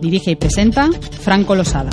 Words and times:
Dirige 0.00 0.32
y 0.32 0.36
presenta 0.36 0.90
Franco 1.20 1.54
Losada, 1.54 1.90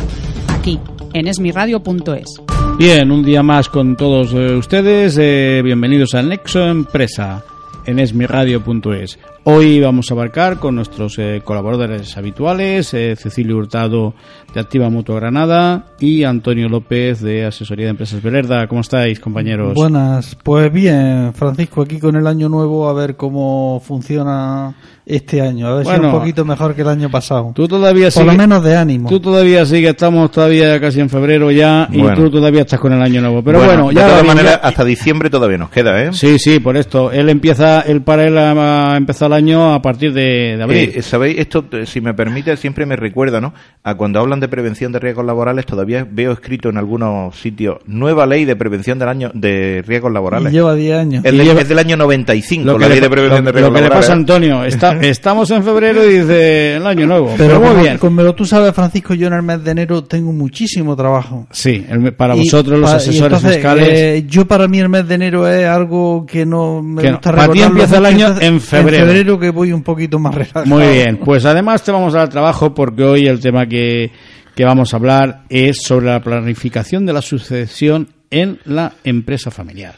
aquí, 0.49 0.79
en 1.13 1.27
esmiradio.es. 1.27 2.41
Bien, 2.77 3.11
un 3.11 3.23
día 3.23 3.43
más 3.43 3.69
con 3.69 3.95
todos 3.95 4.33
eh, 4.33 4.55
ustedes. 4.55 5.17
eh, 5.19 5.61
bienvenidos 5.63 6.13
a 6.15 6.23
Nexo 6.23 6.65
Empresa 6.65 7.43
en 7.85 7.99
esmiradio.es. 7.99 9.19
Hoy 9.43 9.79
vamos 9.79 10.11
a 10.11 10.13
abarcar 10.13 10.57
con 10.57 10.75
nuestros 10.75 11.17
eh, 11.17 11.41
colaboradores 11.43 12.15
habituales, 12.15 12.93
eh, 12.93 13.15
Cecilio 13.17 13.57
Hurtado 13.57 14.13
de 14.53 14.59
Activa 14.59 14.91
Mutua 14.91 15.15
Granada 15.15 15.85
y 15.99 16.25
Antonio 16.25 16.69
López 16.69 17.21
de 17.21 17.45
Asesoría 17.45 17.85
de 17.85 17.91
Empresas 17.91 18.21
Belerda. 18.21 18.67
¿Cómo 18.67 18.81
estáis, 18.81 19.19
compañeros? 19.19 19.73
Buenas, 19.73 20.37
pues 20.43 20.71
bien, 20.71 21.33
Francisco, 21.33 21.81
aquí 21.81 21.99
con 21.99 22.15
el 22.17 22.27
año 22.27 22.49
nuevo 22.49 22.87
a 22.87 22.93
ver 22.93 23.15
cómo 23.15 23.81
funciona 23.83 24.75
este 25.07 25.41
año, 25.41 25.67
a 25.67 25.73
ver 25.75 25.85
si 25.85 25.91
Bueno, 25.91 26.07
es 26.09 26.13
un 26.13 26.19
poquito 26.19 26.45
mejor 26.45 26.75
que 26.75 26.83
el 26.83 26.89
año 26.89 27.09
pasado. 27.09 27.51
Tú 27.55 27.67
todavía 27.67 28.09
Por 28.11 28.25
lo 28.25 28.33
menos 28.33 28.63
de 28.63 28.77
ánimo. 28.77 29.09
Tú 29.09 29.19
todavía 29.19 29.65
sigues, 29.65 29.89
estamos 29.91 30.29
todavía 30.29 30.79
casi 30.79 30.99
en 30.99 31.09
febrero 31.09 31.49
ya 31.49 31.89
y 31.91 31.99
Bueno. 31.99 32.15
tú 32.15 32.29
todavía 32.29 32.61
estás 32.61 32.79
con 32.79 32.93
el 32.93 33.01
año 33.01 33.21
nuevo. 33.21 33.41
Pero 33.43 33.59
bueno, 33.59 33.87
de 33.87 33.95
ya 33.95 34.01
todas 34.01 34.17
va 34.19 34.21
bien, 34.21 34.35
maneras, 34.35 34.59
hasta 34.61 34.85
diciembre 34.85 35.31
todavía 35.31 35.57
nos 35.57 35.71
queda, 35.71 36.03
¿eh? 36.03 36.13
Sí, 36.13 36.37
sí, 36.37 36.59
por 36.59 36.77
esto. 36.77 37.11
Él 37.11 37.29
empieza, 37.29 37.81
él 37.81 38.03
para 38.03 38.27
él 38.27 38.37
ha 38.37 38.95
empezado 38.95 39.30
el 39.31 39.43
año 39.43 39.73
a 39.73 39.81
partir 39.81 40.13
de, 40.13 40.55
de 40.57 40.63
abril. 40.63 40.91
Eh, 40.95 41.01
¿Sabéis? 41.01 41.37
Esto, 41.39 41.65
eh, 41.71 41.85
si 41.85 42.01
me 42.01 42.13
permite, 42.13 42.55
siempre 42.57 42.85
me 42.85 42.95
recuerda, 42.95 43.41
¿no? 43.41 43.53
A 43.83 43.95
cuando 43.95 44.19
hablan 44.19 44.39
de 44.39 44.47
prevención 44.47 44.91
de 44.91 44.99
riesgos 44.99 45.25
laborales, 45.25 45.65
todavía 45.65 46.07
veo 46.09 46.31
escrito 46.31 46.69
en 46.69 46.77
algunos 46.77 47.35
sitios, 47.37 47.77
nueva 47.85 48.25
ley 48.25 48.45
de 48.45 48.55
prevención 48.55 48.99
del 48.99 49.09
año 49.09 49.31
de 49.33 49.83
riesgos 49.87 50.11
laborales. 50.11 50.51
Y 50.51 50.55
lleva 50.55 50.75
10 50.75 50.97
años. 50.97 51.25
Es, 51.25 51.33
Y 51.33 51.37
de- 51.37 51.43
lleva- 51.45 51.61
es 51.61 51.69
del 51.69 51.79
año 51.79 51.97
95, 51.97 52.65
lo 52.65 52.73
que, 52.77 52.79
la 52.81 52.87
ley 52.89 52.95
le, 52.97 53.01
de 53.01 53.09
prevención 53.09 53.43
lo- 53.43 53.45
de 53.45 53.51
riesgos 53.51 53.71
lo 53.71 53.75
que 53.77 53.81
le 53.83 53.89
pasa 53.89 54.11
a 54.11 54.15
Antonio, 54.15 54.63
está, 54.65 54.91
estamos 55.01 55.49
en 55.51 55.63
febrero 55.63 56.03
y 56.09 56.19
dice 56.19 56.75
el 56.75 56.85
año 56.85 57.07
nuevo. 57.07 57.33
Pero, 57.37 57.59
Pero 57.59 57.73
muy 57.73 57.83
bien. 57.83 57.97
como 57.97 58.33
tú 58.35 58.45
sabes, 58.45 58.73
Francisco, 58.73 59.13
yo 59.13 59.27
en 59.27 59.33
el 59.33 59.41
mes 59.41 59.63
de 59.63 59.71
enero 59.71 60.03
tengo 60.03 60.31
muchísimo 60.31 60.95
trabajo. 60.95 61.47
Sí, 61.51 61.85
el- 61.89 62.13
para 62.13 62.35
Y 62.35 62.39
vosotros 62.39 62.79
los 62.79 62.91
asesores 62.91 63.21
entonces, 63.23 63.53
fiscales. 63.55 63.87
eh, 63.89 64.25
yo 64.27 64.45
para 64.45 64.67
mí 64.67 64.79
el 64.79 64.89
mes 64.89 65.07
de 65.07 65.15
enero 65.15 65.47
es 65.47 65.65
algo 65.65 66.25
que 66.25 66.45
no 66.45 66.81
me 66.81 67.01
Que 67.01 67.07
no, 67.09 67.13
gusta 67.17 67.31
para 67.35 67.51
ti 67.53 67.61
empieza 67.61 67.97
el 67.97 68.05
año 68.05 68.25
entonces, 68.27 68.47
en 68.49 68.59
febrero. 68.61 68.97
En 69.03 69.07
febrero 69.07 69.20
que 69.39 69.49
voy 69.49 69.71
un 69.71 69.83
poquito 69.83 70.19
más 70.19 70.33
relajado. 70.33 70.65
Muy 70.65 70.87
bien, 70.87 71.17
pues 71.17 71.45
además 71.45 71.83
te 71.83 71.91
vamos 71.91 72.13
a 72.15 72.19
dar 72.19 72.29
trabajo 72.29 72.73
porque 72.73 73.03
hoy 73.03 73.27
el 73.27 73.39
tema 73.39 73.65
que, 73.65 74.11
que 74.55 74.65
vamos 74.65 74.93
a 74.93 74.97
hablar 74.97 75.43
es 75.49 75.81
sobre 75.83 76.07
la 76.07 76.21
planificación 76.21 77.05
de 77.05 77.13
la 77.13 77.21
sucesión 77.21 78.09
en 78.29 78.59
la 78.65 78.93
empresa 79.03 79.51
familiar. 79.51 79.95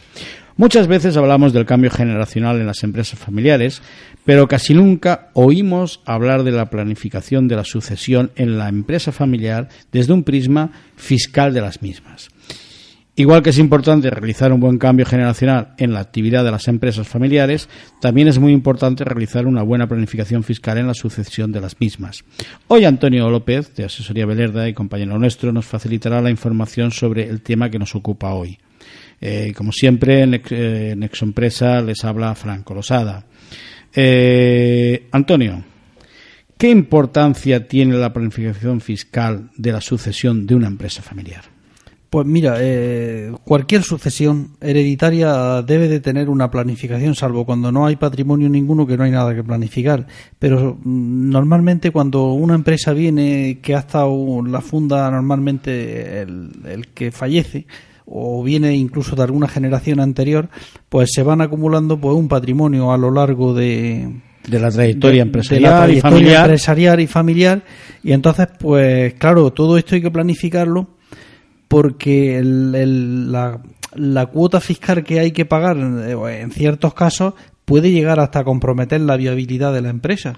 Muchas 0.55 0.87
veces 0.87 1.17
hablamos 1.17 1.51
del 1.51 1.65
cambio 1.65 1.89
generacional 1.89 2.59
en 2.59 2.67
las 2.67 2.83
empresas 2.83 3.17
familiares, 3.17 3.81
pero 4.23 4.47
casi 4.47 4.75
nunca 4.75 5.29
oímos 5.33 6.01
hablar 6.05 6.43
de 6.43 6.51
la 6.51 6.69
planificación 6.69 7.47
de 7.47 7.55
la 7.55 7.63
sucesión 7.63 8.31
en 8.35 8.59
la 8.59 8.69
empresa 8.69 9.11
familiar 9.11 9.69
desde 9.91 10.13
un 10.13 10.23
prisma 10.23 10.71
fiscal 10.95 11.53
de 11.55 11.61
las 11.61 11.81
mismas. 11.81 12.29
Igual 13.15 13.43
que 13.43 13.51
es 13.51 13.59
importante 13.59 14.09
realizar 14.09 14.51
un 14.51 14.59
buen 14.59 14.79
cambio 14.79 15.05
generacional 15.05 15.75
en 15.77 15.93
la 15.93 15.99
actividad 15.99 16.43
de 16.43 16.49
las 16.49 16.67
empresas 16.67 17.07
familiares, 17.07 17.69
también 18.01 18.27
es 18.27 18.39
muy 18.39 18.51
importante 18.51 19.03
realizar 19.03 19.45
una 19.45 19.61
buena 19.61 19.87
planificación 19.87 20.43
fiscal 20.43 20.79
en 20.79 20.87
la 20.87 20.95
sucesión 20.95 21.51
de 21.51 21.61
las 21.61 21.79
mismas. 21.79 22.23
Hoy 22.67 22.85
Antonio 22.85 23.29
López, 23.29 23.75
de 23.75 23.83
Asesoría 23.83 24.25
Belerda 24.25 24.67
y 24.67 24.73
compañero 24.73 25.19
nuestro, 25.19 25.51
nos 25.51 25.65
facilitará 25.65 26.21
la 26.21 26.31
información 26.31 26.89
sobre 26.89 27.29
el 27.29 27.41
tema 27.41 27.69
que 27.69 27.77
nos 27.77 27.93
ocupa 27.93 28.33
hoy. 28.33 28.57
Eh, 29.21 29.53
como 29.55 29.71
siempre, 29.71 30.21
en, 30.21 30.33
eh, 30.33 30.89
en 30.93 31.03
Exoempresa 31.03 31.81
les 31.81 32.03
habla 32.03 32.33
Franco 32.33 32.73
Losada. 32.73 33.27
Eh, 33.93 35.07
Antonio, 35.11 35.63
¿qué 36.57 36.71
importancia 36.71 37.67
tiene 37.67 37.95
la 37.95 38.11
planificación 38.11 38.81
fiscal 38.81 39.51
de 39.55 39.71
la 39.71 39.81
sucesión 39.81 40.47
de 40.47 40.55
una 40.55 40.65
empresa 40.65 41.03
familiar? 41.03 41.52
Pues 42.13 42.27
mira, 42.27 42.57
eh, 42.59 43.31
cualquier 43.43 43.81
sucesión 43.81 44.49
hereditaria 44.61 45.63
debe 45.63 45.87
de 45.87 45.99
tener 45.99 46.29
una 46.29 46.51
planificación, 46.51 47.15
salvo 47.15 47.43
cuando 47.43 47.71
no 47.71 47.87
hay 47.87 47.95
patrimonio 47.95 48.49
ninguno 48.49 48.85
que 48.85 48.97
no 48.97 49.03
hay 49.03 49.09
nada 49.09 49.33
que 49.33 49.43
planificar. 49.43 50.05
Pero 50.37 50.77
mm, 50.79 51.29
normalmente 51.31 51.89
cuando 51.89 52.33
una 52.33 52.53
empresa 52.53 52.93
viene 52.93 53.57
que 53.63 53.73
ha 53.73 53.79
estado 53.79 54.43
la 54.45 54.61
funda 54.61 55.09
normalmente 55.09 56.21
el, 56.21 56.51
el 56.69 56.89
que 56.89 57.11
fallece 57.11 57.65
o 58.05 58.43
viene 58.43 58.75
incluso 58.75 59.15
de 59.15 59.23
alguna 59.23 59.47
generación 59.47 59.99
anterior, 59.99 60.49
pues 60.89 61.09
se 61.15 61.23
van 61.23 61.41
acumulando 61.41 61.99
pues 61.99 62.15
un 62.15 62.27
patrimonio 62.27 62.91
a 62.91 62.97
lo 62.99 63.09
largo 63.09 63.55
de, 63.55 64.07
de 64.47 64.59
la 64.59 64.69
trayectoria 64.69 65.23
empresarial 65.23 65.63
de 65.63 65.67
la 65.67 65.75
y 65.75 65.85
trayectoria 65.85 66.17
familiar. 66.17 66.45
empresarial 66.45 66.99
y 66.99 67.07
familiar 67.07 67.63
y 68.03 68.11
entonces 68.11 68.49
pues 68.59 69.15
claro 69.15 69.51
todo 69.51 69.79
esto 69.79 69.95
hay 69.95 70.01
que 70.03 70.11
planificarlo 70.11 70.92
porque 71.73 72.37
el- 72.37 73.31
la, 73.31 73.59
la 73.95 74.25
cuota 74.27 74.61
fiscal 74.61 75.03
que 75.03 75.19
hay 75.19 75.31
que 75.31 75.45
pagar 75.45 75.75
eh, 75.77 76.41
en 76.41 76.51
ciertos 76.51 76.93
casos 76.93 77.33
puede 77.65 77.89
llegar 77.89 78.19
hasta 78.19 78.43
comprometer 78.43 79.01
la 79.01 79.17
viabilidad 79.17 79.73
de 79.73 79.81
la 79.81 79.89
empresa. 79.89 80.33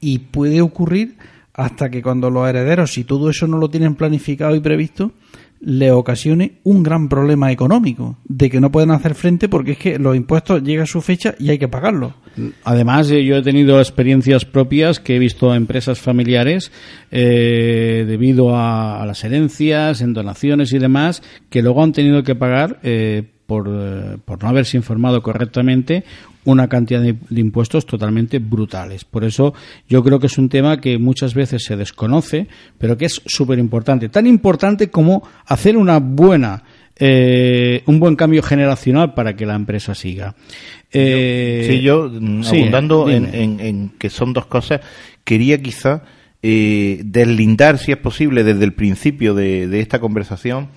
Y 0.00 0.18
puede 0.18 0.60
ocurrir 0.60 1.16
hasta 1.54 1.90
que 1.90 2.02
cuando 2.02 2.28
los 2.28 2.48
herederos 2.48 2.92
si 2.92 3.04
todo 3.04 3.30
eso 3.30 3.46
no 3.46 3.56
lo 3.58 3.68
tienen 3.70 3.94
planificado 3.94 4.56
y 4.56 4.60
previsto 4.60 5.12
le 5.60 5.92
ocasione 5.92 6.60
un 6.64 6.82
gran 6.82 7.08
problema 7.08 7.52
económico 7.52 8.16
de 8.24 8.48
que 8.48 8.60
no 8.60 8.72
pueden 8.72 8.90
hacer 8.90 9.14
frente 9.14 9.48
porque 9.48 9.72
es 9.72 9.78
que 9.78 9.98
los 9.98 10.16
impuestos 10.16 10.62
llegan 10.62 10.84
a 10.84 10.86
su 10.86 11.02
fecha 11.02 11.34
y 11.38 11.50
hay 11.50 11.58
que 11.58 11.68
pagarlos. 11.68 12.14
Además, 12.64 13.10
eh, 13.10 13.24
yo 13.24 13.36
he 13.36 13.42
tenido 13.42 13.78
experiencias 13.78 14.44
propias 14.44 15.00
que 15.00 15.16
he 15.16 15.18
visto 15.18 15.54
empresas 15.54 16.00
familiares 16.00 16.72
eh, 17.10 18.04
debido 18.06 18.56
a, 18.56 19.02
a 19.02 19.06
las 19.06 19.22
herencias, 19.24 20.00
en 20.00 20.14
donaciones 20.14 20.72
y 20.72 20.78
demás, 20.78 21.22
que 21.50 21.62
luego 21.62 21.82
han 21.82 21.92
tenido 21.92 22.22
que 22.22 22.34
pagar 22.34 22.78
eh, 22.82 23.24
por, 23.50 23.68
eh, 23.68 24.16
por 24.24 24.40
no 24.40 24.48
haberse 24.48 24.76
informado 24.76 25.22
correctamente 25.22 26.04
una 26.44 26.68
cantidad 26.68 27.02
de, 27.02 27.16
de 27.28 27.40
impuestos 27.40 27.84
totalmente 27.86 28.38
brutales. 28.38 29.04
Por 29.04 29.24
eso 29.24 29.52
yo 29.88 30.02
creo 30.02 30.18
que 30.18 30.26
es 30.28 30.38
un 30.38 30.48
tema 30.48 30.80
que 30.80 30.98
muchas 30.98 31.34
veces 31.34 31.64
se 31.64 31.76
desconoce, 31.76 32.46
pero 32.78 32.96
que 32.96 33.06
es 33.06 33.20
súper 33.26 33.58
importante. 33.58 34.08
Tan 34.08 34.26
importante 34.26 34.88
como 34.90 35.22
hacer 35.46 35.76
una 35.76 35.98
buena 35.98 36.62
eh, 37.02 37.82
un 37.86 37.98
buen 37.98 38.14
cambio 38.14 38.42
generacional 38.42 39.14
para 39.14 39.34
que 39.34 39.46
la 39.46 39.54
empresa 39.54 39.94
siga. 39.94 40.34
Eh, 40.92 41.66
Sí, 41.66 41.80
yo, 41.80 42.10
mm, 42.12 42.42
sí, 42.44 42.58
abundando 42.58 43.08
en, 43.08 43.34
en- 43.34 43.60
en 43.60 43.88
que 43.98 44.10
son 44.10 44.34
dos 44.34 44.44
cosas, 44.46 44.80
quería 45.24 45.62
quizá 45.62 46.02
eh, 46.42 47.00
deslindar, 47.04 47.78
si 47.78 47.92
es 47.92 47.96
posible, 47.98 48.44
desde 48.44 48.64
el 48.64 48.74
principio 48.74 49.34
de, 49.34 49.66
de 49.68 49.80
esta 49.80 49.98
conversación, 49.98 50.68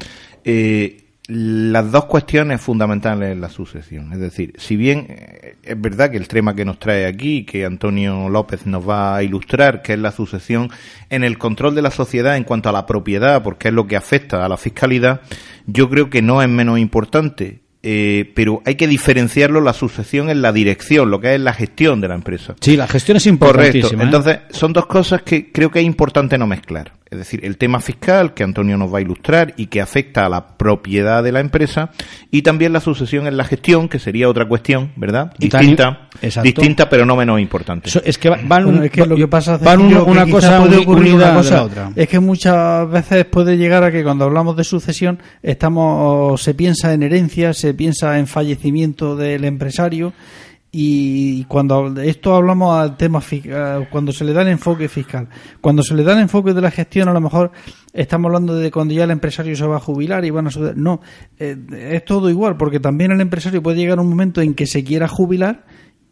eh, 0.46 1.03
las 1.28 1.92
dos 1.92 2.06
cuestiones 2.06 2.60
fundamentales 2.60 3.32
en 3.32 3.42
la 3.42 3.50
sucesión. 3.50 4.12
Es 4.12 4.20
decir, 4.20 4.54
si 4.58 4.76
bien 4.76 5.08
eh, 5.10 5.56
es 5.64 5.80
verdad 5.80 6.12
que 6.12 6.18
el 6.18 6.28
tema 6.28 6.56
que 6.56 6.66
nos 6.66 6.80
trae 6.80 7.06
aquí, 7.06 7.46
que 7.46 7.66
Antonio 7.66 8.28
López 8.30 8.66
nos 8.66 8.88
va 8.88 9.16
a 9.16 9.24
ilustrar, 9.24 9.82
que 9.82 9.94
es 9.94 10.00
la 10.00 10.12
sucesión 10.12 10.70
en 11.10 11.24
el 11.24 11.38
control 11.38 11.76
de 11.76 11.82
la 11.82 11.92
sociedad 11.92 12.36
en 12.36 12.44
cuanto 12.44 12.70
a 12.70 12.74
la 12.74 12.86
propiedad, 12.86 13.42
porque 13.42 13.70
es 13.70 13.74
lo 13.74 13.88
que 13.88 13.96
afecta 13.96 14.46
a 14.46 14.50
la 14.50 14.58
fiscalidad, 14.58 15.22
yo 15.66 15.90
creo 15.90 16.10
que 16.10 16.22
no 16.22 16.42
es 16.42 16.50
menos 16.50 16.80
importante 16.80 17.64
eh, 17.86 18.32
pero 18.34 18.62
hay 18.66 18.76
que 18.76 18.88
diferenciarlo 18.88 19.60
la 19.60 19.74
sucesión 19.74 20.30
en 20.30 20.42
la 20.42 20.54
dirección, 20.54 21.12
lo 21.12 21.20
que 21.20 21.36
es 21.36 21.42
la 21.42 21.52
gestión 21.52 22.00
de 22.00 22.08
la 22.08 22.16
empresa. 22.16 22.56
Sí, 22.62 22.78
la 22.78 22.88
gestión 22.88 23.18
es 23.18 23.28
importantísima. 23.28 23.90
Correcto. 23.90 24.02
¿eh? 24.02 24.06
Entonces, 24.06 24.58
son 24.58 24.72
dos 24.72 24.86
cosas 24.86 25.22
que 25.24 25.52
creo 25.52 25.70
que 25.70 25.80
es 25.80 25.86
importante 25.86 26.38
no 26.38 26.48
mezclar. 26.48 26.94
Es 27.14 27.20
decir, 27.20 27.46
el 27.46 27.58
tema 27.58 27.80
fiscal 27.80 28.34
que 28.34 28.44
Antonio 28.44 28.76
nos 28.76 28.92
va 28.92 28.98
a 28.98 29.02
ilustrar 29.02 29.54
y 29.56 29.68
que 29.68 29.82
afecta 29.82 30.26
a 30.26 30.30
la 30.30 30.58
propiedad 30.58 31.24
de 31.24 31.32
la 31.32 31.42
empresa 31.42 31.92
y 32.32 32.42
también 32.42 32.74
la 32.74 32.80
sucesión 32.80 33.28
en 33.28 33.38
la 33.38 33.44
gestión, 33.44 33.88
que 33.88 34.00
sería 34.00 34.28
otra 34.28 34.48
cuestión, 34.48 34.92
¿verdad? 34.96 35.32
Distinta, 35.38 36.10
distinta 36.42 36.90
pero 36.90 37.06
no 37.06 37.16
menos 37.16 37.40
importante. 37.40 37.92
es 38.04 38.18
que 38.18 38.30
van, 38.30 38.84
es 38.84 38.92
que 38.92 39.06
lo 39.06 39.16
que 39.16 39.28
pasa 39.28 39.58
van 39.58 39.82
una, 39.82 40.26
cosa 40.26 40.60
puede 40.60 40.78
ocurrir 40.78 41.14
una 41.14 41.36
cosa, 41.36 41.64
otra. 41.64 41.92
Es 41.96 42.10
que 42.10 42.20
muchas 42.20 42.90
veces 42.90 43.26
puede 43.26 43.58
llegar 43.58 43.84
a 43.84 43.92
que 43.92 44.04
cuando 44.04 44.26
hablamos 44.26 44.58
de 44.58 44.64
sucesión 44.64 45.20
estamos 45.44 46.42
se 46.42 46.56
piensa 46.56 46.94
en 46.94 47.04
herencia, 47.04 47.54
se 47.54 47.76
piensa 47.76 48.18
en 48.18 48.26
fallecimiento 48.26 49.16
del 49.16 49.46
empresario 49.46 50.14
y 50.76 51.44
cuando 51.44 52.02
esto 52.02 52.34
hablamos 52.34 52.76
al 52.76 52.98
tema 52.98 53.22
fiscal, 53.22 53.88
cuando 53.92 54.12
se 54.12 54.26
le 54.26 54.34
da 54.34 54.42
el 54.42 54.48
enfoque 54.48 54.90
fiscal, 54.90 55.28
cuando 55.62 55.84
se 55.84 55.94
le 55.94 56.04
da 56.04 56.14
el 56.14 56.22
enfoque 56.22 56.52
de 56.52 56.62
la 56.62 56.72
gestión, 56.72 57.08
a 57.08 57.14
lo 57.14 57.22
mejor 57.22 57.52
estamos 57.94 58.30
hablando 58.30 58.56
de 58.56 58.72
cuando 58.72 58.96
ya 58.96 59.04
el 59.04 59.12
empresario 59.12 59.56
se 59.56 59.68
va 59.68 59.76
a 59.76 59.80
jubilar 59.80 60.26
y 60.26 60.32
van 60.32 60.48
a 60.48 60.50
no, 60.76 61.00
eh, 61.38 61.56
es 61.92 62.04
todo 62.04 62.28
igual, 62.28 62.58
porque 62.58 62.80
también 62.80 63.12
el 63.12 63.22
empresario 63.22 63.62
puede 63.62 63.78
llegar 63.78 64.00
a 64.00 64.02
un 64.02 64.10
momento 64.10 64.42
en 64.42 64.56
que 64.56 64.66
se 64.66 64.84
quiera 64.84 65.08
jubilar 65.08 65.64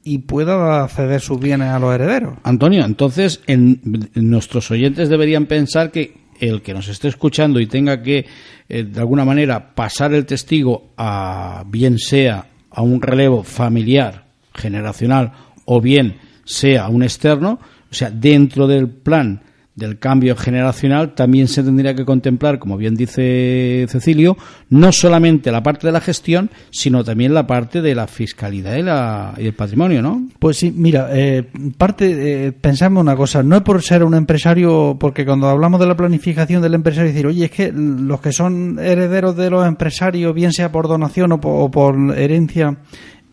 y 0.04 0.20
pueda 0.20 0.88
ceder 0.90 1.22
sus 1.22 1.40
bienes 1.40 1.70
a 1.70 1.80
los 1.80 1.96
herederos. 1.96 2.36
Antonio, 2.44 2.86
entonces 2.86 3.42
en, 3.48 3.82
nuestros 4.14 4.70
oyentes 4.70 5.10
deberían 5.10 5.48
pensar 5.48 5.90
que 5.90 6.22
el 6.40 6.62
que 6.62 6.76
nos 6.76 6.88
esté 6.88 7.08
escuchando 7.08 7.60
y 7.60 7.66
tenga 7.66 8.04
que 8.04 8.28
eh, 8.70 8.84
de 8.84 9.00
alguna 9.00 9.26
manera 9.26 9.74
pasar 9.74 10.14
el 10.14 10.28
testigo 10.28 10.92
a 10.98 11.64
bien 11.66 11.98
sea 11.98 12.46
a 12.70 12.84
un 12.84 13.02
relevo 13.02 13.42
familiar 13.42 14.30
generacional 14.54 15.32
o 15.66 15.82
bien 15.82 16.18
sea 16.44 16.90
un 16.90 17.04
externo, 17.04 17.60
o 17.90 17.94
sea, 17.94 18.10
dentro 18.10 18.68
del 18.68 18.90
plan 18.90 19.42
del 19.76 20.00
cambio 20.00 20.36
generacional 20.36 21.16
también 21.16 21.48
se 21.48 21.64
tendría 21.64 21.96
que 21.96 22.04
contemplar, 22.04 22.60
como 22.60 22.78
bien 22.78 22.96
dice 22.96 23.86
Cecilio, 23.90 24.38
no 24.70 24.92
solamente 24.92 25.52
la 25.52 25.64
parte 25.64 25.88
de 25.88 25.94
la 25.94 26.02
gestión, 26.02 26.50
sino 26.72 27.04
también 27.04 27.34
la 27.34 27.48
parte 27.48 27.82
de 27.82 27.96
la 27.96 28.08
fiscalidad 28.08 28.76
y, 28.76 28.84
la, 28.84 29.34
y 29.38 29.48
el 29.48 29.54
patrimonio, 29.54 30.02
¿no? 30.02 30.28
Pues 30.40 30.58
sí, 30.58 30.74
mira, 30.76 31.10
eh, 31.12 31.44
parte, 31.78 32.48
eh, 32.48 32.52
pensamos 32.52 33.02
una 33.02 33.16
cosa, 33.16 33.44
no 33.44 33.56
es 33.56 33.62
por 33.62 33.82
ser 33.82 34.04
un 34.04 34.14
empresario, 34.14 34.98
porque 35.00 35.26
cuando 35.26 35.48
hablamos 35.48 35.80
de 35.80 35.88
la 35.88 35.96
planificación 35.96 36.62
del 36.62 36.74
empresario, 36.74 37.12
decir, 37.12 37.28
oye, 37.28 37.46
es 37.46 37.52
que 37.52 37.72
los 37.72 38.20
que 38.20 38.34
son 38.34 38.78
herederos 38.78 39.38
de 39.38 39.50
los 39.50 39.66
empresarios, 39.66 40.36
bien 40.36 40.52
sea 40.52 40.72
por 40.72 40.90
donación 40.90 41.32
o 41.32 41.72
por 41.72 41.96
herencia, 42.18 42.78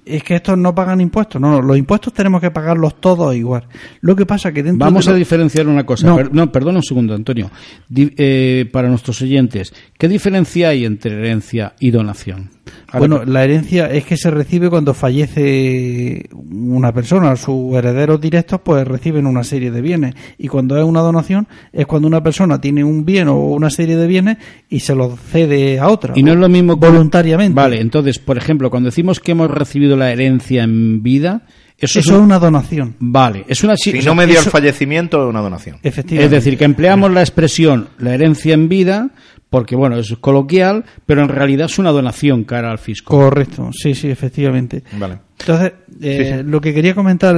es 0.09 0.23
que 0.23 0.37
estos 0.37 0.57
no 0.59 0.75
pagan 0.75 1.01
impuestos. 1.01 1.41
No, 1.41 1.61
los 1.61 1.77
impuestos 1.77 2.13
tenemos 2.13 2.41
que 2.41 2.51
pagarlos 2.51 3.01
todos 3.01 3.35
igual. 3.35 3.65
Lo 4.01 4.17
que 4.17 4.27
pasa 4.27 4.53
que 4.53 4.63
dentro 4.63 4.85
Vamos 4.85 5.09
a 5.09 5.15
diferenciar 5.15 5.69
una 5.69 5.85
cosa. 5.85 6.17
No, 6.33 6.53
perdona 6.53 6.79
un 6.79 6.85
segundo, 6.85 7.15
Antonio. 7.15 7.51
Eh, 7.95 8.69
para 8.73 8.89
nuestros 8.89 9.21
oyentes, 9.23 9.73
¿qué 9.97 10.09
diferencia 10.09 10.71
hay 10.71 10.85
entre 10.85 11.15
herencia 11.15 11.75
y 11.81 11.91
donación? 11.91 12.51
bueno, 12.93 13.25
la 13.25 13.45
herencia 13.45 13.87
es 13.87 14.05
que 14.05 14.17
se 14.17 14.31
recibe 14.31 14.71
cuando 14.71 14.95
fallece 14.95 16.29
una 16.33 16.93
persona. 16.93 17.37
Sus 17.37 17.75
herederos 17.75 18.21
directos 18.21 18.61
pues 18.63 18.87
reciben 18.87 19.27
una 19.27 19.45
serie 19.45 19.71
de 19.71 19.81
bienes. 19.81 20.15
Y 20.39 20.49
cuando 20.49 20.77
es 20.79 20.85
una 20.85 21.01
donación 21.01 21.49
es 21.73 21.87
cuando 21.87 22.09
una 22.09 22.23
persona 22.23 22.61
tiene 22.61 22.85
un 22.85 23.05
bien 23.05 23.29
o 23.29 23.39
una 23.39 23.71
serie 23.71 23.97
de 23.97 24.07
bienes 24.07 24.39
y 24.69 24.81
se 24.81 24.95
los 24.95 25.19
cede 25.21 25.79
a 25.79 25.89
otra. 25.89 26.15
Y 26.17 26.23
no 26.23 26.33
es 26.33 26.39
lo 26.39 26.49
mismo 26.49 26.77
voluntariamente. 26.77 27.55
Vale, 27.55 27.81
entonces, 27.81 28.19
por 28.19 28.39
ejemplo, 28.39 28.71
cuando 28.71 28.89
decimos 28.89 29.21
que 29.21 29.33
hemos 29.33 29.51
recibido 29.51 29.97
la 29.99 30.11
herencia 30.11 30.63
en 30.63 31.03
vida, 31.03 31.43
eso, 31.77 32.01
es, 32.01 32.07
una 32.09 32.39
donación. 32.39 32.97
Vale, 32.99 33.45
es 33.47 33.63
una 33.63 33.77
si 33.77 33.93
no 34.01 34.15
me 34.15 34.27
dio 34.27 34.41
el 34.41 34.47
fallecimiento 34.47 35.23
es 35.23 35.31
una 35.31 35.41
donación. 35.41 35.79
Efectivamente. 35.83 36.37
Es 36.37 36.45
decir, 36.45 36.59
que 36.59 36.65
empleamos 36.65 37.13
la 37.13 37.21
expresión 37.21 37.89
la 37.99 38.15
herencia 38.15 38.55
en 38.55 38.69
vida 38.69 39.11
porque 39.51 39.77
bueno, 39.77 39.99
es 39.99 40.15
coloquial, 40.21 40.85
pero 41.07 41.23
en 41.23 41.29
realidad 41.29 41.67
es 41.67 41.79
una 41.79 41.91
donación 41.91 42.45
cara 42.45 42.71
al 42.71 42.79
fisco. 42.79 43.17
Correcto, 43.17 43.71
sí, 43.73 43.95
sí, 43.95 44.09
efectivamente. 44.11 44.83
Vale. 44.99 45.19
Entonces, 45.41 45.73
eh, 46.03 46.43
lo 46.45 46.61
que 46.61 46.75
quería 46.75 46.95
comentar, 46.95 47.35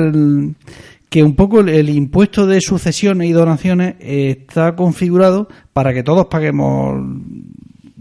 que 1.09 1.23
un 1.23 1.37
poco 1.37 1.61
el, 1.61 1.89
impuesto 1.89 2.47
de 2.47 2.61
sucesiones 2.61 3.29
y 3.29 3.33
donaciones 3.33 3.95
está 4.01 4.75
configurado 4.75 5.49
para 5.73 5.93
que 5.93 6.03
todos 6.03 6.27
paguemos 6.27 7.01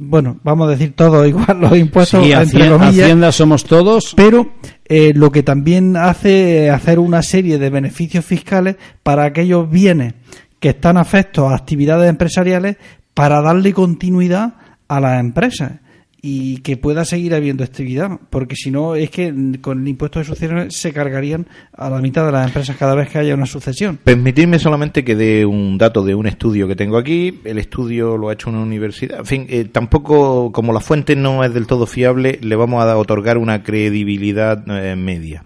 bueno, 0.02 0.40
vamos 0.44 0.68
a 0.68 0.72
decir 0.72 0.94
todos 0.96 1.28
igual 1.28 1.60
los 1.60 1.78
impuestos 1.78 2.24
sí, 2.24 2.32
entre 2.32 2.70
Hacienda 2.70 3.34
somos 3.34 3.66
todos, 3.66 4.14
pero 4.16 4.54
eh, 4.86 5.12
lo 5.14 5.30
que 5.30 5.44
también 5.44 5.98
hace 5.98 6.70
hacer 6.70 7.00
una 7.00 7.22
serie 7.22 7.58
de 7.58 7.70
beneficios 7.70 8.24
fiscales 8.24 8.78
para 9.04 9.26
aquellos 9.26 9.70
bienes 9.70 10.14
que 10.62 10.70
están 10.70 10.96
afectos 10.96 11.52
a 11.52 11.56
actividades 11.56 12.10
empresariales 12.10 12.78
para 13.14 13.42
darle 13.42 13.74
continuidad 13.74 14.54
a 14.88 15.02
las 15.02 15.20
empresas 15.20 15.74
y 16.22 16.58
que 16.58 16.78
pueda 16.78 17.06
seguir 17.06 17.34
habiendo 17.34 17.64
actividad, 17.64 18.20
porque 18.30 18.56
si 18.56 18.72
no 18.72 18.96
es 18.96 19.10
que 19.10 19.34
con 19.62 19.82
el 19.82 19.88
impuesto 19.88 20.20
de 20.20 20.26
sucesiones 20.26 20.76
se 20.76 20.92
cargarían 20.92 21.48
a 21.74 21.90
la 21.90 22.00
mitad 22.00 22.26
de 22.26 22.32
las 22.32 22.48
empresas 22.48 22.76
cada 22.78 22.96
vez 22.96 23.10
que 23.10 23.20
haya 23.20 23.34
una 23.34 23.46
sucesión. 23.46 24.00
Permitidme 24.04 24.60
solamente 24.60 25.04
que 25.04 25.16
dé 25.16 25.46
un 25.46 25.78
dato 25.78 26.04
de 26.04 26.16
un 26.16 26.28
estudio 26.28 26.68
que 26.68 26.76
tengo 26.76 26.98
aquí. 26.98 27.40
El 27.46 27.58
estudio 27.58 28.18
lo 28.18 28.30
ha 28.30 28.34
hecho 28.34 28.50
una 28.50 28.62
universidad. 28.62 29.20
En 29.20 29.26
fin, 29.26 29.46
eh, 29.50 29.66
tampoco, 29.66 30.52
como 30.52 30.74
la 30.74 30.82
fuente 30.82 31.16
no 31.16 31.44
es 31.44 31.54
del 31.54 31.68
todo 31.68 31.86
fiable, 31.86 32.40
le 32.42 32.56
vamos 32.56 32.84
a 32.84 32.98
otorgar 32.98 33.38
una 33.38 33.64
credibilidad 33.64 34.64
eh, 34.70 34.96
media 34.96 35.46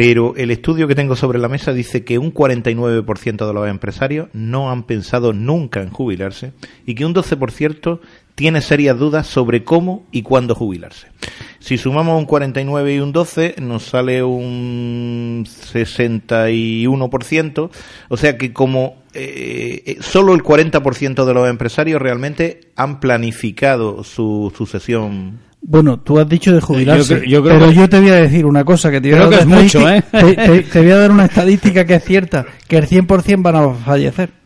pero 0.00 0.34
el 0.36 0.50
estudio 0.50 0.88
que 0.88 0.94
tengo 0.94 1.14
sobre 1.14 1.38
la 1.38 1.50
mesa 1.50 1.74
dice 1.74 2.04
que 2.04 2.16
un 2.16 2.32
49% 2.32 3.46
de 3.46 3.52
los 3.52 3.68
empresarios 3.68 4.30
no 4.32 4.70
han 4.70 4.84
pensado 4.84 5.34
nunca 5.34 5.82
en 5.82 5.90
jubilarse 5.90 6.54
y 6.86 6.94
que 6.94 7.04
un 7.04 7.14
12% 7.14 8.00
tiene 8.40 8.62
serias 8.62 8.98
dudas 8.98 9.26
sobre 9.26 9.64
cómo 9.64 10.06
y 10.10 10.22
cuándo 10.22 10.54
jubilarse. 10.54 11.08
Si 11.58 11.76
sumamos 11.76 12.18
un 12.18 12.24
49 12.24 12.94
y 12.94 12.98
un 12.98 13.12
12, 13.12 13.56
nos 13.60 13.82
sale 13.82 14.22
un 14.22 15.44
61%, 15.44 17.70
o 18.08 18.16
sea 18.16 18.38
que 18.38 18.54
como 18.54 19.02
eh, 19.12 19.82
eh, 19.84 19.98
solo 20.00 20.32
el 20.32 20.42
40% 20.42 21.26
de 21.26 21.34
los 21.34 21.50
empresarios 21.50 22.00
realmente 22.00 22.72
han 22.76 22.98
planificado 22.98 24.04
su 24.04 24.50
sucesión 24.56 25.40
bueno, 25.62 26.00
tú 26.00 26.18
has 26.18 26.26
dicho 26.26 26.54
de 26.54 26.62
jubilarse, 26.62 27.16
pero 27.16 27.70
yo 27.70 27.90
te 27.90 28.00
voy 28.00 28.08
a 28.08 28.14
decir 28.14 28.46
una 28.46 28.64
cosa 28.64 28.90
que 28.90 29.02
te 29.02 29.10
voy 29.10 29.20
a 29.20 29.28
dar 29.28 29.46
mucho, 29.46 29.86
¿eh? 29.90 30.02
te, 30.10 30.80
voy 30.80 30.90
a 30.90 30.96
dar 30.96 31.10
una 31.10 31.26
estadística 31.26 31.84
que 31.84 31.96
es 31.96 32.04
cierta, 32.04 32.46
que 32.66 32.78
el 32.78 32.88
100% 32.88 33.42
van 33.42 33.56
a 33.56 33.74
fallecer. 33.74 34.39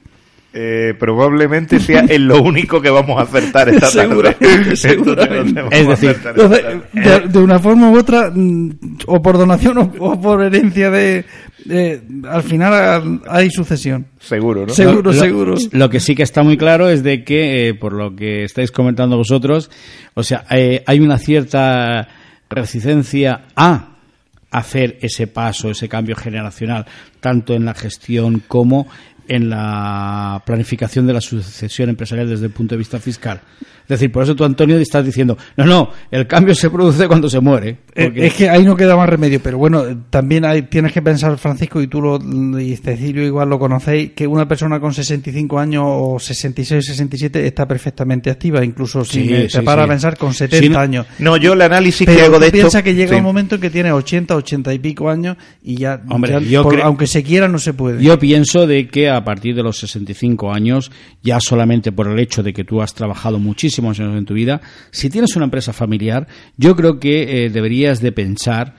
Eh, 0.56 0.94
probablemente 0.96 1.80
sea 1.80 2.04
en 2.08 2.28
lo 2.28 2.40
único 2.40 2.80
que 2.80 2.88
vamos 2.88 3.18
a 3.18 3.22
acertar 3.22 3.68
esta 3.70 3.90
tarde. 3.90 4.36
es 4.40 5.88
decir, 5.88 6.16
de, 6.92 7.38
una 7.40 7.58
forma 7.58 7.90
u 7.90 7.98
otra, 7.98 8.30
mm, 8.32 8.70
o 9.06 9.20
por 9.20 9.36
donación 9.36 9.78
o 9.98 10.20
por 10.20 10.42
herencia 10.42 10.90
de, 10.90 11.24
eh, 11.68 12.02
al 12.28 12.42
final 12.42 13.20
hay 13.26 13.50
sucesión. 13.50 14.06
Seguro, 14.20 14.66
¿no? 14.66 14.74
Seguro, 14.74 15.12
seguro. 15.12 15.54
Lo 15.72 15.88
que 15.88 16.00
sí 16.00 16.14
que 16.14 16.22
está 16.22 16.42
muy 16.42 16.56
claro 16.56 16.88
es 16.88 17.02
de 17.02 17.24
que, 17.24 17.68
eh, 17.68 17.74
por 17.74 17.94
lo 17.94 18.14
que 18.14 18.44
estáis 18.44 18.70
comentando 18.70 19.16
vosotros, 19.16 19.70
o 20.14 20.22
sea, 20.22 20.44
eh, 20.50 20.82
hay 20.86 21.00
una 21.00 21.18
cierta 21.18 22.08
resistencia 22.50 23.46
a 23.56 23.88
hacer 24.50 24.98
ese 25.00 25.26
paso, 25.26 25.70
ese 25.70 25.88
cambio 25.88 26.16
generacional, 26.16 26.86
tanto 27.20 27.54
en 27.54 27.64
la 27.64 27.74
gestión 27.74 28.42
como 28.46 28.86
en 29.28 29.50
la 29.50 30.42
planificación 30.44 31.06
de 31.06 31.12
la 31.12 31.20
sucesión 31.20 31.88
empresarial 31.88 32.28
desde 32.28 32.46
el 32.46 32.52
punto 32.52 32.74
de 32.74 32.78
vista 32.78 32.98
fiscal. 32.98 33.40
Es 33.84 33.88
decir, 33.88 34.10
por 34.10 34.22
eso 34.22 34.34
tú, 34.34 34.44
Antonio, 34.44 34.78
estás 34.78 35.04
diciendo, 35.04 35.36
no, 35.56 35.64
no, 35.64 35.90
el 36.10 36.26
cambio 36.26 36.54
se 36.54 36.70
produce 36.70 37.06
cuando 37.06 37.28
se 37.28 37.40
muere. 37.40 37.78
Eh, 37.94 38.10
es 38.16 38.34
que 38.34 38.48
ahí 38.48 38.64
no 38.64 38.76
queda 38.76 38.96
más 38.96 39.08
remedio, 39.08 39.40
pero 39.42 39.58
bueno, 39.58 39.84
también 40.08 40.44
hay, 40.44 40.62
tienes 40.62 40.92
que 40.92 41.02
pensar, 41.02 41.36
Francisco, 41.38 41.82
y 41.82 41.86
tú 41.86 42.00
lo, 42.00 42.18
y 42.58 42.76
Cecilio 42.76 43.22
igual 43.24 43.50
lo 43.50 43.58
conocéis, 43.58 44.12
que 44.12 44.26
una 44.26 44.48
persona 44.48 44.80
con 44.80 44.94
65 44.94 45.58
años 45.58 45.84
o 45.86 46.18
66, 46.18 46.84
67 46.84 47.46
está 47.46 47.68
perfectamente 47.68 48.30
activa, 48.30 48.64
incluso 48.64 49.04
si 49.04 49.48
se 49.48 49.62
para 49.62 49.84
a 49.84 49.88
pensar 49.88 50.16
con 50.16 50.32
70 50.32 50.80
años. 50.80 51.06
No, 51.18 51.36
yo 51.36 51.52
el 51.52 51.60
análisis 51.60 52.08
que 52.08 52.22
hago 52.22 52.38
de 52.38 52.46
esto... 52.46 52.58
piensa 52.58 52.82
que 52.82 52.94
llega 52.94 53.16
un 53.16 53.22
momento 53.22 53.56
en 53.56 53.60
que 53.60 53.70
tiene 53.70 53.92
80, 53.92 54.34
80 54.34 54.74
y 54.74 54.78
pico 54.78 55.10
años 55.10 55.36
y 55.62 55.76
ya, 55.76 56.02
Hombre, 56.08 56.34
aunque 56.82 57.06
se 57.06 57.22
quiera, 57.22 57.48
no 57.48 57.58
se 57.58 57.74
puede. 57.74 58.02
Yo 58.02 58.18
pienso 58.18 58.66
de 58.66 58.88
que 58.88 59.10
a 59.10 59.24
partir 59.24 59.54
de 59.54 59.62
los 59.62 59.78
65 59.78 60.52
años, 60.52 60.90
ya 61.22 61.38
solamente 61.40 61.92
por 61.92 62.08
el 62.08 62.18
hecho 62.18 62.42
de 62.42 62.52
que 62.52 62.64
tú 62.64 62.80
has 62.80 62.94
trabajado 62.94 63.38
muchísimos 63.82 64.00
años 64.00 64.18
en 64.18 64.26
tu 64.26 64.34
vida, 64.34 64.60
si 64.90 65.10
tienes 65.10 65.34
una 65.36 65.46
empresa 65.46 65.72
familiar, 65.72 66.26
yo 66.56 66.76
creo 66.76 66.98
que 67.00 67.46
eh, 67.46 67.50
deberías 67.50 68.00
de 68.00 68.12
pensar 68.12 68.74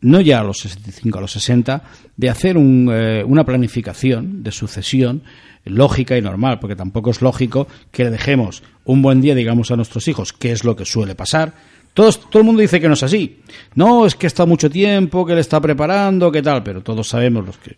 no 0.00 0.20
ya 0.20 0.40
a 0.40 0.44
los 0.44 0.58
65, 0.58 1.18
a 1.18 1.20
los 1.22 1.32
60, 1.32 1.82
de 2.16 2.30
hacer 2.30 2.56
un, 2.56 2.88
eh, 2.92 3.24
una 3.24 3.44
planificación 3.44 4.42
de 4.42 4.52
sucesión 4.52 5.22
lógica 5.64 6.16
y 6.16 6.22
normal, 6.22 6.60
porque 6.60 6.76
tampoco 6.76 7.10
es 7.10 7.20
lógico 7.20 7.66
que 7.90 8.04
le 8.04 8.10
dejemos 8.10 8.62
un 8.84 9.02
buen 9.02 9.20
día, 9.20 9.34
digamos, 9.34 9.70
a 9.70 9.76
nuestros 9.76 10.06
hijos, 10.08 10.32
que 10.32 10.52
es 10.52 10.64
lo 10.64 10.76
que 10.76 10.84
suele 10.84 11.14
pasar. 11.14 11.52
Todos, 11.94 12.30
todo 12.30 12.40
el 12.40 12.46
mundo 12.46 12.62
dice 12.62 12.80
que 12.80 12.86
no 12.86 12.94
es 12.94 13.02
así. 13.02 13.40
No, 13.74 14.06
es 14.06 14.14
que 14.14 14.28
está 14.28 14.46
mucho 14.46 14.70
tiempo, 14.70 15.26
que 15.26 15.34
le 15.34 15.40
está 15.40 15.60
preparando, 15.60 16.30
que 16.30 16.42
tal, 16.42 16.62
pero 16.62 16.82
todos 16.82 17.08
sabemos 17.08 17.44
los 17.44 17.58
que 17.58 17.76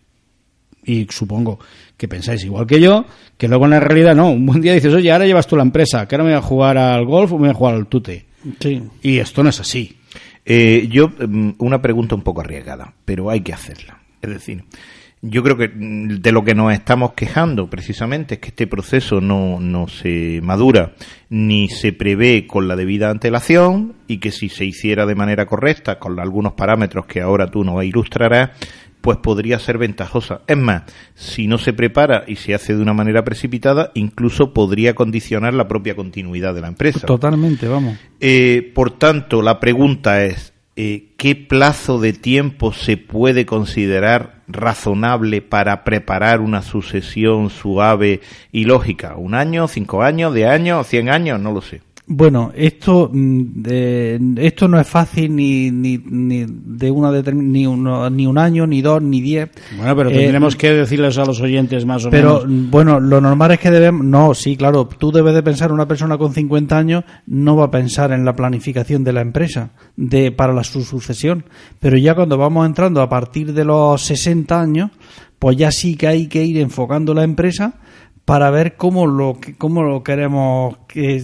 y 0.83 1.07
supongo 1.09 1.59
que 1.97 2.07
pensáis 2.07 2.43
igual 2.43 2.65
que 2.65 2.81
yo, 2.81 3.05
que 3.37 3.47
luego 3.47 3.65
en 3.65 3.71
la 3.71 3.79
realidad 3.79 4.15
no. 4.15 4.31
Un 4.31 4.45
buen 4.45 4.61
día 4.61 4.73
dices, 4.73 4.93
oye, 4.93 5.11
ahora 5.11 5.25
llevas 5.25 5.47
tú 5.47 5.55
la 5.55 5.63
empresa, 5.63 6.07
que 6.07 6.15
ahora 6.15 6.23
me 6.23 6.31
voy 6.31 6.39
a 6.39 6.41
jugar 6.41 6.77
al 6.77 7.05
golf 7.05 7.31
o 7.31 7.35
me 7.35 7.47
voy 7.47 7.49
a 7.51 7.53
jugar 7.53 7.75
al 7.75 7.87
tute. 7.87 8.25
Sí. 8.59 8.81
Y 9.03 9.19
esto 9.19 9.43
no 9.43 9.49
es 9.49 9.59
así. 9.59 9.97
Eh, 10.45 10.87
yo, 10.89 11.09
mm, 11.09 11.51
una 11.59 11.81
pregunta 11.81 12.15
un 12.15 12.23
poco 12.23 12.41
arriesgada, 12.41 12.93
pero 13.05 13.29
hay 13.29 13.41
que 13.41 13.53
hacerla. 13.53 14.01
Es 14.21 14.29
decir, 14.29 14.63
yo 15.21 15.43
creo 15.43 15.55
que 15.55 15.69
mm, 15.69 16.21
de 16.21 16.31
lo 16.31 16.43
que 16.43 16.55
nos 16.55 16.73
estamos 16.73 17.13
quejando 17.13 17.69
precisamente 17.69 18.35
es 18.35 18.39
que 18.41 18.49
este 18.49 18.65
proceso 18.65 19.21
no, 19.21 19.59
no 19.59 19.87
se 19.87 20.39
madura 20.41 20.93
ni 21.29 21.69
se 21.69 21.93
prevé 21.93 22.47
con 22.47 22.67
la 22.67 22.75
debida 22.75 23.09
antelación 23.11 23.93
y 24.07 24.17
que 24.17 24.31
si 24.31 24.49
se 24.49 24.65
hiciera 24.65 25.05
de 25.05 25.15
manera 25.15 25.45
correcta, 25.45 25.99
con 25.99 26.19
algunos 26.19 26.53
parámetros 26.53 27.05
que 27.05 27.21
ahora 27.21 27.51
tú 27.51 27.63
nos 27.63 27.83
ilustrarás, 27.83 28.49
pues 29.01 29.17
podría 29.17 29.59
ser 29.59 29.77
ventajosa. 29.77 30.41
Es 30.47 30.57
más, 30.57 30.83
si 31.15 31.47
no 31.47 31.57
se 31.57 31.73
prepara 31.73 32.23
y 32.27 32.35
se 32.37 32.53
hace 32.53 32.75
de 32.75 32.81
una 32.81 32.93
manera 32.93 33.23
precipitada, 33.23 33.91
incluso 33.95 34.53
podría 34.53 34.95
condicionar 34.95 35.53
la 35.53 35.67
propia 35.67 35.95
continuidad 35.95 36.53
de 36.53 36.61
la 36.61 36.67
empresa. 36.67 37.05
Totalmente, 37.05 37.67
vamos. 37.67 37.97
Eh, 38.19 38.71
por 38.73 38.91
tanto, 38.91 39.41
la 39.41 39.59
pregunta 39.59 40.23
es, 40.23 40.53
eh, 40.75 41.09
¿qué 41.17 41.35
plazo 41.35 41.99
de 41.99 42.13
tiempo 42.13 42.71
se 42.71 42.97
puede 42.97 43.45
considerar 43.45 44.41
razonable 44.47 45.41
para 45.41 45.83
preparar 45.83 46.39
una 46.39 46.61
sucesión 46.61 47.49
suave 47.49 48.21
y 48.51 48.65
lógica? 48.65 49.15
¿Un 49.17 49.33
año, 49.35 49.67
cinco 49.67 50.03
años, 50.03 50.33
de 50.33 50.47
años, 50.47 50.87
cien 50.87 51.09
años? 51.09 51.39
No 51.39 51.51
lo 51.51 51.61
sé. 51.61 51.81
Bueno, 52.13 52.51
esto 52.55 53.09
mm, 53.13 53.41
de, 53.61 54.19
esto 54.39 54.67
no 54.67 54.77
es 54.79 54.85
fácil 54.87 55.33
ni, 55.33 55.71
ni, 55.71 55.97
ni 55.97 56.45
de 56.45 56.91
una 56.91 57.09
determin- 57.09 57.51
ni, 57.51 57.65
uno, 57.65 58.09
ni 58.09 58.27
un 58.27 58.37
año, 58.37 58.67
ni 58.67 58.81
dos, 58.81 59.01
ni 59.01 59.21
diez. 59.21 59.49
Bueno, 59.77 59.95
pero 59.95 60.09
Eh, 60.09 60.15
tendremos 60.17 60.57
que 60.57 60.71
decirles 60.73 61.17
a 61.17 61.25
los 61.25 61.39
oyentes 61.39 61.85
más 61.85 62.03
o 62.05 62.09
Pero 62.09 62.45
menos. 62.45 62.69
bueno, 62.69 62.99
lo 62.99 63.21
normal 63.21 63.51
es 63.51 63.59
que 63.59 63.71
debemos. 63.71 64.05
No, 64.05 64.33
sí, 64.33 64.57
claro. 64.57 64.87
Tú 64.87 65.11
debes 65.13 65.33
de 65.33 65.41
pensar, 65.41 65.71
una 65.71 65.87
persona 65.87 66.17
con 66.17 66.33
50 66.33 66.77
años 66.77 67.03
no 67.27 67.55
va 67.55 67.65
a 67.65 67.71
pensar 67.71 68.11
en 68.11 68.25
la 68.25 68.35
planificación 68.35 69.05
de 69.05 69.13
la 69.13 69.21
empresa 69.21 69.71
de 69.95 70.31
para 70.33 70.51
la 70.53 70.65
su 70.65 70.81
sucesión. 70.83 71.45
Pero 71.79 71.97
ya 71.97 72.13
cuando 72.13 72.37
vamos 72.37 72.65
entrando 72.65 73.01
a 73.01 73.07
partir 73.07 73.53
de 73.53 73.63
los 73.63 74.01
60 74.01 74.59
años, 74.59 74.91
pues 75.39 75.55
ya 75.55 75.71
sí 75.71 75.95
que 75.95 76.07
hay 76.07 76.27
que 76.27 76.43
ir 76.43 76.57
enfocando 76.57 77.13
la 77.13 77.23
empresa 77.23 77.75
para 78.25 78.49
ver 78.51 78.75
cómo 78.75 79.07
lo 79.07 79.39
que- 79.39 79.55
cómo 79.55 79.83
lo 79.83 80.03
queremos 80.03 80.77
que 80.87 81.23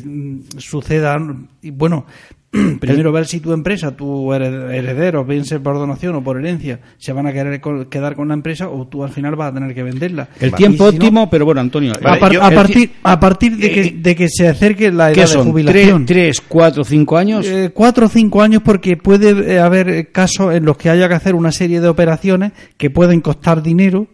suceda 0.58 1.18
y 1.62 1.72
bueno 1.72 2.06
primero 2.80 3.12
ver 3.12 3.26
si 3.28 3.42
tu 3.42 3.52
empresa 3.52 3.96
tu 3.96 4.32
hered- 4.34 4.72
heredero 4.74 5.26
bien 5.26 5.44
sea 5.46 5.60
por 5.60 5.76
donación 5.76 6.16
o 6.16 6.24
por 6.24 6.40
herencia 6.40 6.80
se 6.98 7.12
van 7.12 7.28
a 7.28 7.34
querer 7.34 7.62
quedar 7.90 8.16
con 8.16 8.30
la 8.30 8.34
empresa 8.34 8.70
o 8.70 8.88
tú 8.88 9.04
al 9.04 9.10
final 9.12 9.36
vas 9.36 9.52
a 9.52 9.54
tener 9.54 9.76
que 9.76 9.84
venderla 9.84 10.30
El 10.40 10.54
tiempo 10.54 10.90
si 10.90 10.98
no, 10.98 10.98
óptimo, 10.98 11.30
pero 11.30 11.44
bueno, 11.46 11.60
Antonio. 11.62 11.92
a, 11.94 12.00
Vale, 12.00 12.20
par- 12.20 12.32
yo- 12.32 12.42
a 12.44 12.48
el 12.50 12.56
partir 12.56 12.92
a 13.04 13.20
partir 13.20 13.58
de 13.58 13.70
que, 13.72 13.82
eh, 13.82 13.96
de 13.98 14.16
que 14.16 14.30
se 14.30 14.48
acerque 14.48 14.92
la 14.92 15.12
edad 15.12 15.28
¿Qué 15.28 15.38
de 15.38 15.44
jubilación 15.44 16.06
¿Tres, 16.06 16.38
tres, 16.38 16.46
cuatro, 16.48 16.84
cinco 16.86 17.18
años? 17.18 17.46
eh, 17.46 17.72
cuatro 17.74 18.06
o 18.06 18.10
cinco 18.10 18.42
años 18.42 18.62
porque 18.64 18.96
puede 18.96 19.54
eh, 19.56 19.60
haber 19.60 20.12
casos 20.12 20.56
en 20.56 20.64
los 20.66 20.78
que 20.78 20.90
haya 20.90 21.08
que 21.10 21.16
hacer 21.16 21.36
una 21.36 21.52
serie 21.52 21.82
de 21.82 21.90
operaciones 21.90 22.54
que 22.78 22.90
pueden 22.90 23.20
costar 23.20 23.62
dinero 23.62 24.08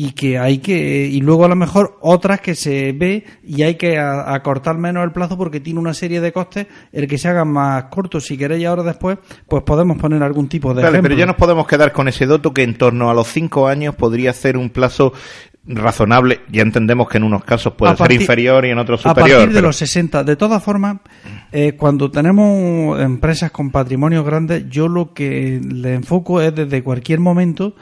y 0.00 0.12
que 0.12 0.38
hay 0.38 0.58
que 0.58 1.06
y 1.06 1.20
luego 1.20 1.44
a 1.44 1.48
lo 1.48 1.56
mejor 1.56 1.98
otras 2.02 2.40
que 2.40 2.54
se 2.54 2.92
ve 2.92 3.24
y 3.42 3.62
hay 3.62 3.74
que 3.74 3.98
a- 3.98 4.32
acortar 4.32 4.78
menos 4.78 5.02
el 5.02 5.10
plazo 5.10 5.36
porque 5.36 5.58
tiene 5.58 5.80
una 5.80 5.92
serie 5.94 6.20
de 6.20 6.32
costes 6.32 6.66
el 6.92 7.08
que 7.08 7.18
se 7.18 7.26
hagan 7.28 7.48
más 7.48 7.84
cortos 7.84 8.24
si 8.26 8.38
queréis 8.38 8.64
ahora 8.66 8.84
después 8.84 9.18
pues 9.48 9.64
podemos 9.64 9.98
poner 9.98 10.22
algún 10.22 10.48
tipo 10.48 10.68
de 10.74 10.82
Vale, 10.82 10.88
ejemplo. 10.98 11.08
pero 11.08 11.18
ya 11.18 11.26
nos 11.26 11.36
podemos 11.36 11.66
quedar 11.66 11.90
con 11.92 12.06
ese 12.06 12.26
dato 12.26 12.54
que 12.54 12.62
en 12.62 12.76
torno 12.78 13.10
a 13.10 13.14
los 13.14 13.26
cinco 13.26 13.66
años 13.66 13.96
podría 13.96 14.32
ser 14.32 14.56
un 14.56 14.70
plazo 14.70 15.12
razonable. 15.66 16.40
Ya 16.50 16.62
entendemos 16.62 17.08
que 17.08 17.18
en 17.18 17.24
unos 17.24 17.44
casos 17.44 17.74
puede 17.74 17.92
A 17.92 17.96
ser 17.96 18.12
inferior 18.12 18.64
y 18.64 18.70
en 18.70 18.78
otros 18.78 19.04
A 19.04 19.10
superior. 19.10 19.38
partir 19.38 19.48
de 19.48 19.54
pero- 19.58 19.66
los 19.68 19.76
60. 19.76 20.24
De 20.24 20.36
todas 20.36 20.62
formas, 20.62 20.98
eh, 21.52 21.72
cuando 21.72 22.10
tenemos 22.10 22.98
empresas 23.00 23.50
con 23.50 23.70
patrimonios 23.70 24.24
grandes, 24.24 24.64
yo 24.70 24.88
lo 24.88 25.12
que 25.12 25.60
le 25.62 25.94
enfoco 25.94 26.40
es 26.40 26.54
desde 26.54 26.82
cualquier 26.82 27.20
momento 27.20 27.74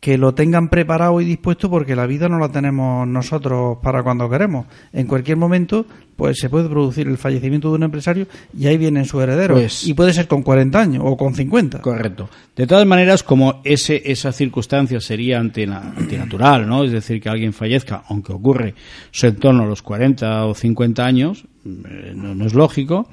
que 0.00 0.16
lo 0.16 0.32
tengan 0.32 0.68
preparado 0.68 1.20
y 1.20 1.24
dispuesto 1.24 1.68
porque 1.68 1.96
la 1.96 2.06
vida 2.06 2.28
no 2.28 2.38
la 2.38 2.50
tenemos 2.50 3.06
nosotros 3.08 3.78
para 3.82 4.02
cuando 4.04 4.30
queremos. 4.30 4.66
En 4.92 5.06
cualquier 5.08 5.36
momento, 5.36 5.86
pues 6.14 6.38
se 6.38 6.48
puede 6.48 6.68
producir 6.68 7.08
el 7.08 7.18
fallecimiento 7.18 7.68
de 7.70 7.74
un 7.76 7.82
empresario 7.82 8.28
y 8.56 8.66
ahí 8.68 8.76
vienen 8.78 9.04
sus 9.06 9.20
herederos. 9.22 9.58
Pues- 9.58 9.86
y 9.88 9.94
puede 9.94 10.12
ser 10.12 10.28
con 10.28 10.42
40 10.44 10.80
años 10.80 11.02
o 11.04 11.16
con 11.16 11.34
50. 11.34 11.80
Correcto. 11.80 12.28
De 12.54 12.66
todas 12.68 12.86
maneras, 12.86 13.24
como 13.24 13.60
ese, 13.64 14.00
esa 14.04 14.30
circunstancia 14.30 15.00
sería 15.00 15.40
antina- 15.40 15.92
antinatural, 15.96 16.68
¿no? 16.68 16.84
Es 16.84 16.92
decir, 16.92 17.20
que 17.20 17.28
alguien 17.28 17.52
fallezca, 17.52 18.04
aunque 18.08 18.32
ocurre 18.32 18.74
eso 19.12 19.26
en 19.26 19.34
torno 19.36 19.64
a 19.64 19.66
los 19.66 19.82
40 19.82 20.46
o 20.46 20.54
50 20.54 21.04
años, 21.04 21.44
eh, 21.66 22.12
no, 22.14 22.36
no 22.36 22.46
es 22.46 22.54
lógico. 22.54 23.08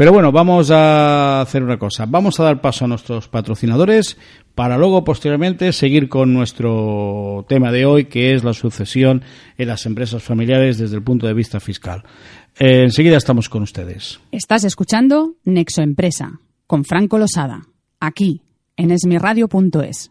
Pero 0.00 0.14
bueno, 0.14 0.32
vamos 0.32 0.70
a 0.70 1.42
hacer 1.42 1.62
una 1.62 1.78
cosa. 1.78 2.06
Vamos 2.08 2.40
a 2.40 2.44
dar 2.44 2.62
paso 2.62 2.86
a 2.86 2.88
nuestros 2.88 3.28
patrocinadores 3.28 4.16
para 4.54 4.78
luego, 4.78 5.04
posteriormente, 5.04 5.74
seguir 5.74 6.08
con 6.08 6.32
nuestro 6.32 7.44
tema 7.50 7.70
de 7.70 7.84
hoy, 7.84 8.06
que 8.06 8.32
es 8.34 8.42
la 8.42 8.54
sucesión 8.54 9.22
en 9.58 9.68
las 9.68 9.84
empresas 9.84 10.22
familiares 10.22 10.78
desde 10.78 10.96
el 10.96 11.02
punto 11.02 11.26
de 11.26 11.34
vista 11.34 11.60
fiscal. 11.60 12.02
Eh, 12.58 12.84
enseguida 12.84 13.18
estamos 13.18 13.50
con 13.50 13.62
ustedes. 13.62 14.20
Estás 14.32 14.64
escuchando 14.64 15.34
Nexo 15.44 15.82
Empresa 15.82 16.40
con 16.66 16.86
Franco 16.86 17.18
Losada, 17.18 17.66
aquí 18.00 18.40
en 18.78 18.92
esmiradio.es. 18.92 20.10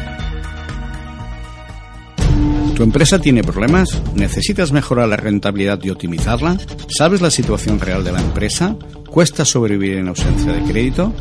¿Tu 2.76 2.82
empresa 2.82 3.20
tiene 3.20 3.44
problemas? 3.44 4.02
¿Necesitas 4.16 4.72
mejorar 4.72 5.08
la 5.08 5.16
rentabilidad 5.16 5.80
y 5.84 5.92
optimizarla? 5.92 6.58
¿Sabes 6.88 7.22
la 7.22 7.30
situación 7.30 7.80
real 7.80 8.04
de 8.04 8.12
la 8.12 8.20
empresa? 8.20 8.76
¿Cuesta 9.08 9.46
sobrevivir 9.46 9.98
en 9.98 10.08
ausencia 10.08 10.54
de 10.54 10.64
crédito? 10.64 11.14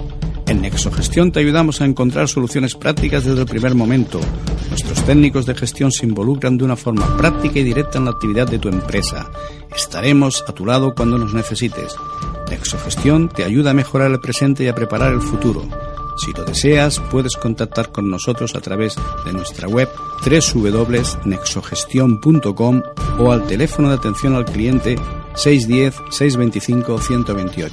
En 0.46 0.62
Nexogestión 0.62 1.30
te 1.30 1.40
ayudamos 1.40 1.80
a 1.80 1.84
encontrar 1.84 2.28
soluciones 2.28 2.74
prácticas 2.74 3.24
desde 3.24 3.40
el 3.40 3.46
primer 3.46 3.74
momento. 3.74 4.18
Nuestros 4.70 5.04
técnicos 5.04 5.44
de 5.44 5.54
gestión 5.54 5.92
se 5.92 6.06
involucran 6.06 6.56
de 6.56 6.64
una 6.64 6.76
forma 6.76 7.16
práctica 7.18 7.58
y 7.58 7.64
directa 7.64 7.98
en 7.98 8.06
la 8.06 8.12
actividad 8.12 8.48
de 8.48 8.58
tu 8.58 8.68
empresa. 8.68 9.30
Estaremos 9.76 10.42
a 10.48 10.52
tu 10.52 10.64
lado 10.64 10.94
cuando 10.94 11.18
nos 11.18 11.34
necesites. 11.34 11.94
Nexogestión 12.52 13.28
te 13.30 13.44
ayuda 13.44 13.70
a 13.70 13.74
mejorar 13.74 14.10
el 14.10 14.20
presente 14.20 14.64
y 14.64 14.68
a 14.68 14.74
preparar 14.74 15.14
el 15.14 15.22
futuro. 15.22 15.66
Si 16.18 16.34
lo 16.34 16.44
deseas, 16.44 17.00
puedes 17.10 17.36
contactar 17.36 17.90
con 17.90 18.10
nosotros 18.10 18.54
a 18.54 18.60
través 18.60 18.94
de 19.24 19.32
nuestra 19.32 19.68
web 19.68 19.88
www.nexogestion.com 20.22 22.82
o 23.18 23.32
al 23.32 23.46
teléfono 23.46 23.88
de 23.88 23.94
atención 23.94 24.34
al 24.34 24.44
cliente 24.44 24.96
610-625-128. 25.34 27.72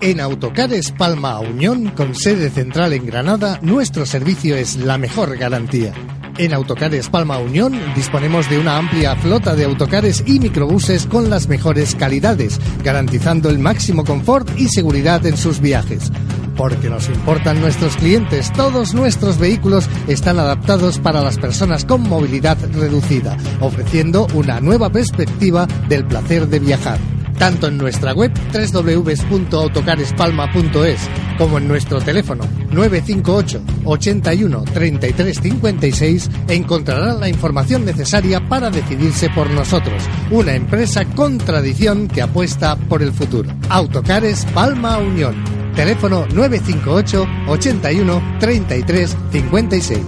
En 0.00 0.20
Autocares 0.20 0.90
Palma 0.90 1.38
Unión, 1.38 1.90
con 1.90 2.16
sede 2.16 2.50
central 2.50 2.92
en 2.92 3.06
Granada, 3.06 3.60
nuestro 3.62 4.04
servicio 4.04 4.56
es 4.56 4.74
la 4.76 4.98
mejor 4.98 5.36
garantía. 5.36 5.94
En 6.38 6.52
Autocares 6.52 7.08
Palma 7.08 7.38
Unión 7.38 7.72
disponemos 7.94 8.50
de 8.50 8.58
una 8.58 8.76
amplia 8.76 9.16
flota 9.16 9.54
de 9.54 9.64
autocares 9.64 10.22
y 10.26 10.38
microbuses 10.38 11.06
con 11.06 11.30
las 11.30 11.48
mejores 11.48 11.94
calidades, 11.94 12.60
garantizando 12.84 13.48
el 13.48 13.58
máximo 13.58 14.04
confort 14.04 14.48
y 14.58 14.68
seguridad 14.68 15.24
en 15.24 15.38
sus 15.38 15.60
viajes. 15.60 16.12
Porque 16.54 16.90
nos 16.90 17.08
importan 17.08 17.60
nuestros 17.60 17.96
clientes, 17.96 18.52
todos 18.52 18.92
nuestros 18.92 19.38
vehículos 19.38 19.88
están 20.08 20.38
adaptados 20.38 20.98
para 20.98 21.22
las 21.22 21.38
personas 21.38 21.86
con 21.86 22.02
movilidad 22.02 22.58
reducida, 22.74 23.36
ofreciendo 23.60 24.26
una 24.34 24.60
nueva 24.60 24.90
perspectiva 24.90 25.66
del 25.88 26.06
placer 26.06 26.48
de 26.48 26.58
viajar 26.58 26.98
tanto 27.38 27.68
en 27.68 27.78
nuestra 27.78 28.12
web 28.12 28.32
www.autocarespalma.es 28.52 31.08
como 31.38 31.58
en 31.58 31.68
nuestro 31.68 32.00
teléfono 32.00 32.44
958 32.70 33.62
81 33.84 34.64
33 34.72 35.40
56 35.40 36.30
encontrarán 36.48 37.20
la 37.20 37.28
información 37.28 37.84
necesaria 37.84 38.48
para 38.48 38.70
decidirse 38.70 39.28
por 39.30 39.50
nosotros, 39.50 40.02
una 40.30 40.54
empresa 40.54 41.04
con 41.04 41.38
tradición 41.38 42.08
que 42.08 42.22
apuesta 42.22 42.76
por 42.76 43.02
el 43.02 43.12
futuro. 43.12 43.50
Autocares 43.68 44.46
Palma 44.54 44.98
Unión. 44.98 45.34
Teléfono 45.74 46.26
958 46.34 47.26
81 47.48 48.22
33 48.40 49.16
56. 49.30 50.00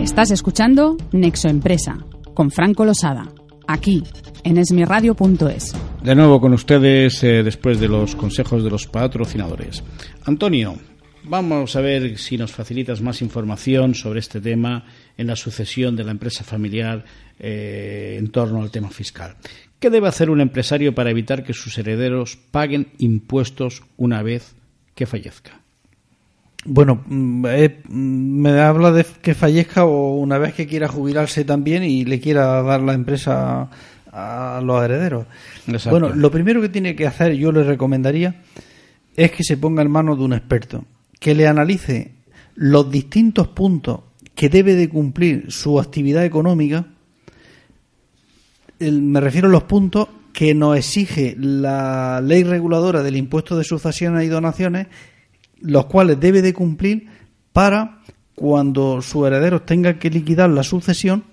Estás 0.00 0.32
escuchando 0.32 0.96
Nexo 1.12 1.48
Empresa 1.48 1.98
con 2.34 2.50
Franco 2.50 2.84
Losada 2.84 3.28
aquí 3.72 4.02
en 4.44 4.58
esmiradio.es. 4.58 5.74
De 6.02 6.14
nuevo 6.14 6.40
con 6.40 6.52
ustedes 6.52 7.22
eh, 7.22 7.42
después 7.42 7.78
de 7.78 7.88
los 7.88 8.16
consejos 8.16 8.64
de 8.64 8.70
los 8.70 8.86
patrocinadores. 8.86 9.82
Antonio, 10.24 10.76
vamos 11.24 11.76
a 11.76 11.80
ver 11.80 12.18
si 12.18 12.36
nos 12.36 12.52
facilitas 12.52 13.00
más 13.00 13.22
información 13.22 13.94
sobre 13.94 14.20
este 14.20 14.40
tema 14.40 14.84
en 15.16 15.26
la 15.26 15.36
sucesión 15.36 15.94
de 15.94 16.04
la 16.04 16.10
empresa 16.10 16.44
familiar 16.44 17.04
eh, 17.38 18.16
en 18.18 18.30
torno 18.30 18.62
al 18.62 18.70
tema 18.70 18.90
fiscal. 18.90 19.36
¿Qué 19.78 19.88
debe 19.88 20.08
hacer 20.08 20.30
un 20.30 20.40
empresario 20.40 20.94
para 20.94 21.10
evitar 21.10 21.44
que 21.44 21.54
sus 21.54 21.78
herederos 21.78 22.36
paguen 22.36 22.88
impuestos 22.98 23.82
una 23.96 24.22
vez 24.22 24.54
que 24.94 25.06
fallezca? 25.06 25.60
Bueno, 26.64 27.02
mm, 27.06 27.46
eh, 27.46 27.82
mm, 27.88 28.40
me 28.40 28.60
habla 28.60 28.92
de 28.92 29.06
que 29.22 29.34
fallezca 29.34 29.84
o 29.84 30.16
una 30.16 30.38
vez 30.38 30.54
que 30.54 30.66
quiera 30.66 30.88
jubilarse 30.88 31.44
también 31.44 31.84
y 31.84 32.04
le 32.04 32.20
quiera 32.20 32.62
dar 32.62 32.82
la 32.82 32.92
empresa 32.92 33.70
a 34.12 34.60
los 34.62 34.84
herederos. 34.84 35.26
Bueno, 35.88 36.10
lo 36.10 36.30
primero 36.30 36.60
que 36.60 36.68
tiene 36.68 36.94
que 36.94 37.06
hacer, 37.06 37.32
yo 37.34 37.52
le 37.52 37.62
recomendaría, 37.62 38.42
es 39.16 39.30
que 39.32 39.44
se 39.44 39.56
ponga 39.56 39.82
en 39.82 39.90
manos 39.90 40.18
de 40.18 40.24
un 40.24 40.32
experto, 40.32 40.84
que 41.18 41.34
le 41.34 41.46
analice 41.46 42.12
los 42.54 42.90
distintos 42.90 43.48
puntos 43.48 44.00
que 44.34 44.48
debe 44.48 44.74
de 44.74 44.88
cumplir 44.88 45.50
su 45.50 45.78
actividad 45.80 46.24
económica. 46.24 46.86
me 48.80 49.20
refiero 49.20 49.48
a 49.48 49.50
los 49.50 49.64
puntos 49.64 50.08
que 50.32 50.54
nos 50.54 50.76
exige 50.76 51.36
la 51.38 52.20
ley 52.22 52.44
reguladora 52.44 53.02
del 53.02 53.16
impuesto 53.16 53.56
de 53.56 53.64
sucesiones 53.64 54.24
y 54.24 54.28
donaciones 54.28 54.86
los 55.60 55.86
cuales 55.86 56.20
debe 56.20 56.42
de 56.42 56.52
cumplir 56.52 57.08
para 57.52 58.00
cuando 58.34 59.02
sus 59.02 59.26
herederos 59.26 59.66
tengan 59.66 59.98
que 59.98 60.10
liquidar 60.10 60.50
la 60.50 60.62
sucesión 60.62 61.24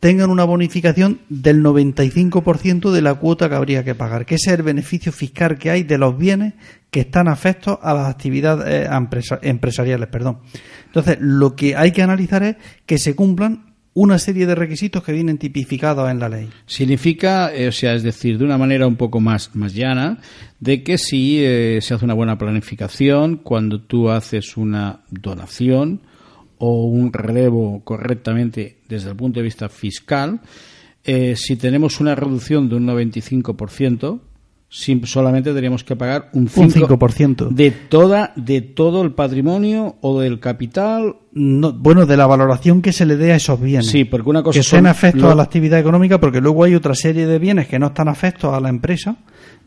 tengan 0.00 0.30
una 0.30 0.44
bonificación 0.44 1.20
del 1.28 1.62
95% 1.62 2.92
de 2.92 3.02
la 3.02 3.14
cuota 3.14 3.48
que 3.48 3.54
habría 3.54 3.82
que 3.82 3.94
pagar, 3.94 4.26
que 4.26 4.34
ese 4.34 4.50
es 4.50 4.58
el 4.58 4.62
beneficio 4.62 5.10
fiscal 5.10 5.58
que 5.58 5.70
hay 5.70 5.82
de 5.82 5.98
los 5.98 6.16
bienes 6.16 6.54
que 6.90 7.00
están 7.00 7.28
afectos 7.28 7.78
a 7.82 7.94
las 7.94 8.08
actividades 8.08 8.88
eh, 8.88 9.38
empresariales. 9.42 10.08
Perdón. 10.08 10.38
Entonces, 10.86 11.18
lo 11.20 11.56
que 11.56 11.76
hay 11.76 11.92
que 11.92 12.02
analizar 12.02 12.42
es 12.42 12.56
que 12.84 12.98
se 12.98 13.16
cumplan 13.16 13.74
una 13.96 14.18
serie 14.18 14.44
de 14.44 14.54
requisitos 14.54 15.02
que 15.02 15.12
vienen 15.12 15.38
tipificados 15.38 16.10
en 16.10 16.18
la 16.18 16.28
ley. 16.28 16.50
Significa, 16.66 17.50
eh, 17.54 17.68
o 17.68 17.72
sea, 17.72 17.94
es 17.94 18.02
decir, 18.02 18.36
de 18.36 18.44
una 18.44 18.58
manera 18.58 18.86
un 18.86 18.96
poco 18.96 19.20
más, 19.20 19.56
más 19.56 19.72
llana, 19.72 20.18
de 20.60 20.82
que 20.82 20.98
si 20.98 21.42
eh, 21.42 21.78
se 21.80 21.94
hace 21.94 22.04
una 22.04 22.12
buena 22.12 22.36
planificación, 22.36 23.36
cuando 23.36 23.80
tú 23.80 24.10
haces 24.10 24.58
una 24.58 25.00
donación 25.08 26.02
o 26.58 26.84
un 26.84 27.10
relevo 27.10 27.80
correctamente 27.84 28.76
desde 28.86 29.08
el 29.08 29.16
punto 29.16 29.40
de 29.40 29.44
vista 29.44 29.70
fiscal, 29.70 30.40
eh, 31.02 31.34
si 31.34 31.56
tenemos 31.56 31.98
una 31.98 32.14
reducción 32.14 32.68
de 32.68 32.76
un 32.76 32.86
95%, 32.86 34.20
solamente 34.68 35.50
tendríamos 35.50 35.84
que 35.84 35.94
pagar 35.94 36.28
un 36.32 36.48
5%, 36.48 37.48
de 37.48 37.70
toda 37.70 38.32
de 38.34 38.60
todo 38.60 39.02
el 39.02 39.12
patrimonio 39.12 39.96
o 40.00 40.20
del 40.20 40.40
capital 40.40 41.16
bueno 41.32 42.04
de 42.04 42.16
la 42.16 42.26
valoración 42.26 42.82
que 42.82 42.92
se 42.92 43.06
le 43.06 43.16
dé 43.16 43.32
a 43.32 43.36
esos 43.36 43.60
bienes. 43.60 43.86
Sí 43.86 44.04
porque 44.04 44.28
una 44.28 44.42
cosa 44.42 44.58
que 44.58 44.64
son 44.64 44.86
afectos 44.86 45.24
a 45.24 45.34
la 45.34 45.44
actividad 45.44 45.78
económica 45.78 46.18
porque 46.18 46.40
luego 46.40 46.64
hay 46.64 46.74
otra 46.74 46.94
serie 46.94 47.26
de 47.26 47.38
bienes 47.38 47.68
que 47.68 47.78
no 47.78 47.88
están 47.88 48.08
afectos 48.08 48.52
a 48.52 48.60
la 48.60 48.68
empresa 48.68 49.16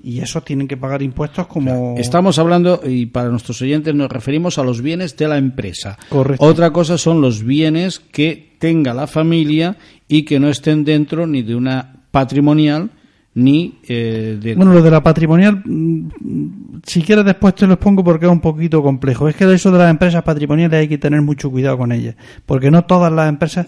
y 0.04 0.20
esos 0.20 0.44
tienen 0.44 0.68
que 0.68 0.76
pagar 0.76 1.02
impuestos 1.02 1.48
como 1.48 1.96
estamos 1.98 2.38
hablando 2.38 2.82
y 2.86 3.06
para 3.06 3.30
nuestros 3.30 3.62
oyentes 3.62 3.96
nos 3.96 4.12
referimos 4.12 4.58
a 4.58 4.64
los 4.64 4.82
bienes 4.82 5.16
de 5.16 5.28
la 5.28 5.38
empresa. 5.38 5.98
Correcto. 6.10 6.46
Otra 6.46 6.72
cosa 6.72 6.98
son 6.98 7.22
los 7.22 7.44
bienes 7.44 8.00
que 8.00 8.56
tenga 8.60 8.94
la 8.94 9.08
familia 9.08 9.78
y 10.10 10.24
que 10.24 10.40
no 10.40 10.50
estén 10.50 10.84
dentro 10.84 11.26
ni 11.26 11.42
de 11.42 11.56
una 11.56 12.04
patrimonial 12.12 12.90
ni 13.36 13.80
eh, 13.88 14.38
de... 14.42 14.56
Bueno, 14.56 14.74
lo 14.74 14.82
de 14.82 14.92
la 14.92 15.04
patrimonial, 15.04 15.62
mm, 15.64 16.80
si 16.86 17.02
quieres 17.02 17.26
después 17.26 17.54
te 17.56 17.68
lo 17.68 17.74
expongo 17.74 18.04
porque 18.04 18.26
es 18.26 18.32
un 18.32 18.42
poquito 18.42 18.82
complejo. 18.82 19.28
Es 19.30 19.36
que 19.36 19.46
de 19.46 19.56
eso 19.56 19.72
de 19.72 19.78
las 19.78 19.90
empresas 19.90 20.24
patrimoniales 20.24 20.80
hay 20.80 20.88
que 20.88 20.98
tener 20.98 21.22
mucho 21.22 21.52
cuidado 21.52 21.78
con 21.78 21.92
ellas, 21.92 22.16
porque 22.46 22.72
no 22.72 22.86
todas 22.86 23.12
las 23.12 23.30
empresas... 23.30 23.68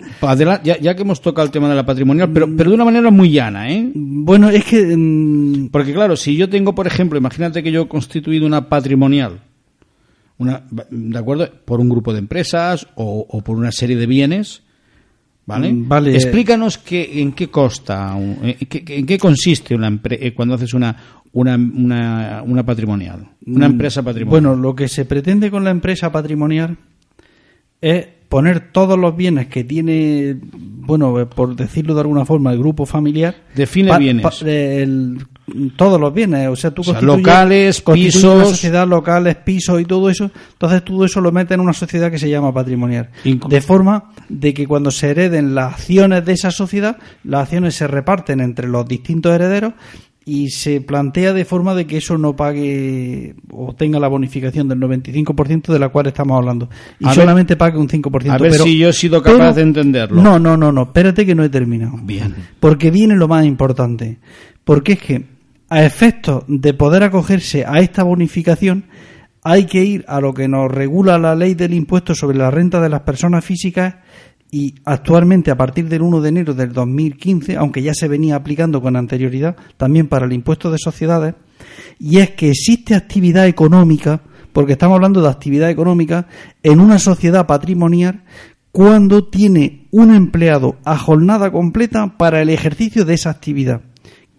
ya, 0.63 0.95
que 0.95 1.02
hemos 1.02 1.21
tocado 1.21 1.45
el 1.45 1.52
tema 1.52 1.69
de 1.69 1.76
la 1.76 1.86
patrimonial, 1.86 2.32
pero, 2.32 2.47
pero 2.56 2.69
de 2.71 2.76
una 2.76 2.86
manera 2.86 3.12
muy 3.12 3.32
llana, 3.32 3.71
¿eh? 3.71 3.91
Bueno, 3.93 4.50
es 4.50 4.65
que... 4.65 4.95
Mm, 4.97 5.69
porque 5.69 5.93
claro, 5.93 6.15
si 6.15 6.36
yo 6.36 6.50
tengo, 6.50 6.74
por 6.74 6.88
ejemplo, 6.88 7.17
imagínate 7.17 7.62
que 7.62 7.71
yo 7.71 7.84
he 7.84 7.88
constituido 7.88 8.45
una 8.45 8.67
patrimonial, 8.67 9.41
una, 10.38 10.63
¿de 10.89 11.19
acuerdo? 11.19 11.47
Por 11.65 11.80
un 11.80 11.89
grupo 11.89 12.13
de 12.13 12.19
empresas 12.19 12.88
o, 12.95 13.28
o 13.30 13.41
por 13.43 13.58
una 13.58 13.71
serie 13.71 13.95
de 13.95 14.08
bienes 14.08 14.63
¿Vale? 15.51 15.73
Mm, 15.73 15.87
vale. 15.87 16.15
Explícanos 16.15 16.77
qué, 16.77 17.21
en 17.21 17.33
qué 17.33 17.49
consta, 17.49 18.17
en 18.17 18.55
qué, 18.67 18.83
en 18.87 19.05
qué 19.05 19.17
consiste 19.17 19.75
una 19.75 19.99
eh, 20.09 20.33
cuando 20.33 20.55
haces 20.55 20.73
una, 20.73 20.95
una, 21.33 21.55
una, 21.55 22.41
una 22.45 22.65
patrimonial, 22.65 23.27
una 23.45 23.67
mm, 23.67 23.71
empresa 23.71 24.01
patrimonial. 24.01 24.29
Bueno, 24.29 24.55
lo 24.55 24.73
que 24.73 24.87
se 24.87 25.05
pretende 25.05 25.51
con 25.51 25.63
la 25.63 25.71
empresa 25.71 26.11
patrimonial 26.11 26.77
es 27.81 28.07
poner 28.32 28.72
todos 28.72 28.98
los 28.98 29.13
bienes 29.13 29.48
que 29.48 29.65
tiene, 29.65 30.38
bueno, 30.54 31.20
eh, 31.20 31.26
por 31.26 31.54
decirlo 31.54 31.94
de 31.94 32.00
alguna 32.00 32.24
forma, 32.24 32.54
el 32.54 32.60
grupo 32.60 32.86
familiar. 32.86 33.36
Define 33.54 33.98
bienes. 33.98 34.41
el, 34.44 35.17
todos 35.76 36.00
los 36.00 36.13
bienes, 36.13 36.48
o 36.48 36.56
sea, 36.56 36.72
tú 36.72 36.82
locales, 37.02 37.82
pisos, 37.82 38.24
una 38.24 38.46
sociedad, 38.46 38.88
locales, 38.88 39.36
pisos 39.36 39.82
y 39.82 39.84
todo 39.84 40.10
eso, 40.10 40.32
entonces 40.54 40.82
todo 40.86 41.04
eso 41.04 41.20
lo 41.20 41.34
mete 41.34 41.56
en 41.56 41.60
una 41.60 41.74
sociedad 41.74 42.10
que 42.10 42.17
se 42.17 42.30
llama 42.30 42.54
patrimonial. 42.54 43.10
de 43.26 43.60
forma 43.60 44.13
de 44.30 44.54
que 44.54 44.65
cuando 44.65 44.91
se 44.91 45.10
hereden 45.10 45.54
las 45.54 45.74
acciones 45.74 46.24
de 46.24 46.32
esa 46.32 46.52
sociedad, 46.52 46.98
las 47.26 47.41
acciones 47.41 47.76
se 47.76 47.86
reparten 47.86 48.39
entre 48.39 48.70
los 48.70 48.88
distintos 48.88 49.34
herederos 49.34 49.74
y 50.23 50.49
se 50.49 50.81
plantea 50.81 51.34
de 51.34 51.45
forma 51.45 51.73
de 51.73 51.88
que 51.88 51.97
eso 51.97 52.17
no 52.17 52.36
pague 52.36 53.36
o 53.51 53.73
tenga 53.73 53.99
la 53.99 54.07
bonificación 54.07 54.67
del 54.67 54.79
95% 54.79 55.73
de 55.73 55.79
la 55.79 55.89
cual 55.89 56.07
estamos 56.07 56.38
hablando 56.38 56.69
y 56.99 57.05
solamente 57.10 57.55
pague 57.55 57.77
un 57.77 57.88
5%. 57.88 58.29
A 58.29 58.38
ver 58.38 58.53
si 58.53 58.77
yo 58.77 58.89
he 58.89 58.93
sido 58.93 59.21
capaz 59.23 59.53
de 59.53 59.63
entenderlo. 59.63 60.21
No, 60.21 60.38
no, 60.38 60.57
no, 60.57 60.71
no, 60.71 60.84
espérate 60.84 61.25
que 61.25 61.34
no 61.34 61.43
he 61.43 61.49
terminado. 61.49 61.97
Bien. 62.03 62.36
Porque 62.60 62.91
viene 62.91 63.15
lo 63.15 63.27
más 63.27 63.45
importante. 63.45 64.19
Porque 64.63 64.93
es 64.93 65.01
que 65.01 65.25
a 65.69 65.84
efectos 65.84 66.43
de 66.47 66.73
poder 66.73 67.03
acogerse 67.03 67.65
a 67.65 67.79
esta 67.79 68.03
bonificación, 68.03 68.86
hay 69.43 69.65
que 69.65 69.84
ir 69.84 70.05
a 70.07 70.21
lo 70.21 70.34
que 70.34 70.47
nos 70.47 70.71
regula 70.71 71.17
la 71.17 71.34
ley 71.34 71.55
del 71.55 71.73
impuesto 71.73 72.13
sobre 72.13 72.38
la 72.38 72.51
renta 72.51 72.79
de 72.79 72.89
las 72.89 73.01
personas 73.01 73.43
físicas 73.43 73.95
y 74.51 74.75
actualmente 74.83 75.49
a 75.49 75.57
partir 75.57 75.87
del 75.87 76.01
1 76.01 76.21
de 76.21 76.29
enero 76.29 76.53
del 76.53 76.73
2015, 76.73 77.55
aunque 77.55 77.81
ya 77.81 77.93
se 77.93 78.09
venía 78.09 78.35
aplicando 78.35 78.81
con 78.81 78.97
anterioridad 78.97 79.55
también 79.77 80.07
para 80.07 80.25
el 80.25 80.33
impuesto 80.33 80.69
de 80.69 80.77
sociedades, 80.77 81.35
y 81.99 82.17
es 82.17 82.31
que 82.31 82.49
existe 82.49 82.93
actividad 82.93 83.47
económica, 83.47 84.21
porque 84.51 84.73
estamos 84.73 84.95
hablando 84.95 85.21
de 85.21 85.29
actividad 85.29 85.69
económica, 85.69 86.27
en 86.61 86.81
una 86.81 86.99
sociedad 86.99 87.47
patrimonial 87.47 88.23
cuando 88.71 89.27
tiene 89.27 89.87
un 89.91 90.13
empleado 90.13 90.77
a 90.83 90.97
jornada 90.97 91.51
completa 91.51 92.17
para 92.17 92.41
el 92.41 92.49
ejercicio 92.49 93.05
de 93.05 93.13
esa 93.13 93.29
actividad 93.29 93.81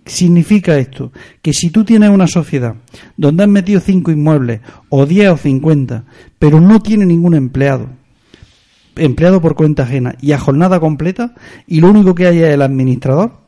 significa 0.04 0.78
esto? 0.78 1.12
Que 1.40 1.52
si 1.52 1.70
tú 1.70 1.84
tienes 1.84 2.10
una 2.10 2.26
sociedad 2.26 2.76
donde 3.16 3.44
has 3.44 3.48
metido 3.48 3.80
cinco 3.80 4.10
inmuebles, 4.10 4.60
o 4.88 5.06
10 5.06 5.30
o 5.30 5.36
50, 5.36 6.04
pero 6.38 6.60
no 6.60 6.80
tiene 6.80 7.06
ningún 7.06 7.34
empleado, 7.34 7.88
empleado 8.96 9.40
por 9.40 9.54
cuenta 9.54 9.84
ajena 9.84 10.14
y 10.20 10.32
a 10.32 10.38
jornada 10.38 10.80
completa, 10.80 11.34
y 11.66 11.80
lo 11.80 11.90
único 11.90 12.14
que 12.14 12.26
hay 12.26 12.38
es 12.38 12.50
el 12.50 12.62
administrador, 12.62 13.42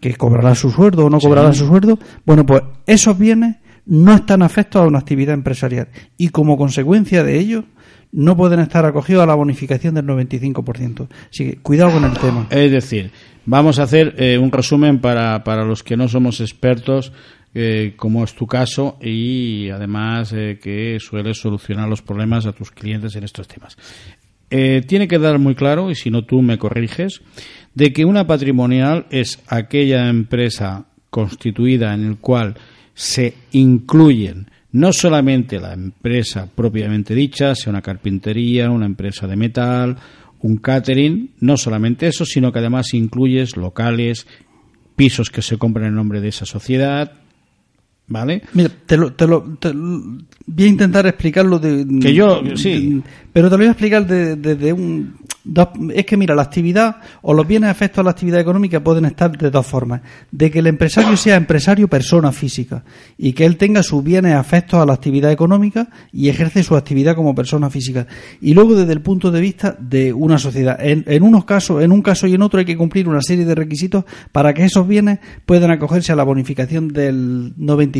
que 0.00 0.14
cobrará 0.14 0.54
su 0.54 0.70
sueldo 0.70 1.06
o 1.06 1.10
no 1.10 1.18
cobrará 1.18 1.52
su 1.52 1.66
sueldo, 1.66 1.98
bueno, 2.24 2.46
pues 2.46 2.62
esos 2.86 3.18
bienes 3.18 3.56
no 3.86 4.14
están 4.14 4.42
afectos 4.42 4.82
a 4.82 4.86
una 4.86 4.98
actividad 4.98 5.34
empresarial 5.34 5.88
y 6.16 6.28
como 6.28 6.56
consecuencia 6.56 7.24
de 7.24 7.38
ello 7.38 7.64
no 8.12 8.36
pueden 8.36 8.60
estar 8.60 8.84
acogidos 8.84 9.24
a 9.24 9.26
la 9.26 9.34
bonificación 9.34 9.94
del 9.94 10.06
95%. 10.06 11.08
Así 11.30 11.44
que 11.44 11.56
cuidado 11.56 11.92
con 11.92 12.04
el 12.04 12.16
tema. 12.16 12.46
Es 12.50 12.70
decir, 12.70 13.10
Vamos 13.50 13.78
a 13.78 13.84
hacer 13.84 14.14
eh, 14.18 14.36
un 14.36 14.52
resumen 14.52 14.98
para, 14.98 15.42
para 15.42 15.64
los 15.64 15.82
que 15.82 15.96
no 15.96 16.06
somos 16.06 16.42
expertos 16.42 17.14
eh, 17.54 17.94
como 17.96 18.22
es 18.22 18.34
tu 18.34 18.46
caso, 18.46 18.98
y 19.00 19.70
además 19.70 20.34
eh, 20.34 20.58
que 20.62 20.98
sueles 21.00 21.38
solucionar 21.38 21.88
los 21.88 22.02
problemas 22.02 22.44
a 22.44 22.52
tus 22.52 22.70
clientes 22.70 23.16
en 23.16 23.24
estos 23.24 23.48
temas. 23.48 23.78
Eh, 24.50 24.82
tiene 24.86 25.08
que 25.08 25.18
dar 25.18 25.38
muy 25.38 25.54
claro, 25.54 25.90
y 25.90 25.94
si 25.94 26.10
no 26.10 26.24
tú 26.24 26.42
me 26.42 26.58
corriges, 26.58 27.20
de 27.74 27.92
que 27.92 28.04
una 28.04 28.26
patrimonial 28.26 29.06
es 29.10 29.40
aquella 29.46 30.08
empresa 30.08 30.86
constituida 31.10 31.94
en 31.94 32.04
el 32.04 32.16
cual 32.18 32.54
se 32.94 33.34
incluyen 33.52 34.50
no 34.72 34.92
solamente 34.92 35.58
la 35.58 35.72
empresa 35.72 36.48
propiamente 36.54 37.14
dicha, 37.14 37.54
sea 37.54 37.70
una 37.70 37.82
carpintería, 37.82 38.70
una 38.70 38.86
empresa 38.86 39.26
de 39.26 39.36
metal, 39.36 39.96
un 40.40 40.58
catering, 40.58 41.30
no 41.40 41.56
solamente 41.56 42.06
eso, 42.06 42.24
sino 42.24 42.52
que 42.52 42.58
además 42.58 42.94
incluyes 42.94 43.56
locales, 43.56 44.26
pisos 44.94 45.30
que 45.30 45.42
se 45.42 45.56
compran 45.56 45.86
en 45.86 45.94
nombre 45.94 46.20
de 46.20 46.28
esa 46.28 46.44
sociedad, 46.44 47.12
¿vale? 48.08 48.42
Mira, 48.54 48.70
te 48.86 48.96
lo, 48.96 49.12
te 49.12 49.26
lo, 49.26 49.42
te 49.60 49.72
lo- 49.72 50.18
voy 50.46 50.64
a 50.64 50.66
intentar 50.66 51.06
explicarlo 51.06 51.58
de... 51.58 51.86
Que 52.00 52.14
yo, 52.14 52.40
sí. 52.56 52.94
de- 52.96 53.02
pero 53.32 53.48
te 53.48 53.52
lo 53.52 53.58
voy 53.58 53.66
a 53.68 53.70
explicar 53.70 54.06
desde 54.06 54.36
de, 54.36 54.54
de 54.56 54.72
un... 54.72 55.14
es 55.94 56.04
que 56.06 56.16
mira, 56.16 56.34
la 56.34 56.42
actividad 56.42 56.96
o 57.22 57.32
los 57.32 57.46
bienes 57.46 57.70
afectos 57.70 58.00
a 58.00 58.02
la 58.02 58.10
actividad 58.10 58.40
económica 58.40 58.82
pueden 58.82 59.04
estar 59.04 59.30
de 59.36 59.50
dos 59.50 59.64
formas. 59.66 60.00
De 60.32 60.50
que 60.50 60.58
el 60.58 60.66
empresario 60.66 61.16
sea 61.16 61.36
empresario 61.36 61.86
persona 61.88 62.32
física 62.32 62.82
y 63.16 63.32
que 63.34 63.44
él 63.46 63.56
tenga 63.56 63.82
sus 63.84 64.02
bienes 64.02 64.34
afectos 64.34 64.80
a 64.80 64.86
la 64.86 64.94
actividad 64.94 65.30
económica 65.30 65.88
y 66.12 66.28
ejerce 66.30 66.62
su 66.64 66.74
actividad 66.76 67.14
como 67.14 67.34
persona 67.34 67.70
física. 67.70 68.06
Y 68.40 68.54
luego 68.54 68.74
desde 68.74 68.92
el 68.92 69.02
punto 69.02 69.30
de 69.30 69.40
vista 69.40 69.76
de 69.78 70.12
una 70.12 70.38
sociedad. 70.38 70.76
En, 70.84 71.04
en 71.06 71.22
unos 71.22 71.44
casos, 71.44 71.82
en 71.82 71.92
un 71.92 72.02
caso 72.02 72.26
y 72.26 72.34
en 72.34 72.42
otro 72.42 72.58
hay 72.58 72.64
que 72.66 72.76
cumplir 72.76 73.08
una 73.08 73.22
serie 73.22 73.44
de 73.44 73.54
requisitos 73.54 74.04
para 74.32 74.52
que 74.52 74.64
esos 74.64 74.88
bienes 74.88 75.20
puedan 75.46 75.70
acogerse 75.70 76.10
a 76.12 76.16
la 76.16 76.24
bonificación 76.24 76.88
del 76.88 77.54
95% 77.56 77.97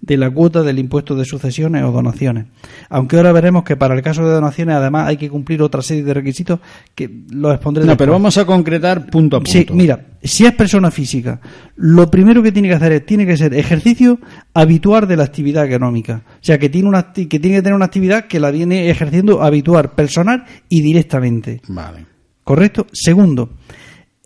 de 0.00 0.16
la 0.16 0.30
cuota 0.30 0.62
del 0.62 0.78
impuesto 0.78 1.14
de 1.14 1.24
sucesiones 1.24 1.82
o 1.84 1.90
donaciones. 1.92 2.46
Aunque 2.88 3.16
ahora 3.16 3.32
veremos 3.32 3.64
que 3.64 3.76
para 3.76 3.94
el 3.94 4.02
caso 4.02 4.24
de 4.26 4.32
donaciones 4.32 4.76
además 4.76 5.08
hay 5.08 5.16
que 5.16 5.28
cumplir 5.28 5.62
otra 5.62 5.82
serie 5.82 6.02
de 6.04 6.14
requisitos 6.14 6.60
que 6.94 7.24
los 7.30 7.52
expondré 7.54 7.84
No, 7.84 7.88
después. 7.90 7.98
pero 7.98 8.12
vamos 8.12 8.36
a 8.38 8.44
concretar 8.44 9.06
punto 9.06 9.36
a 9.36 9.40
punto. 9.40 9.50
Sí, 9.50 9.66
mira, 9.72 10.06
si 10.22 10.44
es 10.46 10.52
persona 10.52 10.90
física, 10.90 11.40
lo 11.76 12.10
primero 12.10 12.42
que 12.42 12.52
tiene 12.52 12.68
que 12.68 12.74
hacer 12.74 12.92
es, 12.92 13.06
tiene 13.06 13.26
que 13.26 13.36
ser 13.36 13.54
ejercicio 13.54 14.18
habitual 14.54 15.06
de 15.06 15.16
la 15.16 15.24
actividad 15.24 15.66
económica. 15.66 16.22
O 16.26 16.44
sea, 16.44 16.58
que 16.58 16.68
tiene, 16.68 16.88
una, 16.88 17.12
que 17.12 17.26
tiene 17.26 17.56
que 17.56 17.62
tener 17.62 17.74
una 17.74 17.86
actividad 17.86 18.26
que 18.26 18.40
la 18.40 18.50
viene 18.50 18.90
ejerciendo 18.90 19.42
habitual, 19.42 19.92
personal 19.92 20.44
y 20.68 20.80
directamente. 20.82 21.60
Vale. 21.68 22.06
¿Correcto? 22.44 22.86
Segundo, 22.92 23.50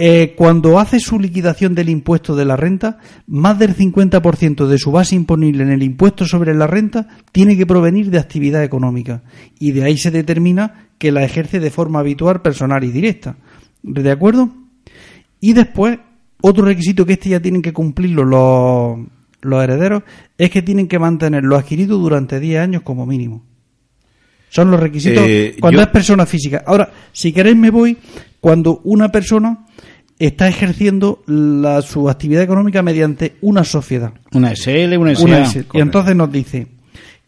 eh, 0.03 0.33
cuando 0.35 0.79
hace 0.79 0.99
su 0.99 1.21
liquidación 1.21 1.75
del 1.75 1.91
impuesto 1.91 2.35
de 2.35 2.47
la 2.47 2.57
renta, 2.57 2.97
más 3.27 3.59
del 3.59 3.77
50% 3.77 4.67
de 4.67 4.79
su 4.79 4.91
base 4.91 5.15
imponible 5.15 5.63
en 5.63 5.71
el 5.71 5.83
impuesto 5.83 6.25
sobre 6.25 6.55
la 6.55 6.67
renta 6.67 7.07
tiene 7.33 7.55
que 7.57 7.67
provenir 7.67 8.11
de 8.11 8.19
actividad 8.19 8.65
económica. 8.65 9.23
Y 9.59 9.73
de 9.73 9.85
ahí 9.85 9.99
se 9.99 10.11
determina 10.11 10.89
que 10.99 11.13
la 11.13 11.23
ejerce 11.23 11.61
de 11.61 11.71
forma 11.71 11.99
habitual, 12.01 12.41
personal 12.41 12.83
y 12.83 12.91
directa. 12.91 13.37
¿De 13.83 14.11
acuerdo? 14.11 14.49
Y 15.39 15.53
después, 15.53 15.99
otro 16.41 16.65
requisito 16.65 17.05
que 17.05 17.13
este 17.15 17.29
ya 17.29 17.41
tienen 17.41 17.61
que 17.61 17.73
cumplirlo 17.75 18.25
los, 18.25 19.07
los 19.43 19.63
herederos 19.63 20.03
es 20.39 20.49
que 20.51 20.63
tienen 20.63 20.89
que 20.89 20.99
mantener 20.99 21.45
lo 21.45 21.57
adquirido 21.57 21.99
durante 21.99 22.41
10 22.41 22.61
años 22.61 22.83
como 22.83 23.05
mínimo. 23.05 23.43
Son 24.49 24.71
los 24.71 24.81
requisitos 24.81 25.23
Eh, 25.27 25.57
cuando 25.61 25.79
yo- 25.81 25.83
es 25.85 25.89
persona 25.91 26.25
física. 26.27 26.65
Ahora, 26.67 26.91
si 27.13 27.33
queréis 27.33 27.57
me 27.57 27.71
voy 27.71 27.97
cuando 28.41 28.81
una 28.85 29.11
persona 29.13 29.67
está 30.21 30.47
ejerciendo 30.49 31.23
la, 31.27 31.83
su 31.83 32.09
actividad 32.09 32.43
económica 32.43 32.83
mediante 32.83 33.37
una 33.41 33.65
sociedad. 33.65 34.13
Una 34.33 34.55
SL, 34.55 34.97
una 34.99 35.15
SA. 35.17 35.25
Una. 35.25 35.47
Y 35.75 35.81
entonces 35.81 36.15
nos 36.15 36.31
dice 36.31 36.67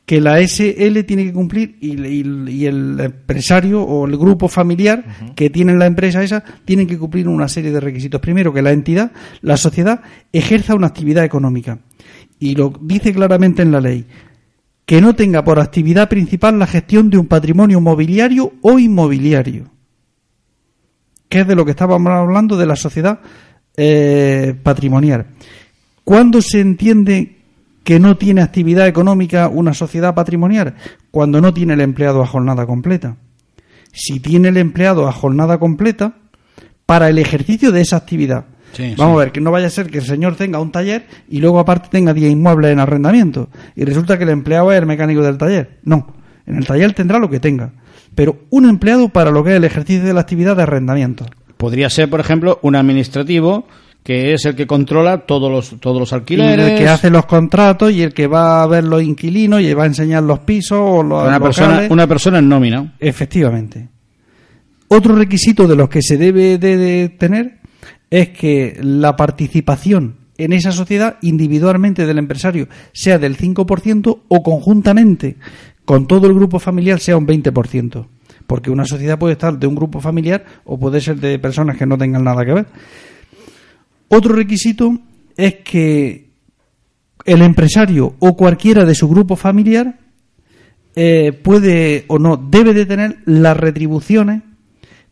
que 0.07 0.21
la 0.21 0.41
SL 0.47 1.05
tiene 1.05 1.25
que 1.25 1.33
cumplir 1.33 1.77
y, 1.81 1.93
y- 2.07 2.51
y 2.51 2.67
el 2.67 3.01
empresario 3.01 3.83
o 3.83 4.07
el 4.07 4.17
grupo 4.17 4.47
familiar 4.49 5.05
que 5.37 5.49
tiene 5.49 5.75
la 5.75 5.87
empresa 5.87 6.23
esa 6.23 6.43
tienen 6.65 6.87
que 6.87 6.99
cumplir 6.99 7.29
una 7.29 7.49
serie 7.49 7.71
de 7.71 7.81
requisitos. 7.81 8.21
Primero, 8.21 8.53
que 8.53 8.63
la 8.63 8.73
entidad, 8.73 9.13
la 9.41 9.57
sociedad, 9.57 10.01
ejerza 10.33 10.75
una 10.75 10.89
actividad 10.89 11.25
económica. 11.25 11.79
Y 12.39 12.55
lo 12.57 12.73
dice 12.83 13.13
claramente 13.15 13.63
en 13.63 13.71
la 13.73 13.81
ley. 13.81 14.05
Que 14.85 15.01
no 15.01 15.15
tenga 15.15 15.45
por 15.45 15.61
actividad 15.61 16.09
principal 16.09 16.59
la 16.59 16.67
gestión 16.67 17.09
de 17.09 17.17
un 17.17 17.27
patrimonio 17.27 17.81
mobiliario 17.81 18.53
o 18.61 18.79
inmobiliario. 18.81 19.71
Que 21.33 21.41
es 21.41 21.47
de 21.47 21.55
lo 21.55 21.65
que 21.65 21.71
estábamos 21.71 22.13
hablando 22.13 22.59
de 22.59 22.67
la 22.67 22.77
sociedad 22.77 23.21
eh, 23.75 24.55
patrimonial. 24.63 25.29
¿Cuándo 26.05 26.43
se 26.43 26.61
entiende 26.61 27.39
que 27.85 27.99
no 27.99 28.19
tiene 28.19 28.43
actividad 28.43 28.87
económica 28.87 29.49
una 29.49 29.73
sociedad 29.73 30.15
patrimonial? 30.15 30.75
Cuando 31.11 31.41
no 31.41 31.55
tiene 31.55 31.73
el 31.73 31.81
empleado 31.81 32.23
a 32.23 32.27
jornada 32.27 32.67
completa. 32.67 33.17
Si 33.95 34.21
tiene 34.21 34.49
el 34.49 34.59
empleado 34.59 35.09
a 35.09 35.13
jornada 35.13 35.59
completa, 35.59 36.17
para 36.85 37.09
el 37.09 37.19
ejercicio 37.19 37.73
de 37.73 37.81
esa 37.81 37.97
actividad. 37.97 38.45
Sí, 38.75 38.95
Vamos 38.99 39.15
sí. 39.15 39.17
a 39.23 39.25
ver, 39.25 39.33
que 39.33 39.41
no 39.41 39.51
vaya 39.51 39.69
a 39.69 39.71
ser 39.71 39.91
que 39.91 40.01
el 40.01 40.05
señor 40.05 40.37
tenga 40.37 40.61
un 40.61 40.71
taller 40.71 41.07
y 41.31 41.39
luego 41.39 41.61
aparte 41.61 41.89
tenga 41.91 42.13
10 42.13 42.31
inmuebles 42.31 42.73
en 42.73 42.79
arrendamiento. 42.79 43.49
Y 43.75 43.87
resulta 43.87 44.19
que 44.19 44.25
el 44.25 44.31
empleado 44.31 44.71
es 44.71 44.79
el 44.79 44.85
mecánico 44.85 45.23
del 45.23 45.39
taller. 45.39 45.79
No, 45.85 46.13
en 46.45 46.57
el 46.57 46.67
taller 46.67 46.93
tendrá 46.93 47.19
lo 47.19 47.31
que 47.31 47.41
tenga. 47.41 47.73
Pero 48.15 48.37
un 48.51 48.69
empleado 48.69 49.09
para 49.09 49.31
lo 49.31 49.43
que 49.43 49.51
es 49.51 49.57
el 49.57 49.65
ejercicio 49.65 50.05
de 50.05 50.15
la 50.15 50.21
actividad 50.21 50.57
de 50.57 50.65
arrendamiento. 50.65 51.27
Podría 51.57 51.89
ser, 51.91 52.11
por 52.11 52.21
ejemplo, 52.21 52.59
un 52.63 52.77
administrativo 52.77 53.67
que 54.03 54.33
es 54.35 54.45
el 54.47 54.57
que 54.57 54.67
controla 54.67 55.27
todos 55.27 55.51
los 55.51 55.81
todos 55.81 56.01
los 56.01 56.11
Y 56.13 56.15
alquileres. 56.17 56.73
el 56.73 56.79
que 56.79 56.89
hace 56.89 57.09
los 57.09 57.25
contratos 57.27 57.93
y 57.93 58.03
el 58.03 58.13
que 58.13 58.27
va 58.27 58.63
a 58.63 58.67
ver 58.67 58.85
los 58.85 59.03
inquilinos 59.03 59.61
y 59.61 59.73
va 59.75 59.85
a 59.85 59.87
enseñar 59.87 60.25
los 60.25 60.41
pisos 60.41 60.79
o 60.81 61.03
los 61.03 61.27
una 61.27 61.39
persona, 61.39 61.87
una 61.89 62.07
persona 62.07 62.39
en 62.39 62.49
nómina. 62.49 62.95
Efectivamente. 62.99 63.89
Otro 64.89 65.15
requisito 65.15 65.67
de 65.69 65.77
los 65.77 65.89
que 65.89 66.03
se 66.03 66.19
debe 66.19 66.59
de, 66.59 66.77
de 66.77 67.09
tener 67.11 67.61
es 68.11 68.31
que 68.31 68.77
la 68.83 69.17
participación 69.17 70.17
en 70.37 70.53
esa 70.53 70.73
sociedad 70.73 71.19
individualmente 71.23 72.05
del 72.05 72.19
empresario 72.19 72.69
sea 72.93 73.19
del 73.19 73.37
5% 73.37 74.19
o 74.29 74.43
conjuntamente 74.43 75.37
con 75.93 76.07
todo 76.07 76.27
el 76.27 76.33
grupo 76.33 76.59
familiar 76.59 77.01
sea 77.01 77.19
un 77.19 77.27
20%. 77.27 78.07
Porque 78.47 78.71
una 78.71 78.87
sociedad 78.87 79.19
puede 79.19 79.35
estar 79.35 79.59
de 79.59 79.67
un 79.67 79.75
grupo 79.75 80.01
familiar 80.01 80.43
o 80.65 80.81
puede 80.81 81.03
ser 81.03 81.17
de 81.17 81.39
personas 81.39 81.77
que 81.77 81.85
no 81.85 81.99
tengan 81.99 82.25
nada 82.25 82.47
que 82.47 82.55
ver. 82.55 82.67
Otro 84.09 84.35
requisito 84.35 84.99
es 85.37 85.57
que 85.57 86.31
el 87.27 87.43
empresario 87.43 88.15
o 88.21 88.35
cualquiera 88.39 88.87
de 88.87 88.95
su 88.95 89.07
grupo 89.07 89.37
familiar 89.37 89.99
eh, 90.97 91.33
puede 91.33 92.07
o 92.09 92.19
no 92.19 92.39
debe 92.39 92.73
de 92.73 92.87
tener 92.87 93.19
las 93.27 93.59
retribuciones 93.59 94.41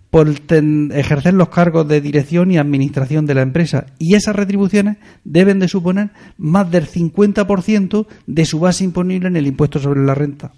por 0.09 0.31
ejercer 0.31 1.35
los 1.35 1.51
cargos 1.51 1.87
de 1.89 2.01
dirección 2.01 2.53
y 2.53 2.57
administración 2.57 3.27
de 3.27 3.35
la 3.35 3.43
empresa 3.43 3.85
y 3.99 4.15
esas 4.15 4.35
retribuciones 4.35 4.97
deben 5.25 5.59
de 5.59 5.69
suponer 5.69 6.09
más 6.39 6.71
del 6.71 6.89
50% 6.89 8.07
de 8.27 8.45
su 8.47 8.61
base 8.61 8.83
imponible 8.83 9.29
en 9.29 9.37
el 9.37 9.47
impuesto 9.47 9.79
sobre 9.79 10.03
la 10.07 10.15
renta. 10.15 10.53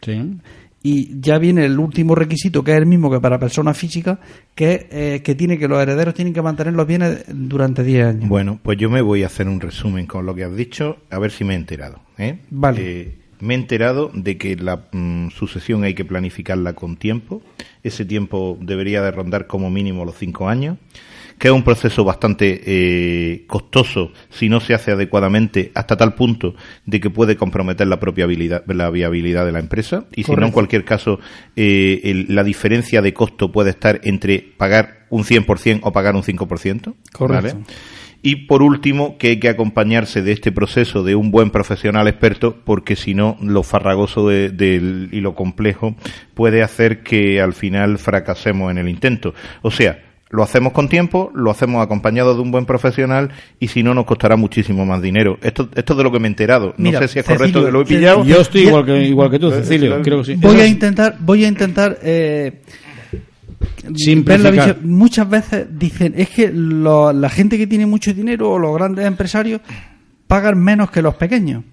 Sí. 0.00 0.38
Y 0.82 1.20
ya 1.20 1.38
viene 1.38 1.64
el 1.64 1.78
último 1.78 2.14
requisito, 2.14 2.62
que 2.62 2.72
es 2.72 2.78
el 2.78 2.86
mismo 2.86 3.10
que 3.10 3.20
para 3.20 3.38
personas 3.38 3.76
físicas, 3.76 4.18
que 4.54 4.74
es 4.74 4.86
eh, 4.90 5.22
que 5.22 5.34
tiene 5.34 5.58
que 5.58 5.66
los 5.66 5.80
herederos 5.80 6.14
tienen 6.14 6.32
que 6.32 6.40
mantener 6.40 6.74
los 6.74 6.86
bienes 6.86 7.24
durante 7.28 7.82
10 7.82 8.06
años. 8.06 8.28
Bueno, 8.28 8.60
pues 8.62 8.78
yo 8.78 8.88
me 8.88 9.02
voy 9.02 9.24
a 9.24 9.26
hacer 9.26 9.48
un 9.48 9.60
resumen 9.60 10.06
con 10.06 10.24
lo 10.24 10.34
que 10.34 10.44
has 10.44 10.54
dicho, 10.54 10.98
a 11.10 11.18
ver 11.18 11.32
si 11.32 11.42
me 11.44 11.54
he 11.54 11.56
enterado. 11.56 12.00
¿eh? 12.16 12.38
Vale. 12.50 12.80
Eh, 12.80 13.14
me 13.40 13.54
he 13.54 13.56
enterado 13.56 14.10
de 14.14 14.36
que 14.36 14.56
la 14.56 14.88
mm, 14.92 15.30
sucesión 15.30 15.82
hay 15.82 15.94
que 15.94 16.04
planificarla 16.04 16.74
con 16.74 16.96
tiempo. 16.96 17.42
Ese 17.82 18.04
tiempo 18.04 18.56
debería 18.60 19.02
de 19.02 19.10
rondar 19.10 19.46
como 19.46 19.70
mínimo 19.70 20.04
los 20.04 20.16
cinco 20.16 20.48
años. 20.48 20.78
Que 21.38 21.48
es 21.48 21.54
un 21.54 21.62
proceso 21.62 22.02
bastante 22.04 22.62
eh, 22.66 23.44
costoso 23.46 24.12
si 24.28 24.48
no 24.48 24.58
se 24.60 24.74
hace 24.74 24.90
adecuadamente 24.90 25.70
hasta 25.74 25.96
tal 25.96 26.14
punto 26.14 26.54
de 26.84 27.00
que 27.00 27.10
puede 27.10 27.36
comprometer 27.36 27.86
la 27.86 28.00
propia 28.00 28.24
habilidad, 28.24 28.64
la 28.66 28.90
viabilidad 28.90 29.46
de 29.46 29.52
la 29.52 29.60
empresa. 29.60 30.06
Y 30.16 30.24
si 30.24 30.32
no, 30.32 30.46
en 30.46 30.52
cualquier 30.52 30.84
caso, 30.84 31.20
eh, 31.54 32.00
el- 32.04 32.26
la 32.34 32.42
diferencia 32.44 33.02
de 33.02 33.14
costo 33.14 33.52
puede 33.52 33.70
estar 33.70 34.00
entre 34.02 34.40
pagar 34.56 35.06
un 35.10 35.22
100% 35.24 35.80
o 35.84 35.92
pagar 35.92 36.16
un 36.16 36.22
5%. 36.22 36.94
Correcto. 37.12 37.54
¿vale? 37.58 37.64
Y 38.20 38.46
por 38.46 38.62
último, 38.62 39.16
que 39.16 39.28
hay 39.28 39.36
que 39.38 39.48
acompañarse 39.48 40.22
de 40.22 40.32
este 40.32 40.50
proceso 40.50 41.04
de 41.04 41.14
un 41.14 41.30
buen 41.30 41.50
profesional 41.50 42.08
experto, 42.08 42.56
porque 42.64 42.96
si 42.96 43.14
no, 43.14 43.36
lo 43.40 43.62
farragoso 43.62 44.26
de- 44.28 44.48
del- 44.50 45.08
y 45.12 45.20
lo 45.20 45.36
complejo 45.36 45.94
puede 46.34 46.64
hacer 46.64 47.04
que 47.04 47.40
al 47.40 47.52
final 47.52 47.96
fracasemos 47.98 48.72
en 48.72 48.78
el 48.78 48.88
intento. 48.88 49.34
O 49.62 49.70
sea, 49.70 50.02
lo 50.30 50.42
hacemos 50.42 50.72
con 50.72 50.88
tiempo, 50.88 51.30
lo 51.34 51.50
hacemos 51.50 51.82
acompañado 51.82 52.34
de 52.34 52.40
un 52.42 52.50
buen 52.50 52.66
profesional 52.66 53.30
y 53.60 53.68
si 53.68 53.82
no, 53.82 53.94
nos 53.94 54.04
costará 54.04 54.36
muchísimo 54.36 54.84
más 54.84 55.00
dinero. 55.00 55.38
Esto, 55.42 55.68
esto 55.74 55.92
es 55.94 55.96
de 55.96 56.02
lo 56.04 56.12
que 56.12 56.18
me 56.20 56.28
he 56.28 56.30
enterado. 56.30 56.74
No 56.76 56.84
Mira, 56.84 57.00
sé 57.00 57.08
si 57.08 57.18
es 57.20 57.24
Cecilio, 57.26 57.38
correcto 57.38 57.64
que 57.66 57.72
lo 57.72 57.80
he 57.80 57.84
pillado. 57.84 58.24
Yo 58.24 58.40
estoy 58.40 58.60
igual 58.62 58.84
que, 58.84 59.02
igual 59.04 59.30
que 59.30 59.38
tú, 59.38 59.50
Cecilio. 59.50 60.02
Creo 60.02 60.18
que 60.18 60.24
sí. 60.24 60.34
Voy 60.36 60.60
a 60.60 60.66
intentar, 60.66 61.16
voy 61.20 61.44
a 61.44 61.48
intentar 61.48 61.98
eh, 62.02 62.60
ver 64.24 64.40
la 64.40 64.50
visión. 64.50 64.76
Muchas 64.84 65.28
veces 65.28 65.66
dicen, 65.70 66.14
es 66.16 66.28
que 66.30 66.50
lo- 66.52 67.12
la 67.12 67.28
gente 67.30 67.56
que 67.56 67.66
tiene 67.66 67.86
mucho 67.86 68.12
dinero 68.12 68.50
o 68.52 68.58
los 68.58 68.74
grandes 68.74 69.06
empresarios 69.06 69.60
pagan 70.26 70.58
menos 70.62 70.90
que 70.90 71.00
los 71.02 71.14
pequeños. 71.14 71.64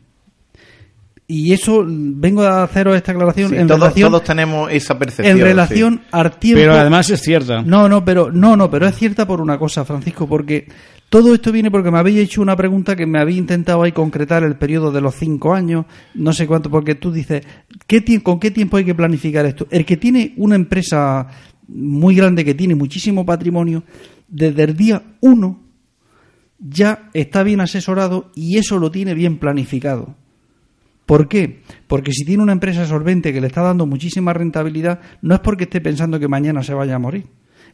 Y 1.27 1.53
eso, 1.53 1.83
vengo 1.87 2.43
a 2.43 2.63
haceros 2.63 2.95
esta 2.95 3.11
aclaración 3.11 3.49
Sí, 3.49 3.55
en 3.55 3.67
todos, 3.67 3.79
relación, 3.79 4.11
todos 4.11 4.23
tenemos 4.23 4.71
esa 4.71 4.97
percepción. 4.99 5.37
en 5.37 5.43
relación 5.43 6.01
al 6.11 6.37
tiempo. 6.37 6.61
Pero 6.61 6.73
además 6.75 7.09
es 7.09 7.21
cierta. 7.21 7.63
No, 7.63 7.89
no, 7.89 8.05
pero 8.05 8.31
no, 8.31 8.55
no, 8.55 8.69
pero 8.69 8.85
es 8.85 8.95
cierta 8.95 9.25
por 9.25 9.41
una 9.41 9.57
cosa, 9.57 9.83
Francisco, 9.85 10.27
porque 10.27 10.67
todo 11.09 11.33
esto 11.33 11.51
viene 11.51 11.71
porque 11.71 11.89
me 11.89 11.97
habéis 11.97 12.19
hecho 12.19 12.41
una 12.41 12.55
pregunta 12.55 12.95
que 12.95 13.07
me 13.07 13.19
había 13.19 13.37
intentado 13.37 13.81
ahí 13.81 13.91
concretar 13.91 14.43
el 14.43 14.55
periodo 14.55 14.91
de 14.91 15.01
los 15.01 15.15
cinco 15.15 15.53
años, 15.53 15.85
no 16.13 16.31
sé 16.31 16.45
cuánto, 16.45 16.69
porque 16.69 16.93
tú 16.93 17.11
dices, 17.11 17.43
¿qué 17.87 18.03
¿con 18.21 18.39
qué 18.39 18.51
tiempo 18.51 18.77
hay 18.77 18.85
que 18.85 18.93
planificar 18.95 19.45
esto? 19.45 19.67
El 19.71 19.83
que 19.85 19.97
tiene 19.97 20.33
una 20.37 20.55
empresa 20.55 21.27
muy 21.67 22.15
grande 22.15 22.45
que 22.45 22.53
tiene 22.53 22.75
muchísimo 22.75 23.25
patrimonio, 23.25 23.83
desde 24.27 24.63
el 24.63 24.75
día 24.77 25.01
uno 25.21 25.59
ya 26.59 27.09
está 27.13 27.43
bien 27.43 27.61
asesorado 27.61 28.31
y 28.35 28.57
eso 28.57 28.77
lo 28.77 28.91
tiene 28.91 29.13
bien 29.13 29.37
planificado. 29.37 30.15
¿Por 31.05 31.27
qué? 31.27 31.61
Porque 31.87 32.11
si 32.11 32.25
tiene 32.25 32.43
una 32.43 32.53
empresa 32.53 32.85
solvente 32.85 33.31
que 33.31 33.41
le 33.41 33.47
está 33.47 33.61
dando 33.61 33.85
muchísima 33.85 34.33
rentabilidad, 34.33 35.01
no 35.21 35.35
es 35.35 35.41
porque 35.41 35.65
esté 35.65 35.81
pensando 35.81 36.19
que 36.19 36.27
mañana 36.27 36.63
se 36.63 36.73
vaya 36.73 36.95
a 36.95 36.99
morir. 36.99 37.27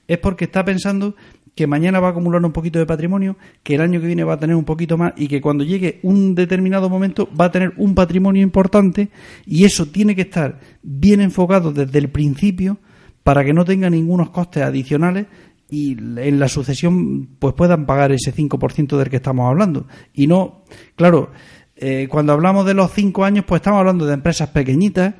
Es 0.07 0.17
porque 0.17 0.45
está 0.45 0.65
pensando 0.65 1.15
que 1.55 1.67
mañana 1.67 1.99
va 1.99 2.09
a 2.09 2.11
acumular 2.11 2.43
un 2.43 2.51
poquito 2.51 2.79
de 2.79 2.85
patrimonio, 2.85 3.37
que 3.63 3.75
el 3.75 3.81
año 3.81 3.99
que 3.99 4.07
viene 4.07 4.23
va 4.23 4.33
a 4.33 4.39
tener 4.39 4.55
un 4.55 4.63
poquito 4.63 4.97
más 4.97 5.13
y 5.17 5.27
que 5.27 5.41
cuando 5.41 5.63
llegue 5.63 5.99
un 6.03 6.33
determinado 6.33 6.89
momento 6.89 7.29
va 7.39 7.45
a 7.45 7.51
tener 7.51 7.73
un 7.77 7.93
patrimonio 7.93 8.41
importante 8.41 9.09
y 9.45 9.65
eso 9.65 9.85
tiene 9.87 10.15
que 10.15 10.21
estar 10.23 10.59
bien 10.81 11.21
enfocado 11.21 11.71
desde 11.71 11.99
el 11.99 12.09
principio 12.09 12.77
para 13.23 13.43
que 13.43 13.53
no 13.53 13.65
tenga 13.65 13.89
ningunos 13.89 14.29
costes 14.29 14.63
adicionales 14.63 15.27
y 15.69 15.91
en 15.91 16.39
la 16.39 16.49
sucesión 16.49 17.29
pues 17.39 17.53
puedan 17.53 17.85
pagar 17.85 18.11
ese 18.11 18.33
5% 18.33 18.97
del 18.97 19.09
que 19.09 19.17
estamos 19.17 19.49
hablando. 19.49 19.87
Y 20.13 20.27
no, 20.27 20.63
claro, 20.95 21.31
eh, 21.81 22.07
cuando 22.09 22.31
hablamos 22.33 22.65
de 22.65 22.73
los 22.73 22.91
cinco 22.91 23.25
años, 23.25 23.43
pues 23.45 23.59
estamos 23.59 23.79
hablando 23.79 24.05
de 24.05 24.13
empresas 24.13 24.47
pequeñitas, 24.49 25.15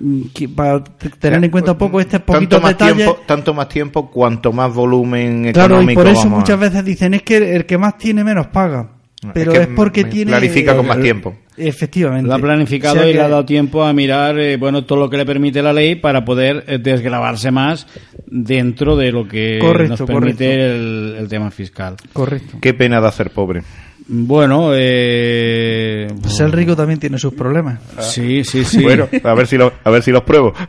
mm, 0.00 0.22
que 0.34 0.48
para 0.48 0.82
tener 1.18 1.44
en 1.44 1.50
cuenta 1.50 1.72
un 1.72 1.78
poco 1.78 2.00
este 2.00 2.20
poquito 2.20 2.56
tanto 2.56 2.60
más 2.62 2.72
detalles. 2.72 2.96
tiempo, 2.96 3.18
tanto 3.26 3.54
más 3.54 3.68
tiempo, 3.68 4.10
cuanto 4.10 4.52
más 4.52 4.72
volumen 4.72 5.50
Claro, 5.52 5.74
y 5.74 5.84
económico 5.84 6.00
por 6.02 6.10
eso 6.10 6.28
muchas 6.30 6.58
veces 6.58 6.84
dicen 6.84 7.14
es 7.14 7.22
que 7.22 7.56
el 7.56 7.66
que 7.66 7.76
más 7.78 7.98
tiene 7.98 8.24
menos 8.24 8.46
paga. 8.48 8.90
Pero 9.32 9.52
Es 9.52 9.60
es, 9.60 9.66
que 9.68 9.72
porque 9.74 10.04
me 10.04 10.10
tiene. 10.10 10.30
clarifica 10.32 10.76
con 10.76 10.86
más 10.86 11.00
tiempo. 11.00 11.34
Efectivamente. 11.56 12.28
Lo 12.28 12.34
ha 12.34 12.38
planificado 12.38 12.96
O 12.96 12.98
sea 12.98 13.08
y 13.08 13.14
le 13.14 13.20
ha 13.22 13.28
dado 13.28 13.44
tiempo 13.46 13.82
a 13.82 13.92
mirar 13.94 14.38
eh, 14.38 14.58
bueno 14.58 14.84
todo 14.84 14.98
lo 14.98 15.08
que 15.08 15.16
le 15.16 15.24
permite 15.24 15.62
la 15.62 15.72
ley 15.72 15.94
para 15.94 16.26
poder 16.26 16.62
eh, 16.66 16.78
desgravarse 16.78 17.50
más 17.50 17.86
dentro 18.26 18.96
de 18.96 19.12
lo 19.12 19.26
que 19.26 19.58
Correcto, 19.62 19.96
nos 19.98 20.02
permite 20.02 20.44
correcto. 20.46 20.74
el, 20.74 21.16
el 21.20 21.28
tema 21.28 21.50
fiscal. 21.50 21.96
Correcto. 22.12 22.58
Qué 22.60 22.74
pena 22.74 23.00
de 23.00 23.10
ser 23.12 23.30
pobre. 23.30 23.62
Bueno, 24.06 24.70
eh, 24.74 26.08
Ser 26.26 26.50
rico 26.50 26.76
también 26.76 26.98
tiene 27.00 27.18
sus 27.18 27.32
problemas. 27.34 27.80
sí, 28.00 28.44
sí, 28.44 28.64
sí. 28.64 28.82
Bueno, 28.82 29.08
a 29.24 29.34
ver 29.34 29.46
si 29.46 29.56
lo, 29.56 29.72
a 29.82 29.90
ver 29.90 30.02
si 30.02 30.10
los 30.10 30.22
pruebo. 30.22 30.52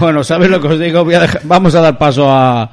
Bueno, 0.00 0.22
¿sabes 0.22 0.48
lo 0.50 0.60
que 0.60 0.68
os 0.68 0.78
digo? 0.78 1.02
Voy 1.02 1.14
a 1.14 1.20
dejar- 1.20 1.40
vamos 1.44 1.74
a 1.74 1.80
dar 1.80 1.96
paso 1.98 2.30
a, 2.30 2.70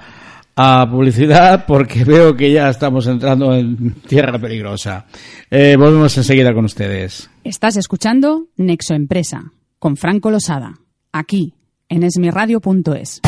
a 0.55 0.87
publicidad 0.91 1.65
porque 1.65 2.03
veo 2.03 2.35
que 2.35 2.51
ya 2.51 2.69
estamos 2.69 3.07
entrando 3.07 3.55
en 3.55 3.93
tierra 4.01 4.37
peligrosa. 4.37 5.05
Eh, 5.49 5.75
volvemos 5.79 6.15
enseguida 6.17 6.53
con 6.53 6.65
ustedes. 6.65 7.29
Estás 7.43 7.77
escuchando 7.77 8.47
Nexo 8.57 8.93
Empresa 8.93 9.43
con 9.79 9.95
Franco 9.95 10.29
Losada, 10.29 10.73
aquí 11.13 11.53
en 11.89 12.03
esmirradio.es. 12.03 13.21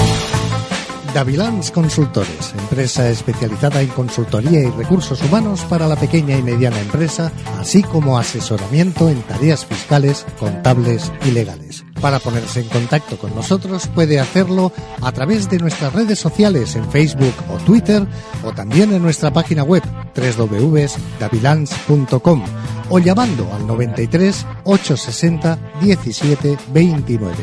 Davilans 1.13 1.71
Consultores, 1.71 2.53
empresa 2.57 3.09
especializada 3.09 3.81
en 3.81 3.87
consultoría 3.89 4.59
y 4.59 4.69
recursos 4.71 5.21
humanos 5.23 5.65
para 5.69 5.87
la 5.87 5.95
pequeña 5.95 6.37
y 6.37 6.43
mediana 6.43 6.79
empresa, 6.79 7.31
así 7.59 7.83
como 7.83 8.17
asesoramiento 8.17 9.09
en 9.09 9.21
tareas 9.23 9.65
fiscales, 9.65 10.25
contables 10.39 11.11
y 11.25 11.31
legales. 11.31 11.86
Para 12.01 12.19
ponerse 12.19 12.61
en 12.61 12.69
contacto 12.69 13.17
con 13.17 13.35
nosotros 13.35 13.87
puede 13.87 14.19
hacerlo 14.19 14.71
a 15.01 15.11
través 15.11 15.49
de 15.49 15.57
nuestras 15.57 15.91
redes 15.93 16.19
sociales 16.19 16.75
en 16.75 16.87
Facebook 16.91 17.33
o 17.49 17.57
Twitter 17.57 18.05
o 18.43 18.51
también 18.51 18.93
en 18.93 19.01
nuestra 19.01 19.33
página 19.33 19.63
web 19.63 19.81
www.davilans.com 20.15 22.43
o 22.89 22.99
llamando 22.99 23.51
al 23.53 23.67
93 23.67 24.45
860 24.63 25.57
17 25.81 26.57
29. 26.73 27.35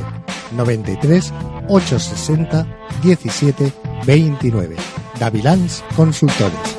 93 0.56 1.32
860 1.68 2.66
17 3.02 3.72
29. 4.06 4.76
Davilans 5.18 5.82
Consultores. 5.96 6.78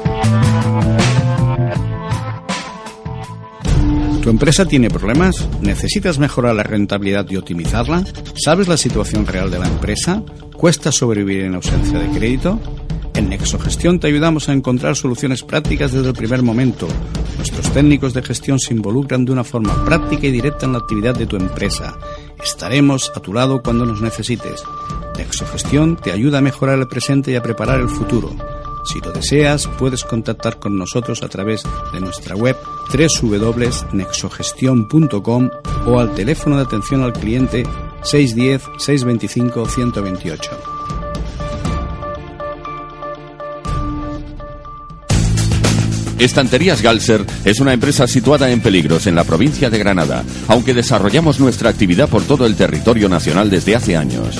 ¿Tu 4.25 4.31
empresa 4.31 4.65
tiene 4.65 4.89
problemas? 4.89 5.47
¿Necesitas 5.61 6.17
mejorar 6.17 6.55
la 6.55 6.63
rentabilidad 6.63 7.29
y 7.29 7.35
optimizarla? 7.35 8.03
¿Sabes 8.43 8.67
la 8.67 8.75
situación 8.75 9.27
real 9.27 9.51
de 9.51 9.59
la 9.59 9.67
empresa? 9.67 10.23
¿Cuesta 10.57 10.91
sobrevivir 10.91 11.41
en 11.41 11.53
ausencia 11.53 11.99
de 11.99 12.09
crédito? 12.09 12.59
En 13.13 13.29
Nexogestión 13.29 13.99
te 13.99 14.07
ayudamos 14.07 14.49
a 14.49 14.53
encontrar 14.53 14.95
soluciones 14.95 15.43
prácticas 15.43 15.91
desde 15.91 16.07
el 16.07 16.15
primer 16.15 16.41
momento. 16.41 16.87
Nuestros 17.37 17.71
técnicos 17.71 18.15
de 18.15 18.23
gestión 18.23 18.57
se 18.57 18.73
involucran 18.73 19.25
de 19.25 19.31
una 19.31 19.43
forma 19.43 19.85
práctica 19.85 20.25
y 20.25 20.31
directa 20.31 20.65
en 20.65 20.71
la 20.71 20.79
actividad 20.79 21.13
de 21.13 21.27
tu 21.27 21.35
empresa. 21.35 21.95
Estaremos 22.43 23.11
a 23.13 23.19
tu 23.19 23.31
lado 23.31 23.61
cuando 23.61 23.85
nos 23.85 24.01
necesites. 24.01 24.63
Nexogestión 25.19 25.97
te 25.97 26.11
ayuda 26.11 26.39
a 26.39 26.41
mejorar 26.41 26.79
el 26.79 26.87
presente 26.87 27.29
y 27.29 27.35
a 27.35 27.43
preparar 27.43 27.79
el 27.79 27.89
futuro. 27.89 28.35
Si 28.85 29.01
lo 29.01 29.11
deseas, 29.11 29.67
puedes 29.79 30.03
contactar 30.03 30.59
con 30.59 30.77
nosotros 30.77 31.23
a 31.23 31.27
través 31.27 31.63
de 31.91 31.99
nuestra 31.99 32.35
web 32.35 32.55
www.nexogestion.com 32.93 35.49
o 35.87 35.99
al 35.99 36.13
teléfono 36.13 36.57
de 36.57 36.63
atención 36.63 37.01
al 37.03 37.13
cliente 37.13 37.63
610-625-128. 38.03 40.75
Estanterías 46.17 46.81
Galser 46.81 47.25
es 47.43 47.59
una 47.59 47.73
empresa 47.73 48.07
situada 48.07 48.49
en 48.49 48.61
Peligros, 48.61 49.05
en 49.05 49.15
la 49.15 49.25
provincia 49.25 49.69
de 49.69 49.77
Granada, 49.77 50.23
aunque 50.47 50.73
desarrollamos 50.73 51.41
nuestra 51.41 51.69
actividad 51.69 52.07
por 52.07 52.23
todo 52.23 52.45
el 52.45 52.55
territorio 52.55 53.09
nacional 53.09 53.49
desde 53.49 53.75
hace 53.75 53.97
años. 53.97 54.39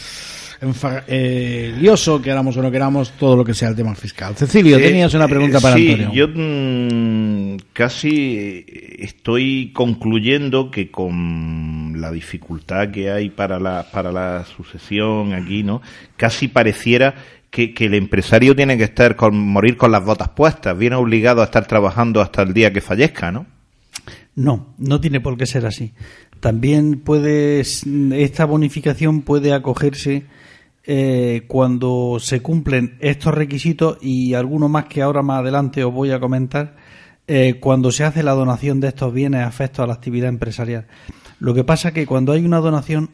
eh, 1.08 1.74
lioso, 1.78 2.20
queramos 2.20 2.56
o 2.56 2.62
no 2.62 2.70
queramos, 2.70 3.12
todo 3.12 3.36
lo 3.36 3.44
que 3.44 3.54
sea 3.54 3.68
el 3.68 3.76
tema 3.76 3.94
fiscal. 3.94 4.34
Cecilio, 4.36 4.78
Eh, 4.78 4.82
tenías 4.82 5.12
una 5.14 5.28
pregunta 5.28 5.58
eh, 5.58 5.60
para 5.60 5.76
sí, 5.76 5.92
Antonio. 5.92 6.12
yo 6.12 6.28
mm, 6.34 7.56
casi 7.72 8.64
estoy 8.98 9.70
concluyendo 9.72 10.70
que 10.70 10.90
con 10.90 11.94
la 12.00 12.10
dificultad 12.10 12.90
que 12.90 13.10
hay 13.10 13.30
para 13.30 13.58
la, 13.58 13.86
para 13.90 14.12
la 14.12 14.44
sucesión 14.44 15.32
aquí, 15.34 15.62
¿no? 15.62 15.82
Casi 16.16 16.48
pareciera 16.48 17.14
que, 17.50 17.72
que 17.72 17.86
el 17.86 17.94
empresario 17.94 18.54
tiene 18.54 18.76
que 18.76 18.84
estar 18.84 19.16
con, 19.16 19.38
morir 19.38 19.76
con 19.76 19.90
las 19.92 20.04
botas 20.04 20.28
puestas, 20.30 20.76
viene 20.76 20.96
obligado 20.96 21.40
a 21.40 21.44
estar 21.44 21.66
trabajando 21.66 22.20
hasta 22.20 22.42
el 22.42 22.52
día 22.52 22.72
que 22.72 22.80
fallezca, 22.80 23.30
¿no? 23.32 23.46
No, 24.34 24.74
no 24.76 25.00
tiene 25.00 25.20
por 25.20 25.38
qué 25.38 25.46
ser 25.46 25.64
así. 25.64 25.92
También 26.40 27.00
puede, 27.00 27.60
esta 27.60 28.44
bonificación 28.44 29.22
puede 29.22 29.54
acogerse 29.54 30.24
eh, 30.86 31.42
cuando 31.48 32.18
se 32.20 32.40
cumplen 32.40 32.96
estos 33.00 33.34
requisitos 33.34 33.98
y 34.00 34.34
alguno 34.34 34.68
más 34.68 34.84
que 34.86 35.02
ahora 35.02 35.22
más 35.22 35.40
adelante 35.40 35.82
os 35.84 35.92
voy 35.92 36.10
a 36.12 36.20
comentar, 36.20 36.76
eh, 37.26 37.56
cuando 37.60 37.90
se 37.90 38.04
hace 38.04 38.22
la 38.22 38.32
donación 38.32 38.78
de 38.80 38.88
estos 38.88 39.12
bienes 39.12 39.42
afectos 39.44 39.82
a 39.82 39.86
la 39.86 39.94
actividad 39.94 40.28
empresarial. 40.28 40.86
Lo 41.40 41.54
que 41.54 41.64
pasa 41.64 41.92
que 41.92 42.06
cuando 42.06 42.32
hay 42.32 42.44
una 42.44 42.58
donación 42.60 43.10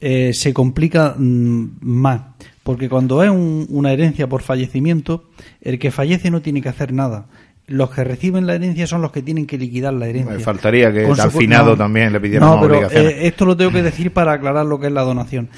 eh, 0.00 0.32
se 0.32 0.52
complica 0.52 1.14
mm, 1.16 1.78
más, 1.80 2.22
porque 2.62 2.88
cuando 2.88 3.22
es 3.22 3.30
un- 3.30 3.66
una 3.68 3.92
herencia 3.92 4.26
por 4.28 4.42
fallecimiento, 4.42 5.28
el 5.60 5.78
que 5.78 5.90
fallece 5.92 6.30
no 6.30 6.40
tiene 6.42 6.60
que 6.62 6.70
hacer 6.70 6.92
nada. 6.92 7.26
Los 7.68 7.90
que 7.90 8.02
reciben 8.02 8.46
la 8.46 8.54
herencia 8.56 8.88
son 8.88 9.00
los 9.02 9.12
que 9.12 9.22
tienen 9.22 9.46
que 9.46 9.56
liquidar 9.58 9.94
la 9.94 10.08
herencia. 10.08 10.34
Me 10.34 10.40
faltaría 10.42 10.92
que 10.92 11.06
al 11.06 11.30
finado 11.30 11.70
no. 11.72 11.76
también 11.76 12.12
le 12.12 12.18
pidieran 12.20 12.48
No, 12.48 12.60
pero 12.60 12.74
obligaciones. 12.78 13.12
eh, 13.12 13.26
esto 13.28 13.44
lo 13.44 13.56
tengo 13.56 13.70
que 13.70 13.82
decir 13.82 14.12
para 14.12 14.32
aclarar 14.32 14.66
lo 14.66 14.80
que 14.80 14.88
es 14.88 14.92
la 14.92 15.02
donación. 15.02 15.48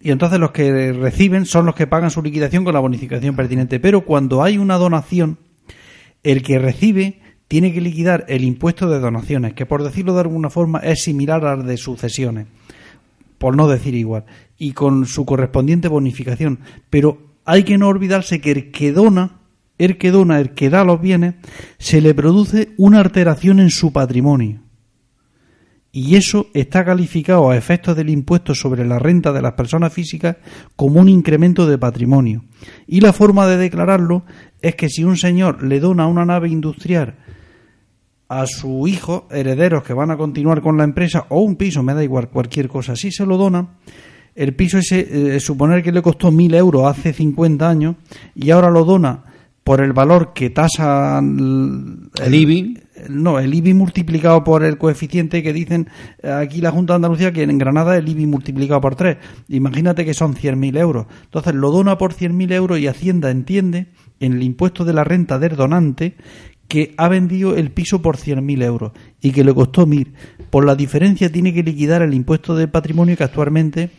Y 0.00 0.10
entonces 0.10 0.40
los 0.40 0.50
que 0.50 0.92
reciben 0.92 1.44
son 1.44 1.66
los 1.66 1.74
que 1.74 1.86
pagan 1.86 2.10
su 2.10 2.22
liquidación 2.22 2.64
con 2.64 2.72
la 2.72 2.80
bonificación 2.80 3.36
pertinente. 3.36 3.80
Pero 3.80 4.00
cuando 4.02 4.42
hay 4.42 4.56
una 4.56 4.76
donación, 4.76 5.38
el 6.22 6.42
que 6.42 6.58
recibe 6.58 7.20
tiene 7.48 7.72
que 7.72 7.80
liquidar 7.80 8.24
el 8.28 8.44
impuesto 8.44 8.88
de 8.88 8.98
donaciones, 8.98 9.54
que 9.54 9.66
por 9.66 9.82
decirlo 9.82 10.14
de 10.14 10.20
alguna 10.20 10.50
forma 10.50 10.78
es 10.78 11.02
similar 11.02 11.44
al 11.44 11.66
de 11.66 11.76
sucesiones, 11.76 12.46
por 13.38 13.56
no 13.56 13.68
decir 13.68 13.94
igual, 13.94 14.24
y 14.56 14.72
con 14.72 15.04
su 15.04 15.26
correspondiente 15.26 15.88
bonificación. 15.88 16.60
Pero 16.88 17.18
hay 17.44 17.64
que 17.64 17.76
no 17.76 17.88
olvidarse 17.88 18.40
que 18.40 18.52
el 18.52 18.70
que 18.70 18.92
dona, 18.92 19.40
el 19.78 19.98
que 19.98 20.12
dona, 20.12 20.40
el 20.40 20.54
que 20.54 20.70
da 20.70 20.84
los 20.84 21.00
bienes, 21.00 21.34
se 21.78 22.00
le 22.00 22.14
produce 22.14 22.70
una 22.76 23.00
alteración 23.00 23.60
en 23.60 23.70
su 23.70 23.92
patrimonio. 23.92 24.60
Y 25.92 26.14
eso 26.14 26.46
está 26.54 26.84
calificado 26.84 27.50
a 27.50 27.56
efectos 27.56 27.96
del 27.96 28.10
impuesto 28.10 28.54
sobre 28.54 28.86
la 28.86 29.00
renta 29.00 29.32
de 29.32 29.42
las 29.42 29.54
personas 29.54 29.92
físicas 29.92 30.36
como 30.76 31.00
un 31.00 31.08
incremento 31.08 31.66
de 31.66 31.78
patrimonio. 31.78 32.44
Y 32.86 33.00
la 33.00 33.12
forma 33.12 33.48
de 33.48 33.56
declararlo 33.56 34.24
es 34.62 34.76
que 34.76 34.88
si 34.88 35.02
un 35.02 35.16
señor 35.16 35.64
le 35.64 35.80
dona 35.80 36.06
una 36.06 36.24
nave 36.24 36.48
industrial 36.48 37.16
a 38.28 38.46
su 38.46 38.86
hijo, 38.86 39.26
herederos 39.32 39.82
que 39.82 39.92
van 39.92 40.12
a 40.12 40.16
continuar 40.16 40.60
con 40.60 40.76
la 40.76 40.84
empresa, 40.84 41.26
o 41.30 41.40
un 41.40 41.56
piso, 41.56 41.82
me 41.82 41.94
da 41.94 42.04
igual, 42.04 42.28
cualquier 42.28 42.68
cosa, 42.68 42.94
si 42.94 43.10
se 43.10 43.26
lo 43.26 43.36
dona, 43.36 43.78
el 44.36 44.54
piso 44.54 44.78
ese, 44.78 45.34
eh, 45.34 45.40
suponer 45.40 45.82
que 45.82 45.90
le 45.90 46.02
costó 46.02 46.30
mil 46.30 46.54
euros 46.54 46.84
hace 46.86 47.12
50 47.12 47.68
años 47.68 47.96
y 48.36 48.50
ahora 48.50 48.70
lo 48.70 48.84
dona 48.84 49.24
por 49.70 49.82
el 49.82 49.92
valor 49.92 50.32
que 50.32 50.50
tasa 50.50 51.20
el, 51.20 52.10
El 52.20 52.34
IBI. 52.34 52.78
no, 53.08 53.38
el 53.38 53.54
IBI 53.54 53.72
multiplicado 53.72 54.42
por 54.42 54.64
el 54.64 54.78
coeficiente 54.78 55.44
que 55.44 55.52
dicen 55.52 55.88
aquí 56.24 56.60
la 56.60 56.72
Junta 56.72 56.94
de 56.94 56.96
Andalucía 56.96 57.32
que 57.32 57.44
en 57.44 57.56
Granada 57.56 57.96
el 57.96 58.08
IBI 58.08 58.26
multiplicado 58.26 58.80
por 58.80 58.96
3. 58.96 59.18
Imagínate 59.48 60.04
que 60.04 60.12
son 60.12 60.34
100.000 60.34 60.76
euros. 60.76 61.06
Entonces 61.22 61.54
lo 61.54 61.70
dona 61.70 61.98
por 61.98 62.14
100.000 62.14 62.52
euros 62.52 62.80
y 62.80 62.88
Hacienda 62.88 63.30
entiende 63.30 63.86
en 64.18 64.32
el 64.32 64.42
impuesto 64.42 64.84
de 64.84 64.92
la 64.92 65.04
renta 65.04 65.38
del 65.38 65.54
donante 65.54 66.16
que 66.66 66.92
ha 66.96 67.06
vendido 67.06 67.54
el 67.54 67.70
piso 67.70 68.02
por 68.02 68.16
100.000 68.16 68.64
euros 68.64 68.90
y 69.20 69.30
que 69.30 69.44
le 69.44 69.54
costó 69.54 69.86
1.000. 69.86 70.08
Por 70.50 70.64
la 70.64 70.74
diferencia 70.74 71.30
tiene 71.30 71.54
que 71.54 71.62
liquidar 71.62 72.02
el 72.02 72.12
impuesto 72.12 72.56
de 72.56 72.66
patrimonio 72.66 73.16
que 73.16 73.22
actualmente 73.22 73.90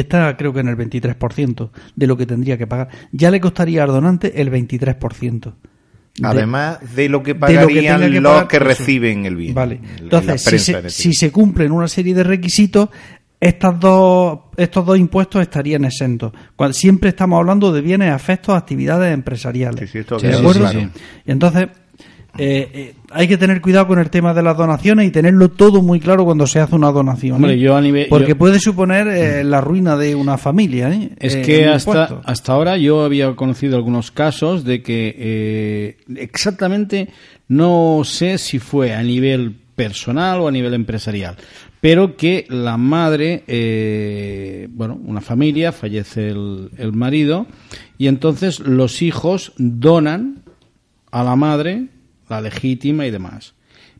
está 0.00 0.36
creo 0.36 0.52
que 0.52 0.60
en 0.60 0.68
el 0.68 0.76
23% 0.76 1.70
de 1.96 2.06
lo 2.06 2.16
que 2.16 2.26
tendría 2.26 2.56
que 2.58 2.66
pagar. 2.66 2.88
Ya 3.12 3.30
le 3.30 3.40
costaría 3.40 3.82
al 3.82 3.88
donante 3.90 4.40
el 4.40 4.50
23%. 4.50 5.52
De- 6.16 6.26
Además 6.28 6.78
de 6.94 7.08
lo 7.08 7.22
que 7.22 7.34
de 7.34 7.38
lo 7.38 7.44
que 7.44 7.54
pagarían 7.56 8.00
que 8.00 8.20
los 8.20 8.32
pagar, 8.32 8.48
que 8.48 8.58
reciben 8.60 9.26
el 9.26 9.34
bien. 9.36 9.54
Vale. 9.54 9.80
Entonces, 9.98 10.42
si, 10.42 10.58
se, 10.58 10.72
en 10.72 10.76
este 10.86 10.90
si 10.90 11.12
se 11.12 11.32
cumplen 11.32 11.72
una 11.72 11.88
serie 11.88 12.14
de 12.14 12.22
requisitos, 12.22 12.88
estas 13.40 13.78
dos, 13.80 14.38
estos 14.56 14.86
dos 14.86 14.96
impuestos 14.98 15.42
estarían 15.42 15.84
exentos. 15.84 16.32
Cuando, 16.54 16.72
siempre 16.72 17.10
estamos 17.10 17.38
hablando 17.40 17.72
de 17.72 17.80
bienes 17.80 18.12
afectos 18.12 18.54
a 18.54 18.58
actividades 18.58 19.12
empresariales. 19.12 19.80
Sí, 19.80 19.86
sí, 19.88 19.98
esto 19.98 20.18
¿De 20.18 20.34
acuerdo? 20.34 20.68
sí, 20.68 20.88
entonces, 21.26 21.68
eh, 22.38 22.68
eh, 22.74 22.94
hay 23.10 23.28
que 23.28 23.36
tener 23.36 23.60
cuidado 23.60 23.86
con 23.86 23.98
el 23.98 24.10
tema 24.10 24.34
de 24.34 24.42
las 24.42 24.56
donaciones 24.56 25.06
y 25.06 25.10
tenerlo 25.10 25.50
todo 25.50 25.82
muy 25.82 26.00
claro 26.00 26.24
cuando 26.24 26.46
se 26.46 26.58
hace 26.60 26.74
una 26.74 26.90
donación. 26.90 27.36
Hombre, 27.36 27.54
¿eh? 27.54 27.58
yo 27.58 27.76
a 27.76 27.80
nivel- 27.80 28.08
Porque 28.08 28.30
yo- 28.30 28.38
puede 28.38 28.58
suponer 28.58 29.06
eh, 29.08 29.44
la 29.44 29.60
ruina 29.60 29.96
de 29.96 30.14
una 30.14 30.36
familia. 30.38 30.90
¿eh? 30.92 31.10
Es 31.20 31.36
que 31.36 31.66
hasta, 31.66 32.20
hasta 32.24 32.52
ahora 32.52 32.76
yo 32.76 33.02
había 33.04 33.34
conocido 33.36 33.76
algunos 33.76 34.10
casos 34.10 34.64
de 34.64 34.82
que 34.82 35.96
exactamente 36.16 37.08
no 37.48 38.02
sé 38.04 38.38
si 38.38 38.58
fue 38.58 38.94
a 38.94 39.02
nivel 39.02 39.54
personal 39.74 40.40
o 40.40 40.48
a 40.48 40.52
nivel 40.52 40.74
empresarial, 40.74 41.36
pero 41.80 42.16
que 42.16 42.46
la 42.48 42.76
madre, 42.76 43.42
eh, 43.46 44.68
bueno, 44.70 44.98
una 45.04 45.20
familia, 45.20 45.72
fallece 45.72 46.28
el, 46.28 46.70
el 46.78 46.92
marido 46.92 47.46
y 47.98 48.06
entonces 48.06 48.60
los 48.60 49.02
hijos 49.02 49.52
donan 49.58 50.42
a 51.10 51.22
la 51.24 51.36
madre, 51.36 51.86
la 52.28 52.40
legítima 52.40 53.06
y 53.06 53.10
demás. 53.10 53.54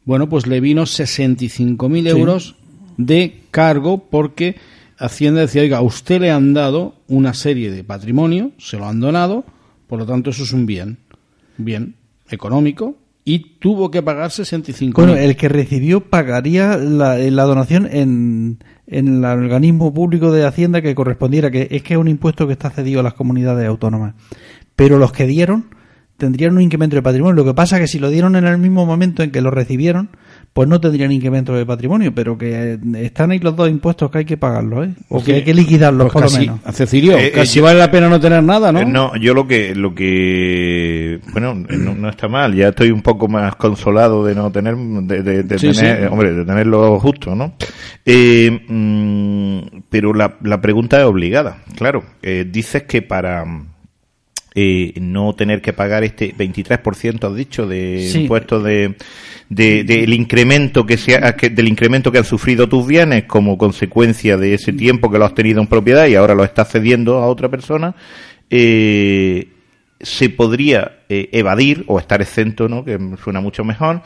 Bueno, 0.05 0.29
pues 0.29 0.47
le 0.47 0.61
vino 0.61 0.83
65.000 0.83 2.09
euros 2.09 2.57
de 2.97 3.41
cargo 3.51 4.05
porque 4.11 4.57
Hacienda 4.99 5.41
decía, 5.41 5.63
oiga, 5.63 5.79
a 5.79 5.83
usted 5.83 6.21
le 6.21 6.31
han 6.31 6.55
dado 6.55 6.95
una 7.09 7.35
serie 7.35 7.71
de 7.71 7.85
patrimonio, 7.85 8.53
se 8.59 8.77
lo 8.77 8.87
han 8.87 9.01
donado, 9.01 9.45
por 9.87 9.99
lo 9.99 10.07
tanto 10.07 10.31
eso 10.31 10.43
es 10.45 10.53
un 10.53 10.67
bien, 10.67 10.99
bien 11.57 11.97
económico, 12.31 12.97
y 13.25 13.59
tuvo 13.59 13.91
que 13.91 14.03
pagar 14.03 14.31
65.000. 14.31 14.93
Bueno, 14.93 15.17
el 15.17 15.37
que 15.37 15.49
recibió 15.49 16.01
pagaría 16.01 16.77
la, 16.77 17.17
la 17.17 17.45
donación 17.45 17.89
en, 17.91 18.59
en 18.87 19.09
el 19.09 19.25
organismo 19.25 19.95
público 19.95 20.31
de 20.31 20.45
Hacienda 20.45 20.83
que 20.83 20.95
correspondiera, 20.95 21.51
que 21.51 21.69
es 21.71 21.83
que 21.83 21.95
es 21.95 21.99
un 21.99 22.09
impuesto 22.09 22.47
que 22.47 22.53
está 22.53 22.71
cedido 22.71 23.01
a 23.01 23.03
las 23.03 23.15
comunidades 23.15 23.67
autónomas. 23.67 24.15
Pero 24.77 24.99
los 24.99 25.13
que 25.13 25.27
dieron 25.27 25.71
tendrían 26.17 26.55
un 26.55 26.61
incremento 26.63 26.97
de 26.97 27.03
patrimonio. 27.03 27.35
Lo 27.35 27.45
que 27.45 27.55
pasa 27.55 27.77
es 27.77 27.83
que 27.83 27.89
si 27.89 27.99
lo 27.99 28.09
dieron 28.11 28.37
en 28.37 28.47
el 28.47 28.59
mismo 28.59 28.87
momento 28.87 29.23
en 29.23 29.31
que 29.31 29.41
lo 29.41 29.51
recibieron, 29.51 30.11
pues 30.53 30.69
no 30.69 30.81
tendrían 30.81 31.11
incremento 31.11 31.53
de 31.55 31.67
patrimonio, 31.67 32.15
pero 32.15 32.39
que 32.39 32.75
eh, 32.75 32.79
están 33.05 33.33
ahí 33.33 33.41
los 33.41 33.57
dos 33.57 33.69
impuestos 33.69 34.09
que 34.13 34.19
hay 34.19 34.25
que 34.25 34.37
pagarlos, 34.37 34.87
¿eh? 34.87 34.91
O 35.09 35.23
que 35.25 35.35
hay 35.35 35.43
que 35.43 35.53
liquidarlos, 35.53 36.13
Pues 36.13 36.31
por 36.31 36.33
lo 36.33 36.39
menos. 36.39 36.61
a 36.65 36.71
Cecilio, 36.73 37.19
Eh, 37.19 37.27
eh, 37.27 37.33
casi 37.33 37.59
vale 37.61 37.81
la 37.81 37.91
pena 37.91 38.09
no 38.09 38.21
tener 38.21 38.43
nada, 38.45 38.71
¿no? 38.71 38.79
Eh, 38.81 38.85
No, 38.87 39.17
yo 39.17 39.35
lo 39.35 39.49
que, 39.49 39.75
lo 39.75 39.93
que, 39.95 41.19
bueno, 41.33 41.55
no, 41.55 41.95
no 41.97 42.09
está 42.09 42.29
mal. 42.29 42.55
Ya 42.55 42.69
estoy 42.69 42.93
un 42.93 43.03
poco 43.03 43.27
más 43.27 43.57
consolado 43.57 44.25
de 44.25 44.35
no 44.37 44.53
tener, 44.53 44.77
de, 44.77 45.23
de- 45.23 45.43
de 45.43 45.59
Sí, 45.59 45.73
tener, 45.73 46.03
sí. 46.03 46.07
hombre, 46.11 46.33
de 46.33 46.45
tenerlo 46.45 47.01
justo, 47.01 47.35
¿no? 47.35 47.55
Eh, 48.07 48.51
mm, 48.69 49.81
pero 49.91 50.15
la, 50.15 50.37
la 50.43 50.61
pregunta 50.61 50.99
es 51.01 51.05
obligada, 51.05 51.59
claro. 51.77 52.05
Eh, 52.23 52.47
dices 52.51 52.85
que 52.85 53.03
para 53.03 53.45
eh, 54.55 54.93
no 55.01 55.35
tener 55.35 55.61
que 55.61 55.73
pagar 55.73 56.05
este 56.05 56.33
23% 56.35 57.25
has 57.29 57.35
dicho 57.37 57.67
de 57.67 58.09
Sí. 58.13 58.21
impuestos 58.23 58.63
de, 58.63 58.95
de- 59.49 59.83
del 59.85 60.13
incremento 60.13 60.87
que 60.87 60.97
se 60.97 61.17
ha- 61.17 61.35
que- 61.37 61.51
del 61.51 61.67
incremento 61.69 62.13
que 62.13 62.19
han 62.19 62.25
sufrido 62.25 62.69
tus 62.69 62.87
bienes 62.87 63.25
como 63.25 63.59
consecuencia 63.59 64.37
de 64.37 64.55
ese 64.55 64.73
tiempo 64.73 65.11
que 65.11 65.19
lo 65.19 65.25
has 65.25 65.35
tenido 65.35 65.61
en 65.61 65.67
propiedad 65.67 66.07
y 66.07 66.15
ahora 66.15 66.35
lo 66.37 66.45
estás 66.45 66.71
cediendo 66.71 67.19
a 67.19 67.27
otra 67.27 67.49
persona 67.49 67.97
eh, 68.51 69.49
se 70.01 70.29
podría 70.31 70.99
eh, 71.09 71.31
evadir 71.33 71.85
o 71.89 71.99
estar 71.99 72.21
exento 72.23 72.69
no 72.69 72.85
que 72.85 72.99
suena 73.23 73.41
mucho 73.41 73.65
mejor 73.65 74.03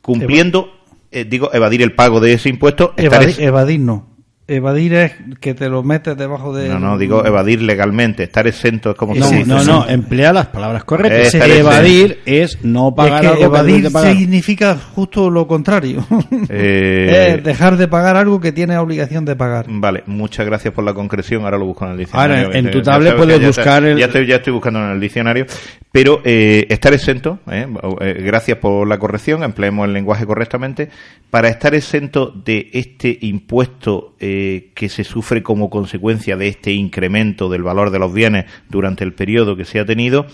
cumpliendo 0.00 0.70
eh, 1.10 1.24
digo 1.24 1.50
evadir 1.52 1.82
el 1.82 1.92
pago 1.94 2.20
de 2.20 2.34
ese 2.34 2.48
impuesto 2.48 2.94
Evadir, 2.96 3.34
evadir 3.40 3.80
no. 3.80 4.11
Evadir 4.56 4.94
es 4.94 5.12
que 5.40 5.54
te 5.54 5.68
lo 5.68 5.82
metes 5.82 6.16
debajo 6.16 6.54
de... 6.54 6.68
no 6.68 6.78
no 6.78 6.98
digo 6.98 7.24
evadir 7.26 7.62
legalmente 7.62 8.22
estar 8.24 8.46
exento 8.46 8.90
es 8.90 8.96
como 8.96 9.14
No, 9.14 9.26
se 9.26 9.36
dice, 9.36 9.48
no, 9.48 9.62
no, 9.64 9.88
emplea 9.88 10.32
las 10.32 10.46
palabras 10.46 10.84
correctas. 10.84 11.34
Evadir 11.34 12.20
es 12.26 12.64
no 12.64 12.94
pagar 12.94 13.24
es 13.24 13.30
algo 13.30 13.34
que 13.34 13.38
que 13.40 13.44
evadir 13.46 13.82
de 13.84 13.90
pagar. 13.90 14.16
significa 14.16 14.76
justo 14.94 15.30
lo 15.30 15.46
contrario. 15.46 16.04
Eh, 16.48 17.34
es 17.38 17.44
dejar 17.44 17.76
de 17.76 17.88
pagar 17.88 18.16
algo 18.16 18.40
que 18.40 18.52
tienes 18.52 18.76
obligación 18.78 19.24
de 19.24 19.36
pagar. 19.36 19.66
Vale, 19.68 20.02
muchas 20.06 20.44
gracias 20.46 20.72
por 20.74 20.84
la 20.84 20.94
concreción. 20.94 21.44
Ahora 21.44 21.58
lo 21.58 21.66
busco 21.66 21.84
en 21.86 21.92
el 21.92 21.98
diccionario. 21.98 22.46
Ahora, 22.46 22.58
en 22.58 22.66
Eh, 22.68 22.70
tu 22.70 22.82
tablet 22.82 23.16
puedes 23.16 23.36
que 23.36 23.40
ya 23.42 23.46
buscar 23.48 23.82
está- 23.84 23.88
el- 23.92 23.98
Ya 23.98 24.06
estoy, 24.06 24.26
ya 24.26 24.36
estoy 24.36 24.52
buscando 24.52 24.80
en 24.84 24.90
el 24.92 25.00
diccionario. 25.00 25.46
Pero 25.90 26.20
eh, 26.24 26.66
estar 26.70 26.92
exento, 26.94 27.38
eh, 27.50 27.66
eh, 28.00 28.22
gracias 28.24 28.58
por 28.58 28.86
la 28.88 28.98
corrección, 28.98 29.42
empleemos 29.42 29.86
el 29.86 29.92
lenguaje 29.92 30.24
correctamente. 30.26 30.88
Para 31.30 31.48
estar 31.48 31.74
exento 31.74 32.30
de 32.30 32.68
este 32.72 33.18
impuesto 33.22 34.14
eh, 34.20 34.41
que 34.74 34.88
se 34.88 35.04
sufre 35.04 35.42
como 35.42 35.70
consecuencia 35.70 36.36
de 36.36 36.48
este 36.48 36.72
incremento 36.72 37.48
del 37.48 37.62
valor 37.62 37.90
de 37.90 37.98
los 37.98 38.12
bienes 38.12 38.46
durante 38.68 39.04
el 39.04 39.12
periodo 39.12 39.56
que 39.56 39.64
se 39.64 39.80
ha 39.80 39.86
tenido, 39.86 40.26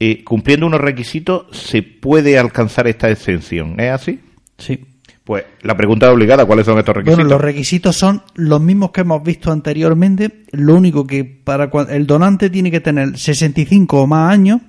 eh, 0.00 0.24
cumpliendo 0.24 0.66
unos 0.66 0.80
requisitos, 0.80 1.46
se 1.52 1.82
puede 1.82 2.38
alcanzar 2.38 2.86
esta 2.86 3.10
exención. 3.10 3.78
¿Es 3.78 3.90
así? 3.90 4.20
Sí. 4.58 4.80
Pues 5.24 5.44
la 5.62 5.74
pregunta 5.74 6.12
obligada, 6.12 6.44
¿cuáles 6.44 6.66
son 6.66 6.78
estos 6.78 6.94
requisitos? 6.94 7.16
Bueno, 7.16 7.30
los 7.30 7.40
requisitos 7.40 7.96
son 7.96 8.22
los 8.34 8.60
mismos 8.60 8.90
que 8.90 9.00
hemos 9.00 9.22
visto 9.22 9.50
anteriormente. 9.50 10.42
Lo 10.50 10.74
único 10.74 11.06
que 11.06 11.24
para 11.24 11.70
el 11.88 12.06
donante 12.06 12.50
tiene 12.50 12.70
que 12.70 12.80
tener 12.80 13.18
65 13.18 14.02
o 14.02 14.06
más 14.06 14.30
años 14.30 14.60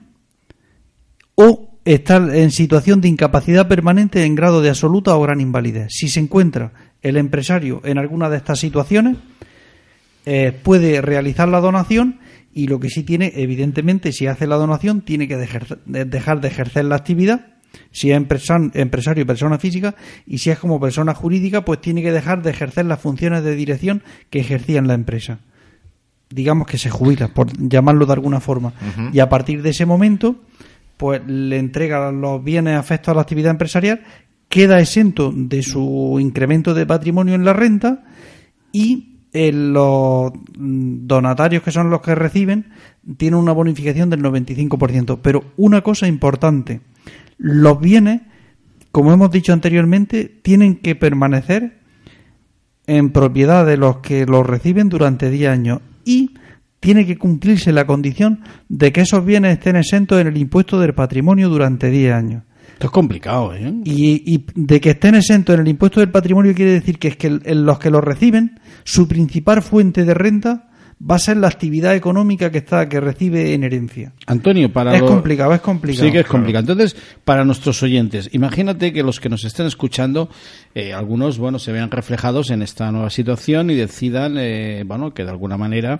o 1.36 1.76
estar 1.84 2.34
en 2.34 2.52
situación 2.52 3.02
de 3.02 3.10
incapacidad 3.10 3.68
permanente 3.68 4.24
en 4.24 4.36
grado 4.36 4.62
de 4.62 4.70
absoluta 4.70 5.16
o 5.16 5.22
gran 5.22 5.42
invalidez. 5.42 5.90
Si 5.92 6.08
se 6.08 6.22
encuentra 6.22 6.72
el 7.08 7.18
empresario 7.18 7.82
en 7.86 7.98
alguna 7.98 8.30
de 8.30 8.38
estas 8.38 8.60
situaciones, 8.60 9.18
eh, 10.26 10.52
puede 10.64 11.02
realizar 11.02 11.48
la 11.48 11.60
donación 11.60 12.20
y 12.54 12.68
lo 12.68 12.80
que 12.80 12.90
sí 12.90 13.04
tiene, 13.04 13.32
evidentemente, 13.36 14.12
si 14.12 14.28
hace 14.28 14.48
la 14.48 14.56
donación, 14.56 15.02
tiene 15.02 15.28
que 15.28 15.38
dejer- 15.38 15.78
dejar 15.86 16.42
de 16.42 16.48
ejercer 16.48 16.86
la 16.86 16.96
actividad 16.96 17.48
si 17.92 18.10
es 18.12 18.18
empresa- 18.18 18.72
empresario 18.74 19.24
y 19.24 19.26
persona 19.26 19.60
física, 19.60 19.96
y 20.26 20.38
si 20.38 20.50
es 20.50 20.58
como 20.58 20.80
persona 20.80 21.14
jurídica, 21.14 21.66
pues 21.66 21.82
tiene 21.82 22.02
que 22.02 22.12
dejar 22.14 22.42
de 22.42 22.52
ejercer 22.52 22.86
las 22.86 23.02
funciones 23.02 23.44
de 23.44 23.54
dirección 23.56 24.02
que 24.30 24.40
ejercía 24.40 24.80
en 24.80 24.88
la 24.88 24.94
empresa. 24.94 25.40
Digamos 26.30 26.68
que 26.68 26.78
se 26.78 26.90
jubila, 26.90 27.28
por 27.28 27.48
llamarlo 27.58 28.06
de 28.06 28.14
alguna 28.14 28.40
forma. 28.40 28.72
Y 29.14 29.20
a 29.20 29.28
partir 29.28 29.62
de 29.62 29.72
ese 29.72 29.86
momento, 29.86 30.38
pues 30.96 31.22
le 31.28 31.58
entrega 31.60 32.12
los 32.14 32.42
bienes 32.42 32.78
afectos 32.78 33.10
a 33.12 33.16
la 33.16 33.22
actividad 33.22 33.52
empresarial, 33.52 34.02
queda 34.56 34.80
exento 34.80 35.34
de 35.36 35.62
su 35.62 36.18
incremento 36.18 36.74
de 36.74 36.86
patrimonio 36.86 37.36
en 37.36 37.44
la 37.44 37.52
renta 37.52 38.06
y 38.72 39.18
eh, 39.34 39.52
los 39.52 40.32
donatarios 40.56 41.62
que 41.62 41.72
son 41.72 41.90
los 41.90 42.00
que 42.00 42.16
reciben 42.16 42.68
tienen 43.18 43.38
una 43.38 43.52
bonificación 43.52 44.10
del 44.10 44.22
95%. 44.22 45.20
Pero 45.22 45.44
una 45.58 45.82
cosa 45.82 46.08
importante, 46.08 46.80
los 47.38 47.82
bienes, 47.82 48.22
como 48.94 49.12
hemos 49.12 49.30
dicho 49.30 49.52
anteriormente, 49.52 50.24
tienen 50.42 50.78
que 50.78 50.96
permanecer 50.96 51.80
en 52.88 53.12
propiedad 53.12 53.66
de 53.66 53.76
los 53.76 53.98
que 53.98 54.26
los 54.26 54.48
reciben 54.48 54.88
durante 54.88 55.30
10 55.30 55.52
años 55.52 55.82
y 56.06 56.34
tiene 56.80 57.06
que 57.06 57.18
cumplirse 57.18 57.74
la 57.74 57.86
condición 57.86 58.40
de 58.70 58.94
que 58.94 59.02
esos 59.02 59.26
bienes 59.26 59.58
estén 59.58 59.76
exentos 59.76 60.22
en 60.22 60.28
el 60.28 60.38
impuesto 60.38 60.80
del 60.80 60.94
patrimonio 60.94 61.50
durante 61.50 61.90
10 61.90 62.14
años. 62.14 62.44
Esto 62.76 62.88
es 62.88 62.92
complicado, 62.92 63.54
¿eh? 63.56 63.74
Y, 63.84 64.34
y 64.36 64.46
de 64.54 64.80
que 64.80 64.92
estén 64.92 65.16
exentos 65.16 65.56
en 65.56 65.62
el 65.62 65.68
impuesto 65.68 66.00
del 66.02 66.12
patrimonio 66.12 66.54
quiere 66.54 66.72
decir 66.72 67.00
que 67.00 67.08
es 67.10 67.18
que 67.18 67.28
el- 67.28 67.64
los 67.66 67.80
que 67.80 67.90
lo 67.90 68.02
reciben, 68.02 68.60
su 68.84 69.08
principal 69.08 69.62
fuente 69.62 70.04
de 70.06 70.14
renta 70.14 70.70
va 70.98 71.16
a 71.16 71.20
ser 71.20 71.36
la 71.36 71.48
actividad 71.48 71.94
económica 71.94 72.50
que 72.52 72.60
está 72.60 72.88
que 72.88 73.02
recibe 73.02 73.54
en 73.54 73.66
herencia. 73.66 74.14
Antonio, 74.28 74.72
para 74.72 74.96
es 74.96 75.02
lo- 75.02 75.08
complicado, 75.08 75.54
es 75.54 75.60
complicado. 75.60 76.06
Sí 76.08 76.12
que 76.12 76.20
es 76.22 76.26
complicado. 76.26 76.72
Entonces, 76.72 76.96
para 77.26 77.44
nuestros 77.44 77.84
oyentes, 77.84 78.30
imagínate 78.34 78.94
que 78.94 79.04
los 79.04 79.20
que 79.20 79.28
nos 79.30 79.44
estén 79.44 79.66
escuchando, 79.66 80.30
eh, 80.74 80.94
algunos, 80.94 81.38
bueno, 81.38 81.60
se 81.60 81.74
vean 81.74 81.92
reflejados 81.92 82.50
en 82.50 82.62
esta 82.62 82.92
nueva 82.94 83.10
situación 83.10 83.70
y 83.72 83.76
decidan, 83.76 84.36
eh, 84.38 84.84
bueno, 84.86 85.14
que 85.14 85.24
de 85.26 85.32
alguna 85.32 85.58
manera, 85.58 86.00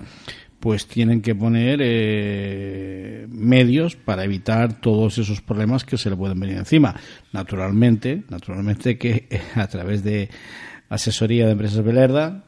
pues 0.66 0.88
tienen 0.88 1.22
que 1.22 1.36
poner 1.36 1.80
eh, 1.84 3.28
medios 3.30 3.96
para 3.96 4.24
evitar 4.24 4.82
todos 4.82 5.20
esos 5.20 5.40
problemas 5.40 5.84
que 5.84 5.96
se 5.96 6.10
le 6.10 6.16
pueden 6.16 6.40
venir 6.40 6.58
encima. 6.58 6.96
Naturalmente, 7.34 8.24
naturalmente 8.32 8.98
que 8.98 9.28
eh, 9.30 9.42
a 9.54 9.68
través 9.68 10.04
de 10.04 10.28
asesoría 10.90 11.46
de 11.46 11.52
empresas 11.52 11.84
Belerda 11.84 12.46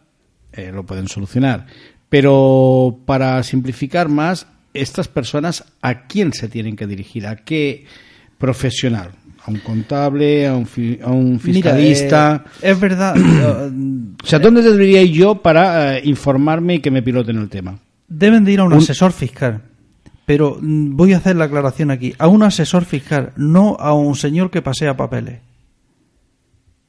eh, 0.52 0.72
lo 0.74 0.84
pueden 0.84 1.08
solucionar. 1.08 1.68
Pero 2.10 3.02
para 3.06 3.44
simplificar 3.44 4.10
más, 4.10 4.48
estas 4.74 5.08
personas, 5.08 5.64
¿a 5.84 6.08
quién 6.08 6.34
se 6.34 6.48
tienen 6.50 6.76
que 6.76 6.88
dirigir? 6.88 7.28
¿A 7.28 7.36
qué 7.36 7.86
profesional? 8.40 9.12
¿A 9.46 9.52
un 9.52 9.60
contable? 9.60 10.48
¿A 10.48 10.56
un, 10.56 10.66
fi- 10.66 10.98
a 11.04 11.12
un 11.12 11.34
Mira, 11.34 11.40
fiscalista? 11.40 12.46
eh, 12.64 12.72
es 12.72 12.80
verdad. 12.80 13.16
o 14.24 14.26
sea, 14.26 14.40
¿dónde 14.40 14.64
debería 14.64 15.04
ir 15.04 15.12
yo 15.12 15.36
para 15.40 16.00
eh, 16.00 16.02
informarme 16.06 16.74
y 16.76 16.80
que 16.80 16.90
me 16.90 17.04
piloten 17.04 17.38
el 17.38 17.50
tema? 17.50 17.78
Deben 18.08 18.46
de 18.46 18.52
ir 18.54 18.60
a 18.60 18.64
un, 18.64 18.74
Un- 18.74 18.80
asesor 18.80 19.12
fiscal. 19.12 19.62
Pero 20.26 20.58
mm, 20.62 20.96
voy 20.96 21.14
a 21.14 21.18
hacer 21.18 21.36
la 21.36 21.46
aclaración 21.46 21.92
aquí. 21.92 22.14
A 22.20 22.28
un 22.28 22.44
asesor 22.44 22.86
fiscal, 22.86 23.32
no 23.38 23.76
a 23.80 23.94
un 23.94 24.16
señor 24.16 24.50
que 24.52 24.62
pasea 24.62 24.96
papeles. 24.98 25.40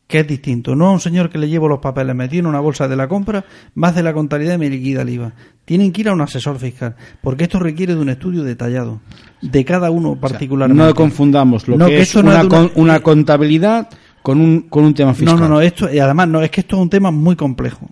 Que 0.07 0.21
es 0.21 0.27
distinto. 0.27 0.75
No 0.75 0.87
a 0.87 0.93
un 0.93 1.01
señor 1.01 1.29
que 1.29 1.37
le 1.39 1.49
llevo 1.51 1.69
los 1.69 1.81
papeles, 1.81 2.15
me 2.17 2.29
tiene 2.29 2.49
una 2.49 2.61
bolsa 2.61 2.89
de 2.89 2.97
la 2.97 3.09
compra, 3.09 3.45
me 3.75 3.87
hace 3.89 4.03
la 4.03 4.15
contabilidad 4.15 4.55
y 4.55 4.59
me 4.59 4.71
liquida 4.71 5.03
el 5.03 5.11
IVA. 5.11 5.33
Tienen 5.67 5.93
que 5.93 6.01
ir 6.01 6.09
a 6.09 6.15
un 6.15 6.21
asesor 6.23 6.59
fiscal. 6.59 6.97
Porque 7.21 7.45
esto 7.45 7.59
requiere 7.59 7.95
de 7.95 8.01
un 8.01 8.09
estudio 8.09 8.43
detallado. 8.43 9.01
De 9.43 9.65
cada 9.67 9.91
uno 9.91 10.17
particularmente. 10.17 10.83
No 10.83 10.95
confundamos 10.95 11.69
lo 11.69 11.77
No, 11.77 11.87
que, 11.87 11.97
que 11.97 12.01
es 12.03 12.15
no 12.15 12.23
una, 12.23 12.31
es 12.33 12.41
de 12.41 12.47
una- 12.47 12.57
con- 12.57 12.71
una 12.83 13.01
contabilidad 13.01 13.89
con 14.23 14.41
un, 14.41 14.63
con 14.63 14.85
un 14.85 14.95
tema 14.95 15.11
No, 15.11 15.15
fiscal. 15.15 15.41
no, 15.41 15.49
no. 15.49 15.61
Esto, 15.61 15.93
y 15.93 15.99
además, 15.99 16.27
no, 16.29 16.41
es 16.43 16.51
que 16.51 16.63
esto 16.63 16.77
es 16.77 16.83
un 16.83 16.91
tema 16.91 17.11
muy 17.11 17.37
complejo. 17.37 17.89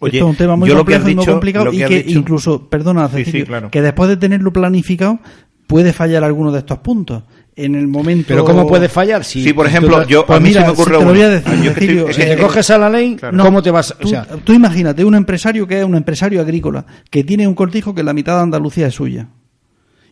Oye, 0.00 0.18
esto 0.18 0.26
es 0.26 0.30
un 0.30 0.36
tema 0.36 0.56
muy 0.56 0.68
yo 0.68 0.74
lo 0.74 0.84
que 0.84 0.94
complejo 0.94 1.10
y 1.10 1.14
muy 1.16 1.26
complicado 1.26 1.70
que 1.70 1.76
y 1.76 1.84
que 1.84 2.02
dicho- 2.02 2.18
incluso, 2.18 2.68
perdona, 2.68 3.08
Sí, 3.08 3.16
sí, 3.18 3.24
Cecilio, 3.24 3.46
claro. 3.46 3.70
que 3.70 3.82
después 3.82 4.08
de 4.08 4.16
tenerlo 4.16 4.52
planificado 4.52 5.18
puede 5.66 5.92
fallar 5.92 6.22
alguno 6.24 6.52
de 6.52 6.58
estos 6.60 6.78
puntos. 6.78 7.22
En 7.56 7.74
el 7.74 7.88
momento... 7.88 8.26
Pero 8.28 8.44
¿cómo 8.44 8.66
puede 8.68 8.88
fallar? 8.90 9.24
Si, 9.24 9.42
Sí, 9.42 9.52
por 9.54 9.66
ejemplo, 9.66 10.02
tú- 10.02 10.08
yo 10.08 10.26
Pues 10.26 10.36
a 10.36 10.40
mí 10.40 10.48
mira, 10.50 10.60
se 10.60 10.66
me 10.66 10.72
ocurre 10.74 10.84
si 10.84 10.90
te 10.90 10.92
lo 10.92 11.00
uno. 11.00 11.10
voy 11.12 11.22
a 11.22 11.28
decir, 11.30 11.48
Ah, 11.50 11.56
yo 11.56 11.62
que 11.74 11.80
Cecilio, 11.80 12.00
estoy- 12.00 12.14
si 12.14 12.20
es 12.20 12.28
te 12.28 12.36
que- 12.36 12.42
coges 12.42 12.70
a 12.70 12.78
la 12.78 12.90
ley, 12.90 13.16
Claro. 13.16 13.38
¿cómo 13.42 13.62
te 13.62 13.70
vas? 13.70 13.90
O 13.92 13.94
Tú, 13.96 14.08
sea, 14.08 14.26
tú 14.44 14.52
imagínate 14.52 15.04
un 15.04 15.14
empresario 15.14 15.66
que 15.66 15.78
es 15.80 15.84
un 15.86 15.94
empresario 15.94 16.40
agrícola, 16.42 16.84
que 17.10 17.24
tiene 17.24 17.48
un 17.48 17.54
cortijo 17.54 17.94
que 17.94 18.02
la 18.02 18.12
mitad 18.12 18.36
de 18.36 18.42
Andalucía 18.42 18.88
es 18.88 18.94
suya. 18.94 19.28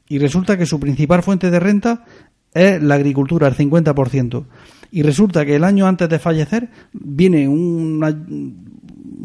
Y 0.09 0.18
resulta 0.18 0.57
que 0.57 0.64
su 0.64 0.80
principal 0.80 1.22
fuente 1.22 1.51
de 1.51 1.61
renta 1.61 2.05
es 2.55 2.82
la 2.82 2.95
agricultura, 2.95 3.47
el 3.47 3.55
50%. 3.55 4.47
Y 4.91 5.03
resulta 5.03 5.45
que 5.45 5.57
el 5.57 5.64
año 5.64 5.87
antes 5.87 6.09
de 6.09 6.18
fallecer 6.18 6.70
viene 6.95 7.47
una- 7.47 8.09
un 8.09 8.74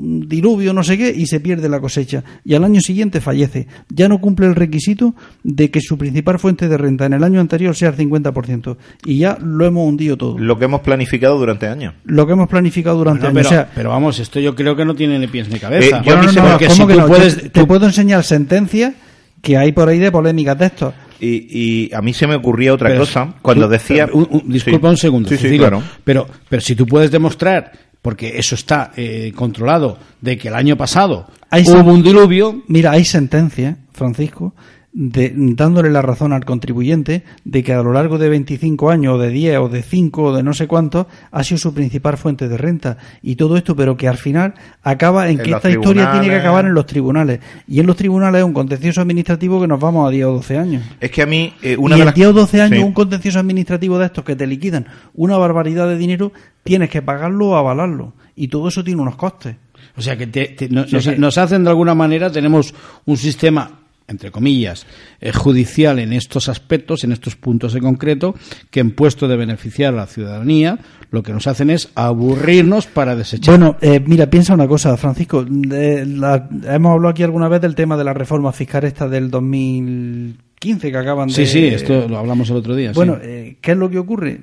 diluvio, 0.02 0.74
no 0.74 0.84
sé 0.84 0.98
qué, 0.98 1.14
y 1.16 1.26
se 1.28 1.40
pierde 1.40 1.68
la 1.70 1.80
cosecha. 1.80 2.24
Y 2.46 2.54
al 2.56 2.64
año 2.64 2.80
siguiente 2.82 3.20
fallece. 3.22 3.68
Ya 3.90 4.08
no 4.08 4.20
cumple 4.20 4.46
el 4.48 4.56
requisito 4.56 5.14
de 5.44 5.70
que 5.70 5.82
su 5.82 5.98
principal 5.98 6.40
fuente 6.40 6.68
de 6.68 6.78
renta 6.78 7.06
en 7.06 7.14
el 7.14 7.24
año 7.24 7.40
anterior 7.42 7.76
sea 7.76 7.90
el 7.90 7.98
50%. 7.98 8.78
Y 9.06 9.18
ya 9.20 9.38
lo 9.44 9.66
hemos 9.66 9.88
hundido 9.88 10.18
todo. 10.18 10.38
Lo 10.40 10.58
que 10.58 10.66
hemos 10.66 10.82
planificado 10.82 11.38
durante 11.38 11.68
años. 11.68 11.94
Lo 12.06 12.26
que 12.26 12.34
hemos 12.34 12.48
planificado 12.48 12.98
durante 12.98 13.24
bueno, 13.30 13.40
años. 13.40 13.50
pero, 13.50 13.62
O 13.62 13.66
sea, 13.66 13.72
pero 13.76 13.90
vamos, 13.90 14.20
esto 14.20 14.40
yo 14.40 14.56
creo 14.56 14.76
que 14.76 14.86
no 14.86 14.96
tiene 14.96 15.20
ni 15.20 15.28
pies 15.28 15.50
ni 15.50 15.60
cabeza. 15.60 15.98
Eh, 16.00 16.02
yo 16.06 16.14
a 16.18 16.20
mí 16.22 16.26
no, 16.28 16.32
no, 16.32 16.42
me- 16.42 16.48
no, 16.50 16.54
porque 16.54 16.68
¿cómo 16.68 16.76
si 16.76 16.88
que 16.88 16.94
tú 16.94 17.00
no? 17.00 17.08
puedes- 17.08 17.44
Yo 17.44 17.52
te 17.52 17.66
puedo 17.66 17.86
enseñar 17.86 18.24
sentencias 18.24 18.94
que 19.42 19.58
hay 19.58 19.72
por 19.72 19.88
ahí 19.90 20.00
de 20.00 20.12
polémicas 20.12 20.58
de 20.58 20.66
esto. 20.66 20.94
Y, 21.22 21.88
y 21.88 21.94
a 21.94 22.02
mí 22.02 22.14
se 22.14 22.28
me 22.28 22.36
ocurría 22.36 22.74
otra 22.74 22.88
Pero 22.90 23.02
cosa 23.02 23.34
cuando 23.42 23.66
tú- 23.66 23.72
decía. 23.74 24.08
un- 24.14 24.28
un- 24.32 24.44
disculpa 24.50 24.88
Sí. 24.88 24.92
un 24.92 24.98
segundo, 24.98 25.30
Sí, 25.30 25.38
sí, 25.38 25.58
claro. 25.58 25.84
pero, 26.06 26.26
pero 26.48 26.62
si 26.62 26.76
tú 26.76 26.86
puedes 26.86 27.12
demostrar, 27.12 27.72
porque 28.02 28.38
eso 28.38 28.56
está 28.56 28.92
eh, 28.96 29.32
controlado, 29.36 29.98
de 30.22 30.38
que 30.38 30.48
el 30.48 30.56
año 30.56 30.78
pasado 30.78 31.28
Hay 31.50 31.64
hubo 31.68 31.92
un 31.92 32.04
diluvio, 32.04 32.64
Mira, 32.68 32.92
hay 32.92 33.06
sentencias, 33.06 33.78
Francisco, 33.94 34.54
de, 34.92 35.32
dándole 35.36 35.92
la 35.92 36.02
razón 36.02 36.34
al 36.34 36.46
contribuyente 36.46 37.24
de 37.44 37.64
que 37.64 37.74
a 37.74 37.84
lo 37.84 37.94
largo 37.94 38.18
de 38.18 38.28
25 38.30 38.90
años, 38.90 39.16
o 39.16 39.18
de 39.20 39.30
10, 39.30 39.58
o 39.60 39.70
de 39.70 39.84
5, 39.84 40.24
o 40.24 40.36
de 40.36 40.42
no 40.44 40.54
sé 40.54 40.68
cuántos, 40.68 41.06
ha 41.32 41.44
sido 41.44 41.60
su 41.60 41.74
principal 41.74 42.18
fuente 42.18 42.48
de 42.48 42.58
renta. 42.58 42.98
Y 43.22 43.36
todo 43.36 43.56
esto, 43.56 43.76
pero 43.76 43.96
que 43.96 44.08
al 44.08 44.18
final 44.18 44.56
acaba 44.82 45.30
en, 45.30 45.38
En 45.40 45.46
que 45.46 45.52
esta 45.52 45.70
historia 45.70 46.12
tiene 46.12 46.28
que 46.30 46.36
acabar 46.36 46.66
en 46.66 46.74
los 46.74 46.86
tribunales. 46.88 47.40
Y 47.68 47.80
en 47.80 47.86
los 47.86 47.96
tribunales 47.96 48.40
es 48.40 48.46
un 48.46 48.54
contencioso 48.54 49.02
administrativo 49.02 49.62
que 49.62 49.68
nos 49.68 49.80
vamos 49.80 50.08
a 50.08 50.12
10 50.12 50.26
o 50.26 50.32
12 50.34 50.58
años. 50.58 50.84
Es 51.00 51.12
que 51.12 51.22
a 51.22 51.26
mí. 51.28 51.54
eh, 51.62 51.78
una 51.78 51.96
y 51.96 52.00
de 52.00 52.02
en 52.02 52.06
las 52.08 52.16
10 52.16 52.28
o 52.30 52.34
12 52.34 52.62
años, 52.62 52.78
Sí. 52.80 52.84
un 52.84 52.94
contencioso 52.94 53.40
administrativo 53.40 54.00
de 54.00 54.08
estos 54.08 54.24
que 54.24 54.36
te 54.36 54.48
liquidan 54.48 54.88
una 55.14 55.38
barbaridad 55.38 55.88
de 55.88 55.98
dinero, 55.98 56.32
tienes 56.64 56.90
que 56.90 57.02
pagarlo 57.02 57.50
o 57.50 57.56
avalarlo. 57.56 58.14
Y 58.36 58.48
todo 58.48 58.70
eso 58.70 58.84
tiene 58.84 59.02
unos 59.02 59.16
costes. 59.16 59.56
o 59.96 60.02
sea 60.02 60.18
que 60.18 60.28
te- 60.28 60.56
nos, 60.70 60.86
que- 60.88 61.18
nos 61.18 61.38
hacen 61.38 61.64
de 61.64 61.70
alguna 61.70 61.94
manera, 61.94 62.32
tenemos 62.32 62.74
un 63.06 63.18
sistema 63.18 63.72
entre 64.10 64.32
comillas, 64.32 64.86
eh, 65.22 65.32
judicial 65.32 66.00
en 66.00 66.12
estos 66.14 66.50
aspectos, 66.50 67.04
en 67.04 67.12
estos 67.12 67.36
puntos 67.36 67.76
en 67.76 67.82
concreto, 67.82 68.36
que 68.72 68.80
en 68.82 68.92
puesto 68.92 69.28
de 69.28 69.38
beneficiar 69.38 69.94
a 69.94 69.98
la 69.98 70.06
ciudadanía, 70.08 70.80
lo 71.12 71.24
que 71.24 71.32
nos 71.32 71.48
hacen 71.48 71.70
es 71.70 71.90
aburrirnos 71.96 72.88
para 72.88 73.16
desechar. 73.16 73.58
Bueno, 73.58 73.78
eh, 73.82 74.02
mira, 74.06 74.30
piensa 74.30 74.54
una 74.54 74.68
cosa, 74.68 74.98
Francisco. 74.98 75.46
de 75.48 76.06
la- 76.06 76.50
hemos 76.68 76.92
hablado 76.94 77.10
aquí 77.10 77.24
alguna 77.24 77.48
vez 77.48 77.62
del 77.62 77.76
tema 77.76 77.96
de 77.98 78.04
la 78.04 78.14
reforma 78.14 78.52
fiscal 78.52 78.84
esta 78.84 79.08
del 79.08 79.30
2015 79.32 80.92
que 80.92 80.98
acaban 80.98 81.28
de... 81.28 81.34
sí, 81.34 81.46
sí, 81.46 81.66
esto 81.68 82.08
lo 82.08 82.18
hablamos 82.18 82.50
el 82.50 82.58
otro 82.58 82.76
día. 82.76 82.90
sí. 82.90 82.96
Bueno, 82.96 83.18
eh, 83.22 83.58
¿qué 83.62 83.72
es 83.72 83.78
lo 83.78 83.90
que 83.90 83.98
ocurre? 84.00 84.40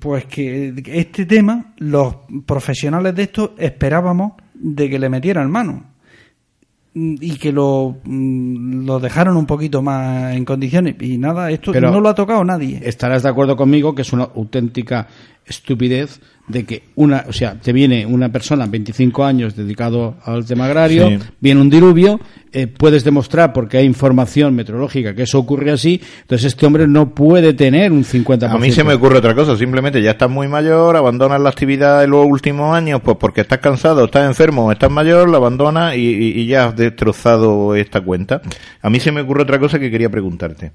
Pues 0.00 0.24
que 0.24 0.74
este 0.86 1.24
tema, 1.24 1.72
los 1.78 2.16
profesionales 2.46 3.14
de 3.14 3.22
esto 3.22 3.54
esperábamos 3.58 4.32
de 4.54 4.90
que 4.90 4.98
le 4.98 5.08
metieran 5.08 5.50
mano 5.50 5.84
y 6.94 7.36
que 7.38 7.52
lo, 7.52 7.96
mm, 8.04 8.86
lo 8.86 8.98
dejaron 8.98 9.36
un 9.36 9.46
poquito 9.46 9.82
más 9.82 10.34
en 10.34 10.44
condiciones 10.44 10.96
y 11.00 11.18
nada, 11.18 11.50
esto 11.50 11.72
Pero- 11.72 11.90
no 11.90 12.00
lo 12.00 12.08
ha 12.08 12.14
tocado 12.14 12.44
nadie. 12.44 12.80
estarás 12.82 13.22
de 13.22 13.28
acuerdo 13.28 13.56
conmigo 13.56 13.94
que 13.94 14.02
es 14.02 14.12
una 14.12 14.24
auténtica 14.24 15.06
estupidez 15.48 16.20
de 16.46 16.64
que 16.64 16.82
una, 16.94 17.26
o 17.28 17.32
sea, 17.32 17.56
te 17.60 17.74
viene 17.74 18.06
una 18.06 18.30
persona 18.32 18.64
25 18.66 19.22
años 19.22 19.54
dedicado 19.54 20.16
al 20.24 20.46
tema 20.46 20.64
agrario, 20.64 21.08
Sí. 21.08 21.18
viene 21.40 21.60
un 21.60 21.68
diluvio, 21.68 22.18
eh, 22.52 22.66
puedes 22.66 23.04
demostrar 23.04 23.52
porque 23.52 23.76
hay 23.76 23.84
información 23.84 24.54
meteorológica 24.54 25.14
que 25.14 25.24
eso 25.24 25.38
ocurre 25.38 25.70
así, 25.72 26.00
entonces 26.22 26.46
este 26.46 26.64
hombre 26.64 26.86
no 26.88 27.14
puede 27.14 27.52
tener 27.52 27.92
un 27.92 28.02
50%. 28.02 28.56
A 28.56 28.58
mí 28.58 28.72
se 28.72 28.82
me 28.82 28.94
ocurre 28.94 29.18
otra 29.18 29.34
cosa, 29.34 29.58
simplemente 29.58 30.00
ya 30.00 30.12
estás 30.12 30.30
muy 30.30 30.48
mayor, 30.48 30.96
abandonas 30.96 31.38
la 31.38 31.50
actividad 31.50 32.02
en 32.02 32.10
los 32.12 32.24
últimos 32.26 32.74
años, 32.74 33.02
pues 33.04 33.18
porque 33.20 33.42
estás 33.42 33.58
cansado, 33.58 34.06
estás 34.06 34.26
enfermo 34.26 34.72
estás 34.72 34.90
mayor, 34.90 35.28
la 35.28 35.36
abandonas 35.36 35.96
y, 35.96 36.00
y- 36.00 36.40
y 36.40 36.46
ya 36.46 36.68
has 36.68 36.76
destrozado 36.76 37.74
esta 37.74 38.00
cuenta. 38.00 38.40
A 38.80 38.88
mí 38.88 39.00
se 39.00 39.12
me 39.12 39.20
ocurre 39.20 39.42
otra 39.42 39.58
cosa 39.58 39.78
que 39.78 39.90
quería 39.90 40.08
preguntarte. 40.08 40.72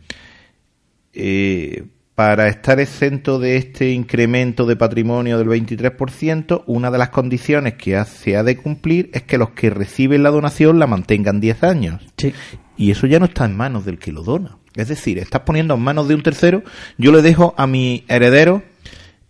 Eh, 1.14 1.84
para 2.16 2.48
estar 2.48 2.80
exento 2.80 3.40
de 3.40 3.58
este 3.58 3.92
incremento 3.92 4.66
de 4.66 4.76
patrimonio 4.76 5.38
del 5.38 5.48
23%, 5.48 6.64
una 6.68 6.92
de 6.92 6.98
las 6.98 7.10
condiciones 7.10 7.74
que 7.74 8.04
se 8.06 8.38
ha 8.38 8.44
de 8.44 8.58
cumplir 8.58 9.10
es 9.14 9.24
que 9.24 9.38
los 9.38 9.52
que 9.52 9.70
reciben 9.70 10.22
la 10.22 10.30
donación 10.30 10.78
la 10.78 10.88
mantengan 10.88 11.40
10 11.40 11.64
años. 11.64 12.02
Sí. 12.18 12.34
Y 12.78 12.92
eso 12.92 13.08
ya 13.08 13.20
no 13.20 13.26
está 13.26 13.46
en 13.46 13.58
manos 13.58 13.86
del 13.86 13.98
que 13.98 14.12
lo 14.12 14.24
dona. 14.24 14.58
Es 14.76 14.88
decir, 14.88 15.18
estás 15.18 15.42
poniendo 15.42 15.76
en 15.76 15.82
manos 15.82 16.08
de 16.08 16.16
un 16.16 16.24
tercero, 16.24 16.64
yo 16.98 17.12
le 17.12 17.22
dejo 17.22 17.54
a 17.58 17.68
mi 17.68 18.06
heredero 18.08 18.64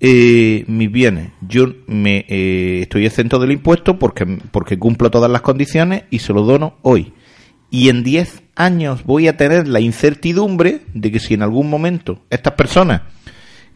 eh, 0.06 0.66
mis 0.68 0.92
bienes. 0.92 1.32
Yo 1.42 1.68
me 1.88 2.26
eh, 2.28 2.80
estoy 2.82 3.06
exento 3.06 3.40
del 3.40 3.54
impuesto 3.54 3.98
porque, 3.98 4.26
porque 4.52 4.78
cumplo 4.78 5.10
todas 5.10 5.32
las 5.32 5.42
condiciones 5.42 6.04
y 6.10 6.20
se 6.20 6.34
lo 6.34 6.44
dono 6.44 6.76
hoy. 6.82 7.14
Y 7.74 7.90
en 7.90 8.04
10 8.04 8.44
años 8.56 9.04
voy 9.04 9.28
a 9.28 9.36
tener 9.36 9.68
la 9.68 9.80
incertidumbre 9.80 10.82
de 10.94 11.12
que 11.12 11.20
si 11.20 11.34
en 11.34 11.42
algún 11.42 11.72
momento 11.72 12.20
estas 12.30 12.54
personas 12.54 13.02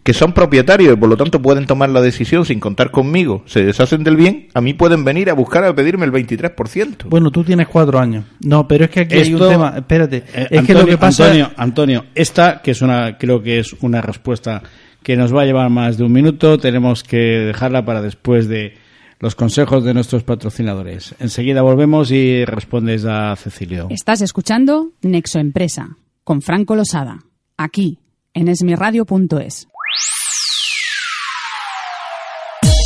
que 0.04 0.14
son 0.14 0.34
propietarios 0.34 0.94
y 0.94 0.96
por 0.96 1.10
lo 1.10 1.18
tanto 1.18 1.42
pueden 1.42 1.66
tomar 1.66 1.90
la 1.90 2.00
decisión 2.00 2.46
sin 2.46 2.60
contar 2.60 2.92
conmigo, 2.92 3.42
se 3.48 3.66
deshacen 3.66 4.04
del 4.04 4.16
bien, 4.16 4.50
a 4.54 4.62
mí 4.62 4.76
pueden 4.76 5.04
venir 5.04 5.32
a 5.32 5.34
buscar 5.34 5.64
a 5.64 5.74
pedirme 5.74 6.06
el 6.06 6.12
23%. 6.12 7.06
Bueno, 7.10 7.32
tú 7.32 7.44
tienes 7.44 7.68
cuatro 7.68 7.98
años. 7.98 8.26
No, 8.40 8.68
pero 8.68 8.86
es 8.86 8.92
que 8.92 9.00
aquí 9.00 9.16
hay 9.16 9.34
un 9.34 9.40
tema. 9.40 9.74
Espérate. 9.76 10.18
Eh, 10.18 10.24
es 10.44 10.48
que 10.50 10.58
Antonio, 10.60 10.82
lo 10.84 10.88
que 10.90 10.98
pasa. 11.00 11.24
Antonio, 11.24 11.52
Antonio, 11.58 12.06
esta 12.14 12.62
que 12.62 12.72
es 12.72 12.84
una, 12.84 13.18
creo 13.18 13.42
que 13.42 13.58
es 13.58 13.74
una 13.82 14.00
respuesta 14.00 14.62
que 15.02 15.18
nos 15.18 15.36
va 15.36 15.42
a 15.42 15.46
llevar 15.46 15.72
más 15.72 15.98
de 15.98 16.04
un 16.04 16.12
minuto, 16.12 16.60
tenemos 16.60 17.02
que 17.02 17.18
dejarla 17.18 17.84
para 17.84 18.04
después 18.04 18.48
de 18.48 18.76
los 19.20 19.36
consejos 19.36 19.84
de 19.84 19.94
nuestros 19.94 20.24
patrocinadores. 20.24 21.16
Enseguida 21.20 21.62
volvemos 21.62 22.12
y 22.12 22.46
respondes 22.46 23.06
a 23.06 23.36
Cecilio. 23.36 23.88
Estás 23.90 24.22
escuchando 24.22 24.92
Nexo 25.02 25.40
Empresa 25.40 25.98
con 26.24 26.42
Franco 26.42 26.76
Losada, 26.76 27.20
aquí 27.58 28.00
en 28.34 28.48
esmiradio.es. 28.48 29.68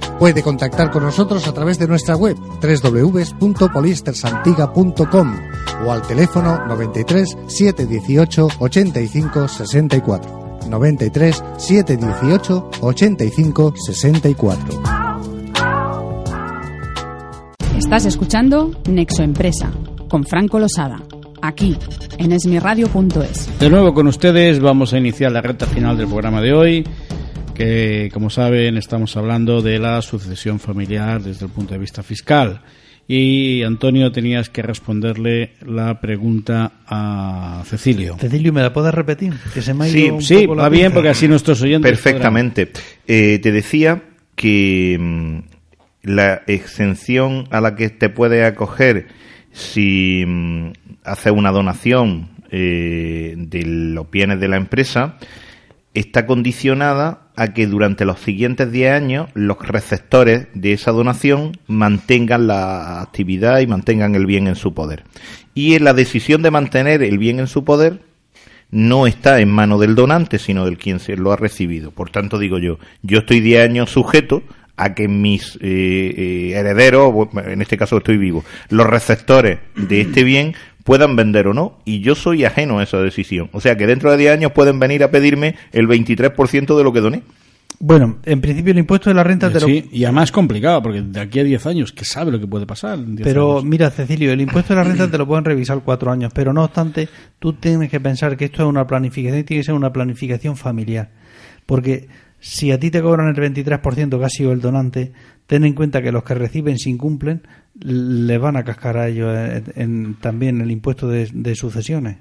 Puede 0.21 0.41
contactar 0.43 0.91
con 0.91 1.03
nosotros 1.03 1.47
a 1.47 1.51
través 1.51 1.79
de 1.79 1.87
nuestra 1.87 2.15
web 2.15 2.37
www.poliestersantiga.com 2.37 5.35
o 5.83 5.91
al 5.91 6.03
teléfono 6.03 6.63
93 6.67 7.37
718 7.47 8.47
85 8.59 9.47
64. 9.47 10.59
93 10.69 11.43
718 11.57 12.69
85 12.81 13.73
64. 13.75 14.83
Estás 17.79 18.05
escuchando 18.05 18.69
Nexo 18.87 19.23
Empresa 19.23 19.71
con 20.07 20.23
Franco 20.23 20.59
Losada, 20.59 21.01
aquí 21.41 21.75
en 22.19 22.31
esmiradio.es. 22.31 23.59
De 23.59 23.71
nuevo 23.71 23.95
con 23.95 24.05
ustedes 24.05 24.59
vamos 24.59 24.93
a 24.93 24.99
iniciar 24.99 25.31
la 25.31 25.41
recta 25.41 25.65
final 25.65 25.97
del 25.97 26.05
programa 26.05 26.41
de 26.41 26.53
hoy, 26.53 26.83
que 27.53 28.09
como 28.13 28.29
saben 28.29 28.77
estamos 28.77 29.15
hablando 29.17 29.61
de 29.61 29.79
la 29.79 30.01
sucesión 30.01 30.59
familiar 30.59 31.21
desde 31.21 31.45
el 31.45 31.51
punto 31.51 31.73
de 31.73 31.79
vista 31.79 32.03
fiscal. 32.03 32.61
Y 33.07 33.63
Antonio 33.63 34.11
tenías 34.11 34.49
que 34.49 34.61
responderle 34.61 35.53
la 35.65 35.99
pregunta 35.99 36.71
a 36.87 37.61
Cecilio. 37.65 38.15
Cecilio, 38.17 38.53
¿me 38.53 38.61
la 38.61 38.71
puedes 38.71 38.93
repetir? 38.93 39.33
Que 39.53 39.61
se 39.61 39.73
me 39.73 39.85
ha 39.85 39.87
ido 39.89 39.97
Sí, 39.99 40.09
un 40.11 40.21
Sí, 40.21 40.35
poco 40.47 40.55
la 40.55 40.63
va 40.63 40.69
bien 40.69 40.83
pinza. 40.85 40.93
porque 40.95 41.09
así 41.09 41.27
nuestros 41.27 41.61
oyentes... 41.61 41.91
Perfectamente. 41.91 42.71
Eh, 43.07 43.39
te 43.43 43.51
decía 43.51 44.01
que 44.35 44.97
mm, 44.97 45.37
la 46.03 46.43
exención 46.47 47.45
a 47.51 47.59
la 47.59 47.75
que 47.75 47.89
te 47.89 48.07
puede 48.09 48.45
acoger 48.45 49.07
si 49.51 50.23
mm, 50.25 50.71
haces 51.03 51.33
una 51.33 51.51
donación 51.51 52.29
eh, 52.49 53.33
de 53.37 53.63
los 53.65 54.09
bienes 54.09 54.39
de 54.39 54.47
la 54.47 54.55
empresa 54.57 55.17
está 55.93 56.25
condicionada 56.25 57.20
a 57.35 57.53
que 57.53 57.67
durante 57.67 58.05
los 58.05 58.19
siguientes 58.19 58.71
10 58.71 58.91
años 58.91 59.29
los 59.33 59.57
receptores 59.59 60.47
de 60.53 60.73
esa 60.73 60.91
donación 60.91 61.57
mantengan 61.67 62.47
la 62.47 63.01
actividad 63.01 63.59
y 63.59 63.67
mantengan 63.67 64.15
el 64.15 64.25
bien 64.25 64.47
en 64.47 64.55
su 64.55 64.73
poder. 64.73 65.03
Y 65.53 65.75
en 65.75 65.83
la 65.83 65.93
decisión 65.93 66.41
de 66.41 66.51
mantener 66.51 67.03
el 67.03 67.17
bien 67.17 67.39
en 67.39 67.47
su 67.47 67.63
poder 67.63 68.01
no 68.69 69.05
está 69.05 69.41
en 69.41 69.49
mano 69.49 69.77
del 69.77 69.95
donante, 69.95 70.39
sino 70.39 70.65
del 70.65 70.77
quien 70.77 70.99
se 70.99 71.17
lo 71.17 71.31
ha 71.31 71.35
recibido. 71.35 71.91
Por 71.91 72.09
tanto, 72.09 72.39
digo 72.39 72.57
yo, 72.57 72.79
yo 73.01 73.19
estoy 73.19 73.41
10 73.41 73.69
años 73.69 73.89
sujeto 73.89 74.43
a 74.77 74.95
que 74.95 75.07
mis 75.07 75.57
eh, 75.57 75.59
eh, 75.61 76.51
herederos, 76.55 77.13
en 77.45 77.61
este 77.61 77.77
caso 77.77 77.97
estoy 77.97 78.17
vivo, 78.17 78.43
los 78.69 78.87
receptores 78.87 79.59
de 79.75 80.01
este 80.01 80.23
bien 80.23 80.55
puedan 80.83 81.15
vender 81.15 81.47
o 81.47 81.53
no, 81.53 81.79
y 81.85 82.01
yo 82.01 82.15
soy 82.15 82.45
ajeno 82.45 82.79
a 82.79 82.83
esa 82.83 82.97
decisión. 82.99 83.49
O 83.53 83.61
sea 83.61 83.77
que 83.77 83.87
dentro 83.87 84.11
de 84.11 84.17
10 84.17 84.33
años 84.33 84.51
pueden 84.51 84.79
venir 84.79 85.03
a 85.03 85.11
pedirme 85.11 85.55
el 85.71 85.87
23% 85.87 86.77
de 86.77 86.83
lo 86.83 86.93
que 86.93 87.01
doné. 87.01 87.23
Bueno, 87.83 88.17
en 88.25 88.41
principio 88.41 88.73
el 88.73 88.77
impuesto 88.77 89.09
de 89.09 89.15
la 89.15 89.23
renta 89.23 89.51
te 89.51 89.59
lo... 89.59 89.65
Sí, 89.65 89.89
y 89.91 90.03
además 90.03 90.25
es 90.25 90.31
complicado, 90.31 90.83
porque 90.83 91.01
de 91.01 91.19
aquí 91.19 91.39
a 91.39 91.43
10 91.43 91.65
años, 91.65 91.91
¿qué 91.91 92.05
sabe 92.05 92.31
lo 92.31 92.39
que 92.39 92.45
puede 92.45 92.67
pasar? 92.67 92.99
en 92.99 93.15
10 93.15 93.27
Pero 93.27 93.53
años? 93.53 93.65
mira, 93.65 93.89
Cecilio, 93.89 94.31
el 94.31 94.41
impuesto 94.41 94.73
de 94.73 94.79
la 94.79 94.83
renta 94.83 95.09
te 95.09 95.17
lo 95.17 95.25
pueden 95.25 95.45
revisar 95.45 95.81
cuatro 95.83 96.11
años, 96.11 96.31
pero 96.33 96.53
no 96.53 96.63
obstante, 96.63 97.09
tú 97.39 97.53
tienes 97.53 97.89
que 97.89 97.99
pensar 97.99 98.37
que 98.37 98.45
esto 98.45 98.61
es 98.61 98.69
una 98.69 98.85
planificación, 98.85 99.43
tiene 99.45 99.61
que 99.61 99.65
ser 99.65 99.73
una 99.73 99.91
planificación 99.91 100.57
familiar. 100.57 101.09
Porque 101.65 102.07
si 102.41 102.71
a 102.71 102.79
ti 102.79 102.91
te 102.91 103.01
cobran 103.01 103.27
el 103.29 103.35
23% 103.35 104.19
que 104.19 104.25
ha 104.25 104.29
sido 104.29 104.51
el 104.51 104.59
donante, 104.59 105.13
ten 105.47 105.63
en 105.63 105.73
cuenta 105.73 106.01
que 106.01 106.11
los 106.11 106.23
que 106.23 106.33
reciben 106.33 106.77
si 106.77 106.89
incumplen, 106.89 107.43
le 107.79 108.37
van 108.37 108.57
a 108.57 108.63
cascar 108.65 108.97
a 108.97 109.07
ellos 109.07 109.33
en, 109.33 109.63
en- 109.75 110.15
también 110.15 110.59
el 110.59 110.71
impuesto 110.71 111.07
de, 111.07 111.29
de 111.33 111.55
sucesiones. 111.55 112.17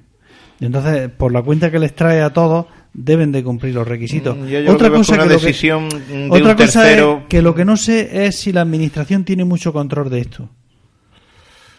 Entonces, 0.61 1.09
por 1.09 1.33
la 1.33 1.43
cuenta 1.43 1.71
que 1.71 1.79
les 1.79 1.95
trae 1.95 2.21
a 2.21 2.31
todos, 2.35 2.67
deben 2.93 3.33
de 3.33 3.43
cumplir 3.43 3.75
los 3.75 3.89
requisitos. 3.89 4.37
Mm, 4.37 4.47
yo- 4.47 4.61
que 5.09 5.15
una 5.15 5.25
de 5.27 5.39
otra 6.29 6.51
un 6.53 6.57
cosa 6.57 6.83
tercero. 6.83 7.19
es 7.23 7.27
que 7.29 7.41
lo 7.43 7.55
que 7.55 7.65
no 7.65 7.77
sé 7.79 8.27
es 8.27 8.37
si 8.39 8.53
la 8.53 8.61
administración 8.61 9.25
tiene 9.25 9.45
mucho 9.45 9.73
control 9.73 10.11
de 10.11 10.21
esto. 10.21 10.51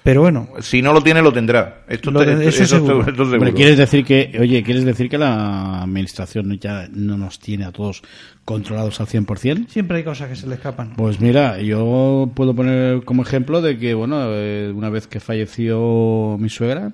Pero 0.03 0.21
bueno, 0.21 0.49
Si 0.61 0.81
no 0.81 0.93
lo 0.93 1.01
tiene, 1.03 1.21
lo 1.21 1.31
tendrá. 1.31 1.83
Esto, 1.87 2.09
Lo 2.09 2.23
eso 2.23 2.39
esto- 2.49 2.65
seguro. 2.65 2.99
esto 3.01 3.11
seguro. 3.13 3.35
Hombre, 3.37 3.53
¿quieres 3.53 3.77
decir 3.77 4.03
que, 4.03 4.35
oye, 4.39 4.63
¿quieres 4.63 4.83
decir 4.83 5.09
que 5.09 5.19
la 5.19 5.83
administración 5.83 6.57
ya 6.59 6.87
no 6.91 7.17
nos 7.17 7.39
tiene 7.39 7.65
a 7.65 7.71
todos 7.71 8.01
controlados 8.43 8.99
al 8.99 9.05
100%? 9.07 9.67
siempre 9.69 9.97
hay 9.97 10.03
cosas 10.03 10.29
que 10.29 10.35
se 10.35 10.47
le 10.47 10.55
escapan. 10.55 10.93
Pues 10.95 11.19
mira, 11.21 11.61
yo 11.61 12.31
puedo 12.33 12.55
poner 12.55 13.03
como 13.03 13.21
ejemplo 13.21 13.61
de 13.61 13.77
que, 13.77 13.93
bueno, 13.93 14.23
eh, 14.29 14.71
una 14.75 14.89
vez 14.89 15.05
que 15.07 15.19
falleció 15.19 16.35
mi 16.39 16.49
suegra, 16.49 16.93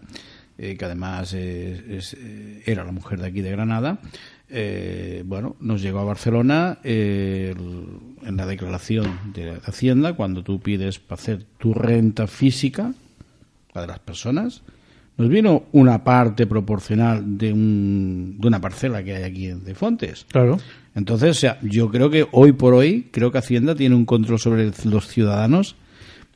eh, 0.57 0.75
que 0.77 0.83
además 0.85 1.31
es- 1.33 1.79
es, 1.87 2.13
eh, 2.19 2.63
era 2.65 2.83
la 2.83 2.91
mujer 2.91 3.19
de 3.21 3.27
aquí 3.27 3.39
de 3.41 3.51
Granada, 3.51 3.99
eh, 4.49 5.23
bueno, 5.25 5.55
nos 5.59 5.81
llegó 5.81 5.99
a 5.99 6.03
Barcelona 6.03 6.79
eh, 6.83 7.53
el- 7.57 8.27
en 8.27 8.37
la 8.37 8.45
declaración 8.45 9.19
de 9.33 9.57
Hacienda, 9.65 10.13
cuando 10.13 10.43
tú 10.43 10.59
pides 10.59 10.99
para 10.99 11.19
hacer 11.21 11.45
tu 11.57 11.73
renta 11.73 12.27
física, 12.27 12.93
la 13.73 13.81
de 13.81 13.87
las 13.87 13.99
personas, 13.99 14.63
nos 15.17 15.29
vino 15.29 15.63
una 15.71 16.03
parte 16.03 16.45
proporcional 16.47 17.37
de, 17.37 17.51
un, 17.53 18.35
de 18.39 18.47
una 18.47 18.61
parcela 18.61 19.03
que 19.03 19.15
hay 19.15 19.23
aquí 19.23 19.47
en 19.47 19.63
de 19.65 19.73
Fontes. 19.75 20.25
Claro. 20.29 20.59
Entonces, 20.95 21.29
o 21.31 21.33
sea, 21.33 21.59
yo 21.61 21.89
creo 21.89 22.09
que 22.09 22.27
hoy 22.31 22.51
por 22.53 22.73
hoy, 22.73 23.07
creo 23.11 23.31
que 23.31 23.37
Hacienda 23.39 23.75
tiene 23.75 23.95
un 23.95 24.05
control 24.05 24.39
sobre 24.39 24.71
los 24.85 25.07
ciudadanos 25.07 25.75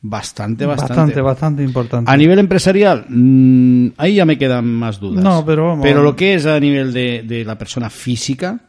bastante, 0.02 0.66
bastante. 0.66 0.94
Bastante, 0.94 1.20
bastante 1.20 1.62
importante. 1.62 2.10
A 2.10 2.16
nivel 2.16 2.38
empresarial, 2.38 3.06
mm, 3.08 3.92
ahí 3.96 4.16
ya 4.16 4.24
me 4.24 4.36
quedan 4.36 4.66
más 4.66 5.00
dudas. 5.00 5.22
No, 5.22 5.44
pero 5.44 5.68
vamos. 5.68 5.82
Pero 5.82 6.02
lo 6.02 6.14
que 6.14 6.34
es 6.34 6.46
a 6.46 6.58
nivel 6.60 6.92
de, 6.92 7.24
de 7.26 7.44
la 7.44 7.56
persona 7.56 7.88
física 7.88 8.60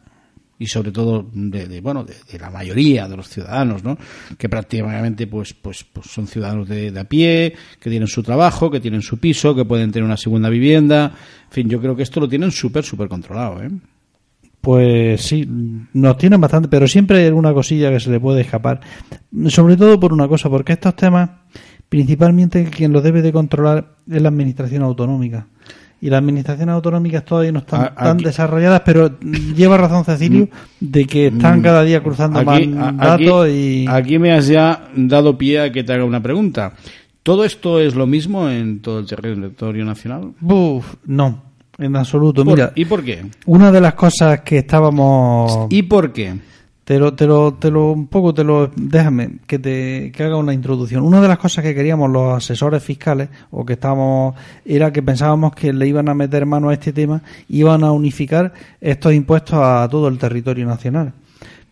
y 0.56 0.66
sobre 0.66 0.92
todo 0.92 1.28
de, 1.32 1.66
de, 1.66 1.80
bueno 1.80 2.04
de, 2.04 2.14
de 2.30 2.38
la 2.38 2.48
mayoría 2.50 3.08
de 3.08 3.16
los 3.16 3.28
ciudadanos, 3.28 3.82
¿no? 3.82 3.98
Que 4.38 4.48
prácticamente 4.48 5.26
pues 5.26 5.52
pues, 5.52 5.84
pues 5.84 6.06
son 6.06 6.26
ciudadanos 6.26 6.68
de, 6.68 6.90
de 6.90 7.00
a 7.00 7.04
pie, 7.04 7.54
que 7.80 7.90
tienen 7.90 8.08
su 8.08 8.22
trabajo, 8.22 8.70
que 8.70 8.80
tienen 8.80 9.02
su 9.02 9.18
piso, 9.18 9.54
que 9.54 9.64
pueden 9.64 9.90
tener 9.90 10.04
una 10.04 10.16
segunda 10.16 10.48
vivienda. 10.48 11.12
En 11.46 11.52
fin, 11.52 11.68
yo 11.68 11.80
creo 11.80 11.96
que 11.96 12.04
esto 12.04 12.20
lo 12.20 12.28
tienen 12.28 12.50
súper 12.52 12.84
súper 12.84 13.08
controlado, 13.08 13.62
¿eh? 13.62 13.70
Pues 14.64 15.20
sí, 15.20 15.48
nos 15.92 16.16
tienen 16.16 16.40
bastante, 16.40 16.68
pero 16.68 16.88
siempre 16.88 17.18
hay 17.18 17.26
alguna 17.26 17.52
cosilla 17.52 17.90
que 17.90 18.00
se 18.00 18.10
le 18.10 18.18
puede 18.18 18.40
escapar. 18.40 18.80
Sobre 19.48 19.76
todo 19.76 20.00
por 20.00 20.12
una 20.12 20.26
cosa, 20.26 20.48
porque 20.48 20.72
estos 20.72 20.96
temas, 20.96 21.28
principalmente 21.88 22.64
quien 22.70 22.92
los 22.92 23.02
debe 23.02 23.22
de 23.22 23.32
controlar 23.32 23.94
es 24.10 24.20
la 24.22 24.28
administración 24.28 24.82
autonómica. 24.82 25.46
Y 26.00 26.10
las 26.10 26.18
administraciones 26.18 26.72
autonómicas 26.74 27.24
todavía 27.24 27.52
no 27.52 27.60
están 27.60 27.82
A- 27.82 27.94
tan 27.94 28.18
desarrolladas, 28.18 28.82
pero 28.84 29.18
lleva 29.20 29.76
razón 29.78 30.04
Cecilio 30.04 30.48
de 30.80 31.06
que 31.06 31.28
están 31.28 31.62
cada 31.62 31.82
día 31.82 32.02
cruzando 32.02 32.40
Aquí, 32.40 32.66
más 32.66 32.98
a- 33.00 33.14
aquí- 33.14 33.24
datos 33.26 33.48
y... 33.48 33.86
aquí 33.88 34.18
me 34.18 34.32
has 34.32 34.46
ya 34.46 34.88
dado 34.96 35.38
pie 35.38 35.60
a 35.60 35.72
que 35.72 35.82
te 35.84 35.92
haga 35.94 36.04
una 36.04 36.22
pregunta. 36.22 36.74
¿Todo 37.22 37.44
esto 37.46 37.80
es 37.80 37.94
lo 37.94 38.06
mismo 38.06 38.50
en 38.50 38.80
todo 38.80 38.98
el 38.98 39.06
territorio 39.06 39.84
nacional? 39.86 40.32
Buf, 40.40 40.96
no, 41.06 41.42
en 41.78 41.96
absoluto. 41.96 42.44
¿Por- 42.44 42.54
Mira, 42.54 42.72
¿Y 42.74 42.84
por 42.84 43.02
qué? 43.04 43.24
una 43.46 43.70
de 43.72 43.80
las 43.80 43.94
cosas 43.94 44.40
que 44.40 44.58
estábamos... 44.58 45.66
¿Y 45.70 45.82
por 45.82 46.12
qué? 46.12 46.34
Te 46.84 46.98
lo, 46.98 47.14
te 47.14 47.26
lo, 47.26 47.54
te 47.54 47.70
lo, 47.70 47.92
un 47.92 48.08
poco 48.08 48.34
te 48.34 48.44
lo, 48.44 48.70
déjame 48.76 49.38
que 49.46 49.58
te, 49.58 50.12
que 50.14 50.22
haga 50.22 50.36
una 50.36 50.52
introducción. 50.52 51.02
Una 51.02 51.22
de 51.22 51.28
las 51.28 51.38
cosas 51.38 51.64
que 51.64 51.74
queríamos 51.74 52.10
los 52.10 52.36
asesores 52.36 52.82
fiscales, 52.82 53.30
o 53.50 53.64
que 53.64 53.72
estábamos, 53.72 54.34
era 54.66 54.92
que 54.92 55.02
pensábamos 55.02 55.54
que 55.54 55.72
le 55.72 55.88
iban 55.88 56.10
a 56.10 56.14
meter 56.14 56.44
mano 56.44 56.68
a 56.68 56.74
este 56.74 56.92
tema, 56.92 57.22
iban 57.48 57.84
a 57.84 57.92
unificar 57.92 58.52
estos 58.82 59.14
impuestos 59.14 59.58
a 59.62 59.88
todo 59.90 60.08
el 60.08 60.18
territorio 60.18 60.66
nacional. 60.66 61.14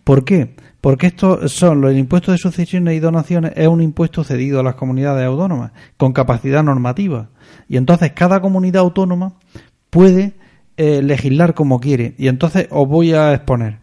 ¿Por 0.03 0.25
qué? 0.25 0.55
Porque 0.81 1.09
estos 1.09 1.53
son 1.53 1.83
los 1.83 1.95
impuestos 1.95 2.33
de 2.33 2.39
sucesiones 2.39 2.97
y 2.97 2.99
donaciones 2.99 3.53
es 3.55 3.69
un 3.69 3.83
impuesto 3.83 4.25
cedido 4.25 4.61
a 4.61 4.63
las 4.63 4.77
comunidades 4.77 5.27
autónomas 5.27 5.73
con 5.99 6.13
capacidad 6.15 6.63
normativa 6.65 7.29
y 7.69 7.77
entonces 7.77 8.13
cada 8.13 8.41
comunidad 8.41 8.81
autónoma 8.81 9.35
puede 9.93 10.33
eh, 10.79 11.03
legislar 11.03 11.53
como 11.53 11.79
quiere. 11.79 12.15
Y 12.17 12.29
entonces 12.29 12.67
os 12.71 12.89
voy 12.89 13.13
a 13.13 13.35
exponer. 13.35 13.79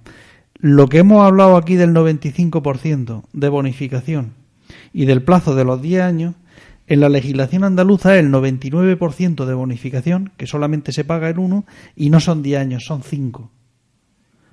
Lo 0.55 0.88
que 0.88 0.97
hemos 0.97 1.24
hablado 1.24 1.55
aquí 1.55 1.76
del 1.76 1.91
95% 1.91 3.26
de 3.32 3.49
bonificación 3.49 4.34
y 4.91 5.05
del 5.05 5.22
plazo 5.22 5.53
de 5.53 5.64
los 5.64 5.82
10 5.82 6.01
años 6.01 6.36
en 6.88 6.99
la 6.99 7.10
legislación 7.10 7.64
andaluza 7.64 8.16
es 8.16 8.26
el 8.26 8.32
99% 8.32 9.45
de 9.45 9.53
bonificación 9.53 10.32
que 10.36 10.47
solamente 10.47 10.91
se 10.91 11.03
paga 11.03 11.30
el 11.30 11.38
1 11.38 11.64
y 11.95 12.10
no 12.10 12.20
son 12.20 12.41
10 12.41 12.60
años 12.60 12.86
son 12.86 13.03
5 13.03 13.51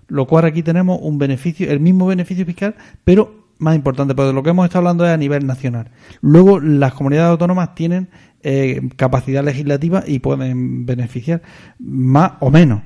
lo 0.09 0.27
cual 0.27 0.45
aquí 0.45 0.63
tenemos 0.63 0.99
un 1.03 1.19
beneficio, 1.19 1.71
el 1.71 1.81
mismo 1.81 2.07
beneficio 2.07 2.47
fiscal, 2.47 2.77
pero 3.05 3.46
más 3.59 3.75
importante, 3.77 4.15
porque 4.15 4.33
lo 4.33 4.43
que 4.43 4.51
hemos 4.51 4.65
estado 4.67 4.81
hablando 4.81 5.05
es 5.07 5.13
a 5.13 5.17
nivel 5.17 5.47
nacional. 5.47 5.91
Luego, 6.21 6.61
las 6.61 6.95
comunidades 6.95 7.31
autónomas 7.31 7.75
tienen 7.75 8.09
eh, 8.43 8.81
capacidad 8.97 9.45
legislativa 9.45 10.05
y 10.07 10.19
pueden 10.19 10.87
beneficiar 10.87 11.43
más 11.79 12.33
o 12.41 12.51
menos. 12.51 12.83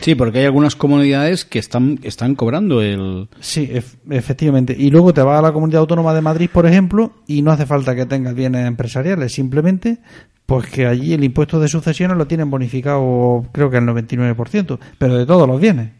Sí, 0.00 0.14
porque 0.14 0.38
hay 0.38 0.44
algunas 0.46 0.76
comunidades 0.76 1.44
que 1.44 1.58
están, 1.58 1.98
están 2.02 2.34
cobrando 2.34 2.80
el... 2.80 3.28
Sí, 3.40 3.68
ef- 3.70 3.96
efectivamente. 4.08 4.74
Y 4.78 4.90
luego 4.90 5.12
te 5.12 5.20
vas 5.20 5.38
a 5.38 5.42
la 5.42 5.52
comunidad 5.52 5.80
autónoma 5.80 6.14
de 6.14 6.22
Madrid, 6.22 6.48
por 6.50 6.64
ejemplo, 6.64 7.12
y 7.26 7.42
no 7.42 7.50
hace 7.50 7.66
falta 7.66 7.94
que 7.94 8.06
tengas 8.06 8.34
bienes 8.34 8.66
empresariales, 8.66 9.32
simplemente 9.32 9.98
pues 10.46 10.66
que 10.68 10.86
allí 10.86 11.12
el 11.12 11.22
impuesto 11.22 11.60
de 11.60 11.68
sucesiones 11.68 12.16
lo 12.16 12.26
tienen 12.26 12.50
bonificado, 12.50 13.44
creo 13.52 13.70
que 13.70 13.76
el 13.76 13.84
99%, 13.84 14.78
pero 14.98 15.16
de 15.16 15.24
todos 15.26 15.46
los 15.46 15.60
bienes. 15.60 15.90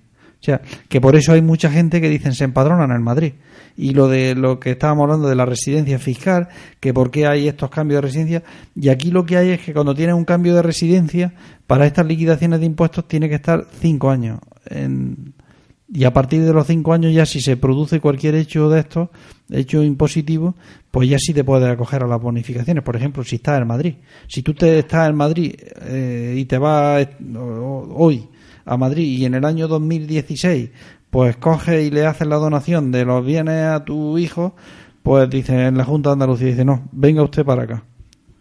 O 0.40 0.42
sea, 0.42 0.60
que 0.88 1.00
por 1.00 1.14
eso 1.14 1.32
hay 1.32 1.42
mucha 1.42 1.70
gente 1.70 2.00
que 2.00 2.08
dicen 2.08 2.34
se 2.34 2.44
empadronan 2.44 2.90
en 2.90 3.02
Madrid. 3.02 3.34
Y 3.80 3.94
lo 3.94 4.08
de 4.08 4.34
lo 4.34 4.60
que 4.60 4.72
estábamos 4.72 5.04
hablando 5.04 5.26
de 5.26 5.34
la 5.34 5.46
residencia 5.46 5.98
fiscal, 5.98 6.48
que 6.80 6.92
por 6.92 7.10
qué 7.10 7.26
hay 7.26 7.48
estos 7.48 7.70
cambios 7.70 8.02
de 8.02 8.08
residencia, 8.08 8.42
y 8.74 8.90
aquí 8.90 9.10
lo 9.10 9.24
que 9.24 9.38
hay 9.38 9.48
es 9.52 9.60
que 9.60 9.72
cuando 9.72 9.94
tienes 9.94 10.14
un 10.14 10.26
cambio 10.26 10.54
de 10.54 10.60
residencia, 10.60 11.32
para 11.66 11.86
estas 11.86 12.04
liquidaciones 12.04 12.60
de 12.60 12.66
impuestos 12.66 13.08
tiene 13.08 13.30
que 13.30 13.36
estar 13.36 13.66
cinco 13.80 14.10
años. 14.10 14.38
En, 14.66 15.32
y 15.90 16.04
a 16.04 16.12
partir 16.12 16.44
de 16.44 16.52
los 16.52 16.66
cinco 16.66 16.92
años 16.92 17.14
ya 17.14 17.24
si 17.24 17.40
se 17.40 17.56
produce 17.56 18.00
cualquier 18.00 18.34
hecho 18.34 18.68
de 18.68 18.80
estos, 18.80 19.08
hecho 19.50 19.82
impositivo, 19.82 20.56
pues 20.90 21.08
ya 21.08 21.18
sí 21.18 21.32
te 21.32 21.42
puedes 21.42 21.66
acoger 21.66 22.02
a 22.02 22.06
las 22.06 22.20
bonificaciones. 22.20 22.84
Por 22.84 22.96
ejemplo, 22.96 23.24
si 23.24 23.36
estás 23.36 23.62
en 23.62 23.66
Madrid. 23.66 23.94
Si 24.28 24.42
tú 24.42 24.52
te 24.52 24.80
estás 24.80 25.08
en 25.08 25.16
Madrid 25.16 25.54
eh, 25.86 26.34
y 26.36 26.44
te 26.44 26.58
vas 26.58 27.00
eh, 27.00 27.16
hoy 27.18 28.28
a 28.66 28.76
Madrid 28.76 29.04
y 29.04 29.24
en 29.24 29.34
el 29.34 29.44
año 29.46 29.66
2016 29.66 30.70
pues 31.10 31.36
coges 31.36 31.86
y 31.86 31.90
le 31.90 32.06
haces 32.06 32.26
la 32.26 32.36
donación 32.36 32.92
de 32.92 33.04
los 33.04 33.24
bienes 33.24 33.66
a 33.66 33.84
tu 33.84 34.16
hijo, 34.18 34.54
pues 35.02 35.28
dice 35.28 35.66
en 35.66 35.76
la 35.76 35.84
Junta 35.84 36.10
de 36.10 36.14
Andalucía, 36.14 36.48
dice, 36.48 36.64
no, 36.64 36.88
venga 36.92 37.22
usted 37.22 37.44
para 37.44 37.64
acá. 37.64 37.84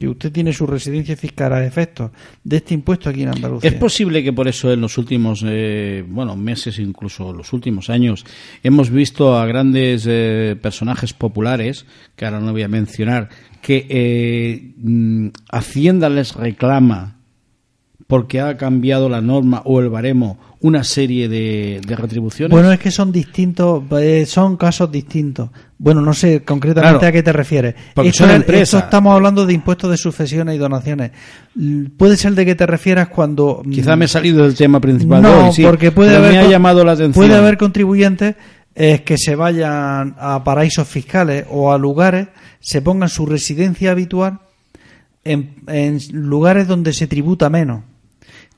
Y 0.02 0.08
usted 0.08 0.32
tiene 0.32 0.54
su 0.54 0.66
residencia 0.66 1.18
fiscal 1.18 1.52
a 1.52 1.66
efectos 1.66 2.12
de 2.42 2.58
este 2.58 2.74
impuesto 2.74 3.10
aquí 3.10 3.24
en 3.24 3.30
Andalucía. 3.30 3.70
Es 3.70 3.76
posible 3.76 4.24
que 4.24 4.32
por 4.32 4.48
eso 4.48 4.72
en 4.72 4.80
los 4.80 4.98
últimos, 4.98 5.44
eh, 5.46 6.06
bueno, 6.08 6.38
meses, 6.38 6.80
incluso 6.80 7.34
los 7.34 7.52
últimos 7.52 7.90
años, 7.90 8.26
hemos 8.64 8.90
visto 8.92 9.38
a 9.38 9.46
grandes 9.46 10.06
eh, 10.08 10.56
personajes 10.62 11.12
populares, 11.12 11.86
que 12.16 12.24
ahora 12.24 12.40
no 12.40 12.54
voy 12.54 12.64
a 12.64 12.70
mencionar, 12.70 13.28
que 13.62 13.86
eh, 13.90 14.72
mm, 14.78 15.28
Hacienda 15.52 16.08
les 16.08 16.34
reclama 16.34 17.19
porque 18.10 18.42
ha 18.42 18.58
cambiado 18.58 19.08
la 19.08 19.22
norma 19.22 19.62
o 19.66 19.80
el 19.80 19.88
baremo 19.90 20.40
una 20.62 20.84
serie 20.84 21.30
de, 21.30 21.80
de 21.88 21.96
retribuciones. 21.96 22.50
Bueno, 22.52 22.72
es 22.72 22.80
que 22.80 22.90
son 22.90 23.12
distintos, 23.12 23.84
eh, 24.02 24.26
son 24.26 24.58
casos 24.58 24.92
distintos. 24.92 25.52
Bueno, 25.78 26.02
no 26.02 26.16
sé 26.16 26.42
concretamente 26.44 26.98
Claro. 26.98 27.08
a 27.08 27.12
qué 27.12 27.22
te 27.22 27.32
refieres. 27.32 27.76
Porque 27.94 28.10
Esto 28.10 28.24
son 28.24 28.32
es- 28.32 28.38
empresas. 28.38 28.64
esto 28.74 28.78
estamos 28.80 29.14
hablando 29.14 29.46
de 29.46 29.54
impuestos 29.54 29.92
de 29.92 29.98
sucesiones 29.98 30.56
y 30.56 30.58
donaciones. 30.58 31.12
L- 31.56 31.92
Puede 31.96 32.18
ser 32.18 32.34
de 32.34 32.48
que 32.48 32.56
te 32.56 32.66
refieras 32.66 33.10
cuando... 33.10 33.62
mm, 33.64 33.70
Quizá 33.70 33.96
me 33.96 34.06
he 34.06 34.08
salido 34.08 34.42
del 34.44 34.56
tema 34.56 34.82
principal 34.82 35.22
no, 35.22 35.46
hoy, 35.46 35.54
sí, 35.54 35.62
porque 35.62 35.92
puede 35.92 36.16
haber 36.16 36.32
me 36.32 36.40
ha 36.40 36.42
con- 36.42 36.52
llamado 36.52 36.84
la 36.84 36.94
atención. 36.94 37.14
Puede 37.28 37.38
haber 37.38 37.58
contribuyentes 37.60 38.36
eh, 38.74 39.04
que 39.06 39.20
se 39.20 39.36
vayan 39.36 40.16
a 40.18 40.44
paraísos 40.44 40.88
fiscales 40.88 41.46
o 41.52 41.72
a 41.72 41.78
lugares, 41.78 42.28
se 42.60 42.82
pongan 42.82 43.08
su 43.08 43.28
residencia 43.28 43.92
habitual 43.92 44.40
en, 45.24 45.56
en 45.68 46.00
lugares 46.12 46.68
donde 46.68 46.92
se 46.92 47.06
tributa 47.06 47.52
menos. 47.52 47.84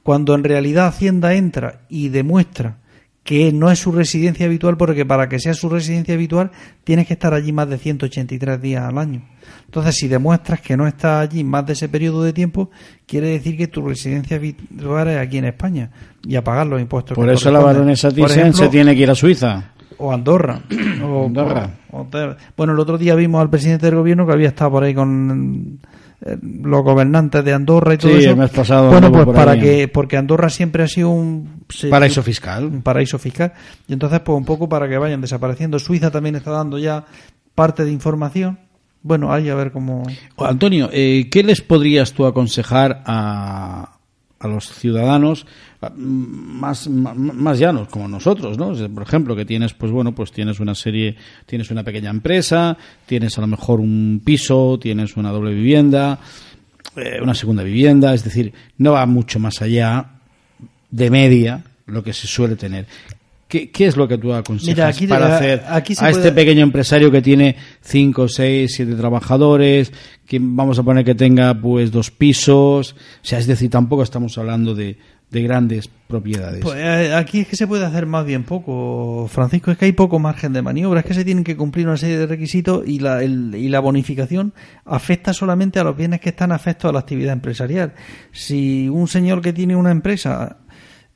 Cuando 0.04 0.34
en 0.36 0.43
realidad 0.43 0.88
Hacienda 0.88 1.34
entra 1.36 1.82
y 1.89 2.10
demuestra 2.10 2.78
que 3.24 3.52
no 3.54 3.70
es 3.70 3.78
su 3.78 3.91
residencia 3.91 4.47
habitual, 4.47 4.78
porque 4.78 5.06
para 5.06 5.30
que 5.30 5.38
sea 5.38 5.54
su 5.54 5.70
residencia 5.70 6.16
habitual 6.16 6.49
tienes 6.84 7.06
que 7.06 7.14
estar 7.14 7.34
allí 7.36 7.52
más 7.52 7.70
de 7.70 7.78
183 7.78 8.60
días 8.60 8.84
al 8.84 8.97
año. 8.97 9.22
Entonces, 9.66 9.95
si 9.95 10.08
demuestras 10.08 10.60
que 10.62 10.76
no 10.76 10.88
estás 10.88 11.22
allí 11.30 11.43
más 11.43 11.66
de 11.68 11.74
ese 11.74 11.88
periodo 11.88 12.24
de 12.24 12.34
tiempo, 12.34 12.72
quiere 13.06 13.28
decir 13.28 13.56
que 13.58 13.68
tu 13.68 13.88
residencia 13.88 14.38
habitual 14.38 15.08
es 15.10 15.18
aquí 15.20 15.38
en 15.38 15.45
España 15.45 15.91
y 16.24 16.36
a 16.36 16.43
pagar 16.43 16.66
los 16.66 16.82
impuestos. 16.82 17.16
Por 17.16 17.28
que 17.28 17.34
eso 17.34 17.52
la 17.52 17.60
baronesa 17.60 18.10
Thyssen 18.12 18.54
tiene 18.72 18.95
que 18.95 19.02
ir 19.04 19.10
a 19.12 19.16
Suiza. 19.16 19.72
o 19.97 20.12
Andorra. 20.12 20.60
o, 21.04 21.28
Andorra. 21.28 21.70
o- 21.91 22.08
bueno, 22.58 22.74
el 22.74 22.80
otro 22.80 22.97
día 22.97 23.14
vimos 23.14 23.39
al 23.39 23.52
presidente 23.52 23.86
del 23.86 23.95
gobierno 23.95 24.26
que 24.26 24.34
había 24.34 24.47
estado 24.49 24.72
por 24.72 24.84
ahí 24.84 24.95
con 24.95 25.80
los 26.41 26.84
gobernantes 26.84 27.43
de 27.43 27.53
Andorra 27.53 27.95
y 27.95 27.97
todo 27.97 28.11
Sí, 28.11 28.19
eso. 28.19 28.30
el 28.32 28.38
mes 28.38 28.51
pasado 28.51 28.89
bueno, 28.91 29.11
pues 29.11 29.26
por 29.26 29.36
para 29.36 29.53
ahí. 29.53 29.59
que 29.59 29.88
porque 29.88 30.17
Andorra 30.17 30.49
siempre 30.49 30.84
ha 30.84 30.88
sido 30.88 31.09
un 31.09 31.63
se- 31.69 31.89
Paraíso 31.89 32.22
fiscal. 32.22 32.65
un 32.65 32.82
paraíso 32.84 33.17
fiscal 33.17 33.53
y 33.88 33.93
entonces 33.93 34.19
pues 34.19 34.38
un 34.38 34.45
poco 34.45 34.69
para 34.69 34.88
que 34.88 34.97
vayan 34.97 35.22
desapareciendo. 35.22 35.80
Suiza 35.80 36.11
también 36.11 36.36
está 36.36 36.51
dando 36.51 36.78
ya 36.78 37.05
parte 37.55 37.84
de 37.86 37.91
información 37.91 38.59
Bueno, 39.03 39.34
ahí 39.34 39.49
a 39.49 39.55
ver 39.55 39.72
cómo... 39.72 40.03
Antonio, 40.38 40.88
eh, 40.93 41.28
¿qué 41.32 41.41
les 41.41 41.61
podrías 41.61 42.13
tú 42.13 42.28
aconsejar 42.28 43.01
a, 43.07 43.97
a 44.42 44.48
los 44.48 44.74
ciudadanos 44.74 45.46
más, 45.96 46.88
más, 46.88 47.18
más, 47.18 47.60
llanos 47.60 47.88
como 47.88 48.08
nosotros, 48.08 48.58
¿no? 48.58 48.74
Por 48.89 49.04
ejemplo, 49.04 49.36
que 49.36 49.46
tienes, 49.46 49.74
pues 49.74 49.92
bueno, 49.92 50.14
pues 50.14 50.32
tienes 50.32 50.60
una 50.60 50.76
serie, 50.76 51.16
tienes 51.46 51.72
una 51.72 51.84
pequeña 51.84 52.10
empresa, 52.10 52.78
tienes 53.06 53.38
a 53.38 53.42
lo 53.42 53.48
mejor 53.48 53.80
un 53.80 54.22
piso, 54.24 54.80
tienes 54.80 55.16
una 55.18 55.32
doble 55.32 55.54
vivienda, 55.54 56.20
eh, 56.96 57.20
una 57.22 57.34
segunda 57.36 57.64
vivienda, 57.64 58.14
es 58.14 58.24
decir, 58.24 58.54
no 58.78 58.94
va 58.94 59.06
mucho 59.06 59.39
más 59.39 59.62
allá 59.62 60.06
de 60.89 61.10
media 61.10 61.64
lo 61.86 62.04
que 62.04 62.14
se 62.14 62.28
suele 62.28 62.56
tener. 62.56 62.86
¿Qué, 63.52 63.70
qué 63.70 63.86
es 63.86 63.97
lo 63.97 64.08
que 64.08 64.18
tú 64.18 64.34
aconsejas 64.34 64.95
aquí, 64.95 65.08
para 65.08 65.36
hacer 65.36 65.62
aquí 65.68 65.93
a 65.99 66.10
este 66.10 66.32
pequeño 66.32 66.64
empresario 66.64 67.12
que 67.12 67.22
tiene 67.22 67.58
5, 67.82 68.30
6, 68.30 68.72
7 68.74 68.95
trabajadores, 68.95 69.91
que 70.26 70.39
vamos 70.41 70.80
a 70.80 70.84
poner 70.84 71.04
que 71.04 71.16
tenga 71.16 71.54
pues 71.54 71.91
dos 71.91 72.12
pisos? 72.12 72.93
O 72.93 73.26
sea, 73.26 73.39
es 73.39 73.47
decir, 73.47 73.70
tampoco 73.70 74.04
estamos 74.04 74.38
hablando 74.38 74.74
de, 74.74 74.97
de 75.32 75.41
grandes 75.41 75.89
propiedades. 76.08 76.62
Pues 76.62 76.78
eh, 76.78 77.14
aquí 77.14 77.41
es 77.41 77.47
que 77.49 77.58
se 77.58 77.68
puede 77.68 77.84
hacer 77.86 78.06
más 78.06 78.26
bien 78.26 78.45
poco, 78.45 79.28
Francisco, 79.30 79.70
es 79.70 79.78
que 79.78 79.84
hay 79.84 79.91
poco 79.91 80.18
margen 80.18 80.54
de 80.54 80.62
maniobra, 80.62 81.02
es 81.02 81.06
que 81.06 81.14
se 81.14 81.26
tienen 81.26 81.43
que 81.43 81.58
cumplir 81.58 81.89
una 81.89 81.97
serie 81.97 82.20
de 82.20 82.28
requisitos 82.28 82.88
y 82.88 82.99
la, 82.99 83.22
el, 83.22 83.54
y 83.54 83.68
la 83.68 83.82
bonificación 83.82 84.54
afecta 84.86 85.34
solamente 85.34 85.78
a 85.78 85.84
los 85.84 85.97
bienes 85.97 86.22
que 86.22 86.30
están 86.30 86.54
afectos 86.54 86.88
a 86.88 86.93
la 86.93 86.99
actividad 86.99 87.34
empresarial. 87.34 87.95
Si 88.32 88.88
un 88.88 89.10
señor 89.10 89.41
que 89.41 89.52
tiene 89.52 89.76
una 89.76 89.91
empresa 89.91 90.56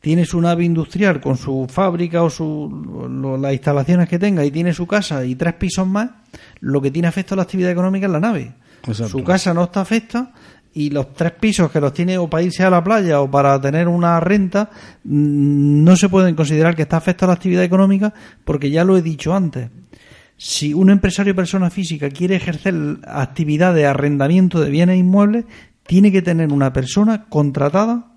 tiene 0.05 0.23
su 0.23 0.39
nave 0.39 0.63
industrial 0.63 1.19
con 1.19 1.35
su 1.35 1.65
fábrica 1.67 2.21
o 2.21 2.29
su, 2.29 3.09
lo, 3.09 3.37
las 3.37 3.53
instalaciones 3.53 4.07
que 4.07 4.19
tenga 4.19 4.45
y 4.45 4.51
tiene 4.51 4.71
su 4.71 4.85
casa 4.85 5.25
y 5.25 5.33
tres 5.33 5.55
pisos 5.55 5.87
más, 5.87 6.11
lo 6.59 6.79
que 6.79 6.91
tiene 6.91 7.07
afecto 7.07 7.33
a 7.33 7.37
la 7.37 7.41
actividad 7.41 7.71
económica 7.71 8.05
es 8.05 8.11
la 8.11 8.19
nave. 8.19 8.53
Exacto. 8.85 9.07
Su 9.07 9.23
casa 9.23 9.51
no 9.51 9.63
está 9.63 9.81
afecta 9.81 10.31
y 10.75 10.91
los 10.91 11.11
tres 11.15 11.31
pisos 11.31 11.71
que 11.71 11.81
los 11.81 11.91
tiene 11.91 12.19
o 12.19 12.29
para 12.29 12.43
irse 12.43 12.63
a 12.63 12.69
la 12.69 12.83
playa 12.83 13.19
o 13.19 13.31
para 13.31 13.59
tener 13.59 13.87
una 13.87 14.19
renta 14.19 14.69
mm, 15.05 15.83
no 15.83 15.95
se 15.95 16.07
pueden 16.07 16.35
considerar 16.35 16.75
que 16.75 16.83
está 16.83 16.97
afecto 16.97 17.25
a 17.25 17.29
la 17.29 17.33
actividad 17.33 17.63
económica 17.63 18.13
porque 18.43 18.69
ya 18.69 18.83
lo 18.83 18.97
he 18.97 19.01
dicho 19.01 19.33
antes. 19.33 19.71
Si 20.37 20.75
un 20.75 20.91
empresario 20.91 21.33
o 21.33 21.35
persona 21.35 21.71
física 21.71 22.11
quiere 22.11 22.35
ejercer 22.35 22.75
actividad 23.07 23.73
de 23.73 23.87
arrendamiento 23.87 24.61
de 24.61 24.69
bienes 24.69 24.99
inmuebles, 24.99 25.45
tiene 25.87 26.11
que 26.11 26.21
tener 26.21 26.53
una 26.53 26.73
persona 26.73 27.25
contratada 27.27 28.14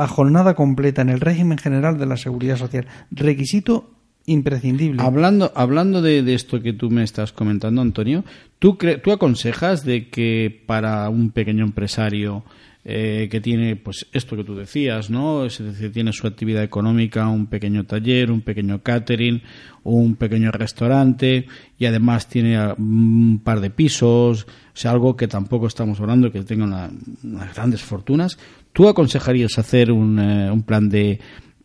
a 0.00 0.06
jornada 0.06 0.54
completa 0.54 1.02
en 1.02 1.10
el 1.10 1.20
régimen 1.20 1.58
general 1.58 1.98
de 1.98 2.06
la 2.06 2.16
seguridad 2.16 2.56
social. 2.56 2.86
Requisito 3.10 3.99
imprescindible. 4.26 5.02
Hablando, 5.02 5.52
hablando 5.54 6.02
de, 6.02 6.22
de, 6.22 6.34
esto 6.34 6.60
que 6.62 6.72
tú 6.72 6.90
me 6.90 7.02
estás 7.02 7.32
comentando, 7.32 7.82
Antonio, 7.82 8.24
¿tú, 8.58 8.78
¿tú 9.02 9.12
aconsejas 9.12 9.84
de 9.84 10.08
que 10.08 10.62
para 10.66 11.08
un 11.08 11.30
pequeño 11.30 11.64
empresario 11.64 12.44
eh, 12.82 13.28
que 13.30 13.42
tiene 13.42 13.76
pues 13.76 14.06
esto 14.10 14.36
que 14.36 14.44
tú 14.44 14.54
decías, 14.54 15.10
¿no? 15.10 15.44
Es 15.44 15.58
decir, 15.58 15.92
tiene 15.92 16.14
su 16.14 16.26
actividad 16.26 16.62
económica, 16.62 17.28
un 17.28 17.46
pequeño 17.46 17.84
taller, 17.84 18.30
un 18.30 18.40
pequeño 18.40 18.82
catering, 18.82 19.42
un 19.82 20.16
pequeño 20.16 20.50
restaurante 20.50 21.46
y 21.78 21.84
además 21.84 22.26
tiene 22.26 22.72
un 22.78 23.42
par 23.44 23.60
de 23.60 23.68
pisos, 23.68 24.44
o 24.44 24.46
sea, 24.72 24.92
algo 24.92 25.14
que 25.14 25.28
tampoco 25.28 25.66
estamos 25.66 26.00
hablando 26.00 26.32
que 26.32 26.42
tenga 26.42 26.64
una, 26.64 26.90
unas 27.22 27.54
grandes 27.54 27.82
fortunas. 27.82 28.38
¿Tú 28.72 28.88
aconsejarías 28.88 29.58
hacer 29.58 29.92
un, 29.92 30.18
eh, 30.18 30.50
un 30.50 30.62
plan 30.62 30.88
de 30.88 31.20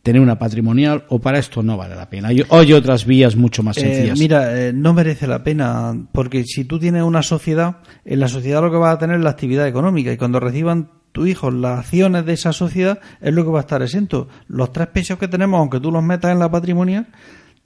tener 0.06 0.22
una 0.22 0.38
patrimonial 0.38 1.04
o 1.08 1.18
para 1.18 1.40
esto 1.40 1.64
no 1.64 1.76
vale 1.76 1.96
la 1.96 2.08
pena? 2.08 2.28
Hay, 2.28 2.40
hay 2.48 2.72
otras 2.72 3.04
vías 3.04 3.34
mucho 3.34 3.64
más 3.64 3.74
sencillas. 3.74 4.16
Eh, 4.16 4.22
mira, 4.22 4.56
eh, 4.56 4.72
no 4.72 4.94
merece 4.94 5.26
la 5.26 5.42
pena 5.42 5.96
porque 6.12 6.44
si 6.44 6.64
tú 6.64 6.78
tienes 6.78 7.02
una 7.02 7.24
sociedad, 7.24 7.78
en 8.04 8.20
la 8.20 8.28
sociedad 8.28 8.62
lo 8.62 8.70
que 8.70 8.76
vas 8.76 8.94
a 8.94 8.98
tener 9.00 9.16
es 9.16 9.24
la 9.24 9.30
actividad 9.30 9.66
económica 9.66 10.12
y 10.12 10.16
cuando 10.16 10.38
reciban 10.38 10.90
tu 11.10 11.26
hijo 11.26 11.50
las 11.50 11.80
acciones 11.80 12.24
de 12.24 12.34
esa 12.34 12.52
sociedad 12.52 13.00
es 13.20 13.34
lo 13.34 13.44
que 13.44 13.50
va 13.50 13.58
a 13.58 13.62
estar 13.62 13.82
exento. 13.82 14.28
Los 14.46 14.72
tres 14.72 14.86
pesos 14.86 15.18
que 15.18 15.26
tenemos, 15.26 15.58
aunque 15.58 15.80
tú 15.80 15.90
los 15.90 16.04
metas 16.04 16.30
en 16.30 16.38
la 16.38 16.48
patrimonial, 16.52 17.08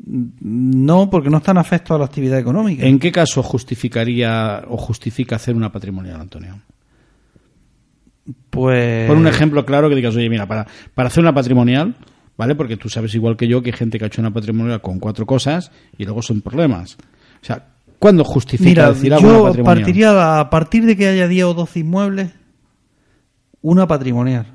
no, 0.06 1.10
porque 1.10 1.28
no 1.28 1.38
están 1.38 1.58
afectos 1.58 1.94
a 1.94 1.98
la 1.98 2.06
actividad 2.06 2.38
económica. 2.38 2.86
¿En 2.86 2.98
qué 2.98 3.12
caso 3.12 3.42
justificaría 3.42 4.64
o 4.66 4.78
justifica 4.78 5.36
hacer 5.36 5.54
una 5.54 5.70
patrimonial, 5.70 6.18
Antonio? 6.22 6.58
Pues. 8.48 9.06
Por 9.06 9.18
un 9.18 9.26
ejemplo 9.26 9.66
claro 9.66 9.90
que 9.90 9.94
digas, 9.94 10.16
oye, 10.16 10.30
mira, 10.30 10.46
para, 10.46 10.66
para 10.94 11.08
hacer 11.08 11.22
una 11.22 11.34
patrimonial, 11.34 11.96
¿vale? 12.40 12.54
Porque 12.54 12.78
tú 12.78 12.88
sabes 12.88 13.14
igual 13.14 13.36
que 13.36 13.46
yo 13.46 13.60
que 13.60 13.68
hay 13.68 13.76
gente 13.76 13.98
que 13.98 14.04
ha 14.04 14.06
hecho 14.06 14.22
una 14.22 14.32
patrimonial 14.32 14.80
con 14.80 14.98
cuatro 14.98 15.26
cosas 15.26 15.70
y 15.98 16.06
luego 16.06 16.22
son 16.22 16.40
problemas. 16.40 16.96
O 17.42 17.44
sea, 17.44 17.66
¿cuándo 17.98 18.24
justifica 18.24 18.70
Mira, 18.70 18.92
decir 18.94 19.14
yo 19.20 19.52
partiría 19.62 20.40
a 20.40 20.48
partir 20.48 20.86
de 20.86 20.96
que 20.96 21.06
haya 21.06 21.28
10 21.28 21.44
o 21.44 21.52
12 21.52 21.80
inmuebles, 21.80 22.30
una 23.60 23.86
patrimonial. 23.86 24.54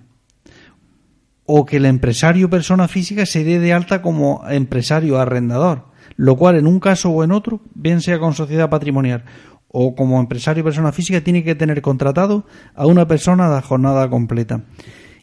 O 1.46 1.64
que 1.64 1.78
el 1.78 1.86
empresario 1.86 2.50
persona 2.50 2.88
física 2.88 3.28
se 3.28 3.44
dé 3.44 3.60
de 3.60 3.72
alta 3.72 4.02
como 4.02 4.44
empresario 4.50 5.20
arrendador, 5.20 5.86
lo 6.16 6.38
cual 6.38 6.56
en 6.56 6.66
un 6.66 6.80
caso 6.80 7.12
o 7.12 7.24
en 7.24 7.32
otro, 7.32 7.62
bien 7.76 8.02
sea 8.02 8.18
con 8.18 8.34
sociedad 8.34 8.68
patrimonial 8.68 9.26
o 9.68 9.94
como 9.94 10.20
empresario 10.20 10.64
persona 10.64 10.92
física, 10.92 11.22
tiene 11.22 11.44
que 11.44 11.54
tener 11.54 11.84
contratado 11.84 12.48
a 12.74 12.88
una 12.88 13.08
persona 13.08 13.54
de 13.54 13.62
jornada 13.62 14.10
completa. 14.10 14.64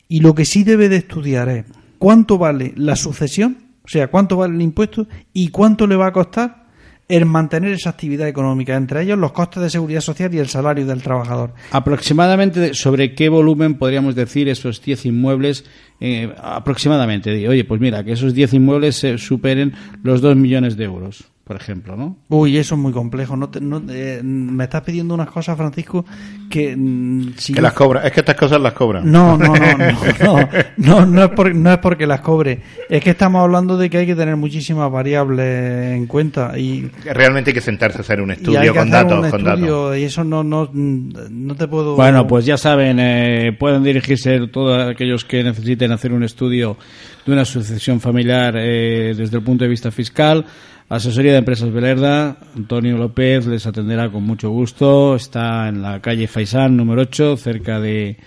Y 0.07 0.21
lo 0.21 0.37
que 0.37 0.45
sí 0.45 0.63
debe 0.63 0.89
de 0.89 0.99
estudiar 0.99 1.49
es 1.49 1.65
cuánto 2.03 2.37
vale 2.37 2.73
la 2.75 2.97
sucesión, 2.97 3.59
o 3.85 3.89
sea, 3.89 4.09
cuánto 4.09 4.37
vale 4.37 4.57
el 4.57 4.61
impuesto 4.61 5.07
y 5.33 5.51
cuánto 5.51 5.87
le 5.87 5.95
va 5.95 6.09
a 6.09 6.13
costar 6.13 6.67
el 7.07 7.27
mantener 7.27 7.71
esa 7.71 7.91
actividad 7.91 8.27
económica, 8.27 8.75
entre 8.75 9.03
ellos 9.03 9.17
los 9.21 9.31
costes 9.31 9.63
de 9.63 9.71
seguridad 9.71 10.01
social 10.01 10.35
y 10.35 10.39
el 10.39 10.49
salario 10.49 10.85
del 10.85 11.01
trabajador. 11.01 11.55
Aproximadamente, 11.71 12.75
¿sobre 12.75 13.15
qué 13.15 13.29
volumen 13.29 13.79
podríamos 13.79 14.17
decir 14.17 14.49
esos 14.49 14.83
10 14.83 15.07
inmuebles? 15.07 15.65
Eh, 16.01 16.35
aproximadamente, 16.43 17.49
oye, 17.49 17.63
pues 17.63 17.81
mira, 17.81 18.03
que 18.03 18.15
esos 18.15 18.35
10 18.35 18.55
inmuebles 18.55 19.07
superen 19.19 19.73
los 20.03 20.21
2 20.23 20.35
millones 20.35 20.77
de 20.77 20.85
euros 20.85 21.32
por 21.53 21.61
ejemplo, 21.61 21.97
¿no? 21.97 22.17
Uy, 22.31 22.57
eso 22.57 22.77
es 22.77 22.81
muy 22.81 22.93
complejo. 22.93 23.37
No, 23.37 23.51
te, 23.51 23.61
no 23.61 23.83
eh, 23.91 24.23
me 24.23 24.65
estás 24.65 24.81
pidiendo 24.81 25.13
unas 25.13 25.29
cosas, 25.29 25.55
Francisco, 25.55 26.03
que 26.49 26.75
mm, 26.75 27.35
si 27.37 27.53
que 27.53 27.59
yo... 27.59 27.63
las 27.63 27.75
cobra. 27.75 28.07
Es 28.07 28.13
que 28.13 28.21
estas 28.21 28.37
cosas 28.37 28.59
las 28.59 28.73
cobran. 28.73 29.11
No, 29.11 29.37
no, 29.37 29.55
no, 29.55 29.77
no, 30.25 30.49
no, 30.79 31.07
no, 31.07 31.25
es 31.25 31.31
por, 31.33 31.55
no 31.55 31.73
es 31.73 31.79
porque 31.79 32.07
las 32.07 32.23
cobre. 32.23 32.63
Es 32.89 33.05
que 33.05 33.11
estamos 33.11 33.43
hablando 33.43 33.77
de 33.77 33.91
que 33.91 33.99
hay 33.99 34.07
que 34.07 34.15
tener 34.15 34.35
muchísimas 34.37 34.91
variables 34.91 35.95
en 35.95 36.07
cuenta 36.07 36.59
y 36.59 36.91
realmente 37.05 37.51
hay 37.51 37.55
que 37.55 37.61
sentarse 37.61 37.99
a 37.99 38.01
hacer 38.01 38.23
un 38.23 38.31
estudio 38.31 38.75
con 38.75 38.89
datos, 38.89 39.31
con 39.31 39.45
datos. 39.45 39.99
Y 39.99 40.05
eso 40.05 40.25
no, 40.25 40.43
no, 40.43 40.71
no 40.73 41.55
te 41.55 41.69
puedo. 41.69 41.97
Bueno, 41.97 42.27
pues 42.27 42.47
ya 42.47 42.57
saben, 42.57 42.99
eh, 42.99 43.55
pueden 43.59 43.83
dirigirse 43.83 44.47
todos 44.47 44.89
aquellos 44.91 45.27
que 45.27 45.45
necesiten 45.45 45.93
hacer 45.93 46.15
un 46.15 46.23
estudio 46.23 46.79
de 47.27 47.33
una 47.33 47.45
sucesión 47.45 48.01
familiar 48.01 48.55
eh, 48.57 49.13
desde 49.15 49.37
el 49.37 49.43
punto 49.43 49.65
de 49.65 49.71
vista 49.71 49.91
fiscal 49.91 50.47
Asesoría 50.93 51.33
de 51.33 51.39
Empresas 51.39 51.73
Belerda, 51.73 52.37
Antonio 52.55 52.99
López 52.99 53.47
les 53.47 53.67
atenderá 53.67 54.11
con 54.11 54.25
mucho 54.25 54.51
gusto. 54.51 55.17
Está 55.17 55.67
en 55.69 55.81
la 55.81 56.03
calle 56.03 56.29
Faisán, 56.29 56.77
número 56.77 57.01
8, 57.01 57.39
cerca 57.39 57.81
de, 57.81 58.19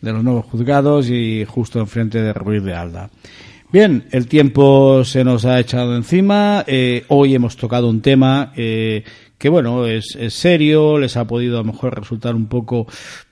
de 0.00 0.12
los 0.12 0.22
nuevos 0.22 0.44
juzgados 0.44 1.10
y 1.10 1.44
justo 1.44 1.80
enfrente 1.80 2.22
de 2.22 2.32
Ruiz 2.32 2.62
de 2.62 2.72
Alda. 2.72 3.10
Bien, 3.72 4.06
el 4.12 4.28
tiempo 4.28 5.02
se 5.02 5.24
nos 5.24 5.44
ha 5.44 5.58
echado 5.58 5.96
encima. 5.96 6.62
Eh, 6.68 7.04
hoy 7.08 7.34
hemos 7.34 7.56
tocado 7.56 7.88
un 7.88 8.00
tema 8.00 8.52
eh, 8.54 9.02
que, 9.36 9.48
bueno, 9.48 9.84
es, 9.84 10.16
serio, 10.28 11.00
les 11.00 11.16
ha 11.16 11.26
podido 11.26 11.56
a 11.56 11.62
lo 11.62 11.72
mejor 11.72 11.98
resultar 11.98 12.36
un 12.36 12.46
poco 12.46 12.86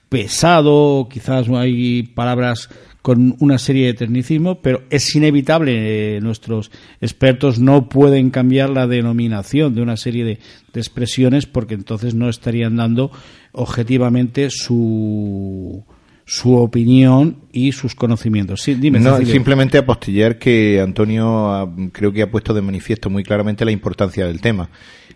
pesado, 0.09 1.07
quizás 1.09 1.47
hay 1.47 2.03
palabras 2.03 2.69
con 3.03 3.35
una 3.39 3.57
serie 3.57 3.87
de 3.87 3.93
tecnicismos, 3.93 4.59
pero 4.61 4.83
es 4.89 5.13
inevitable, 5.13 6.15
eh, 6.15 6.21
nuestros 6.21 6.71
expertos 7.01 7.59
no 7.59 7.89
pueden 7.89 8.31
cambiar 8.31 8.69
la 8.69 8.87
denominación 8.87 9.75
de 9.75 9.81
una 9.81 9.97
serie 9.97 10.23
de, 10.23 10.39
de, 10.71 10.79
expresiones 10.79 11.45
porque 11.45 11.73
entonces 11.73 12.15
no 12.15 12.29
estarían 12.29 12.77
dando 12.77 13.11
objetivamente 13.51 14.49
su, 14.49 15.83
su 16.25 16.55
opinión 16.55 17.39
y 17.51 17.73
sus 17.73 17.93
conocimientos. 17.93 18.61
Sí, 18.61 18.75
dime, 18.75 18.99
no, 18.99 19.17
simplemente 19.25 19.77
apostillar 19.77 20.39
que 20.39 20.79
Antonio 20.79 21.51
ha, 21.51 21.69
creo 21.91 22.13
que 22.13 22.21
ha 22.21 22.31
puesto 22.31 22.53
de 22.53 22.61
manifiesto 22.61 23.09
muy 23.09 23.23
claramente 23.23 23.65
la 23.65 23.71
importancia 23.71 24.25
del 24.25 24.39
tema. 24.39 24.69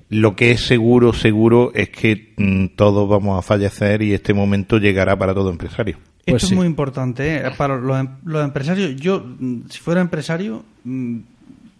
Lo 0.09 0.35
que 0.35 0.51
es 0.51 0.61
seguro, 0.61 1.11
seguro, 1.13 1.71
es 1.73 1.89
que 1.89 2.33
mmm, 2.37 2.67
todos 2.75 3.09
vamos 3.09 3.37
a 3.37 3.41
fallecer 3.41 4.01
y 4.01 4.13
este 4.13 4.33
momento 4.33 4.77
llegará 4.77 5.17
para 5.17 5.33
todo 5.33 5.49
empresario. 5.49 5.97
Pues 6.25 6.43
Esto 6.43 6.47
sí. 6.47 6.53
es 6.53 6.57
muy 6.57 6.67
importante 6.67 7.37
¿eh? 7.37 7.51
para 7.57 7.77
los, 7.77 8.07
los, 8.25 8.43
empresarios. 8.43 8.95
Yo, 8.95 9.25
si 9.69 9.79
fuera 9.79 10.01
empresario, 10.01 10.63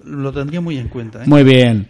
lo 0.03 0.33
tendría 0.33 0.61
muy 0.61 0.77
en 0.77 0.87
cuenta. 0.87 1.23
¿eh? 1.23 1.27
Muy 1.27 1.43
bien. 1.43 1.87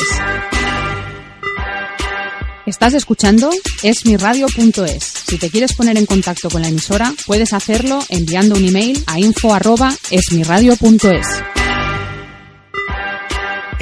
Estás 2.66 2.94
escuchando 2.94 3.50
esmiradio.es. 3.82 5.04
Si 5.04 5.38
te 5.38 5.50
quieres 5.50 5.74
poner 5.74 5.98
en 5.98 6.06
contacto 6.06 6.50
con 6.50 6.64
la 6.64 6.68
emisora, 6.68 7.14
puedes 7.26 7.54
hacerlo 7.54 8.04
enviando 8.10 8.56
un 8.56 8.68
email 8.68 9.02
a 9.08 9.20
info@esmiradio.es. 9.20 11.63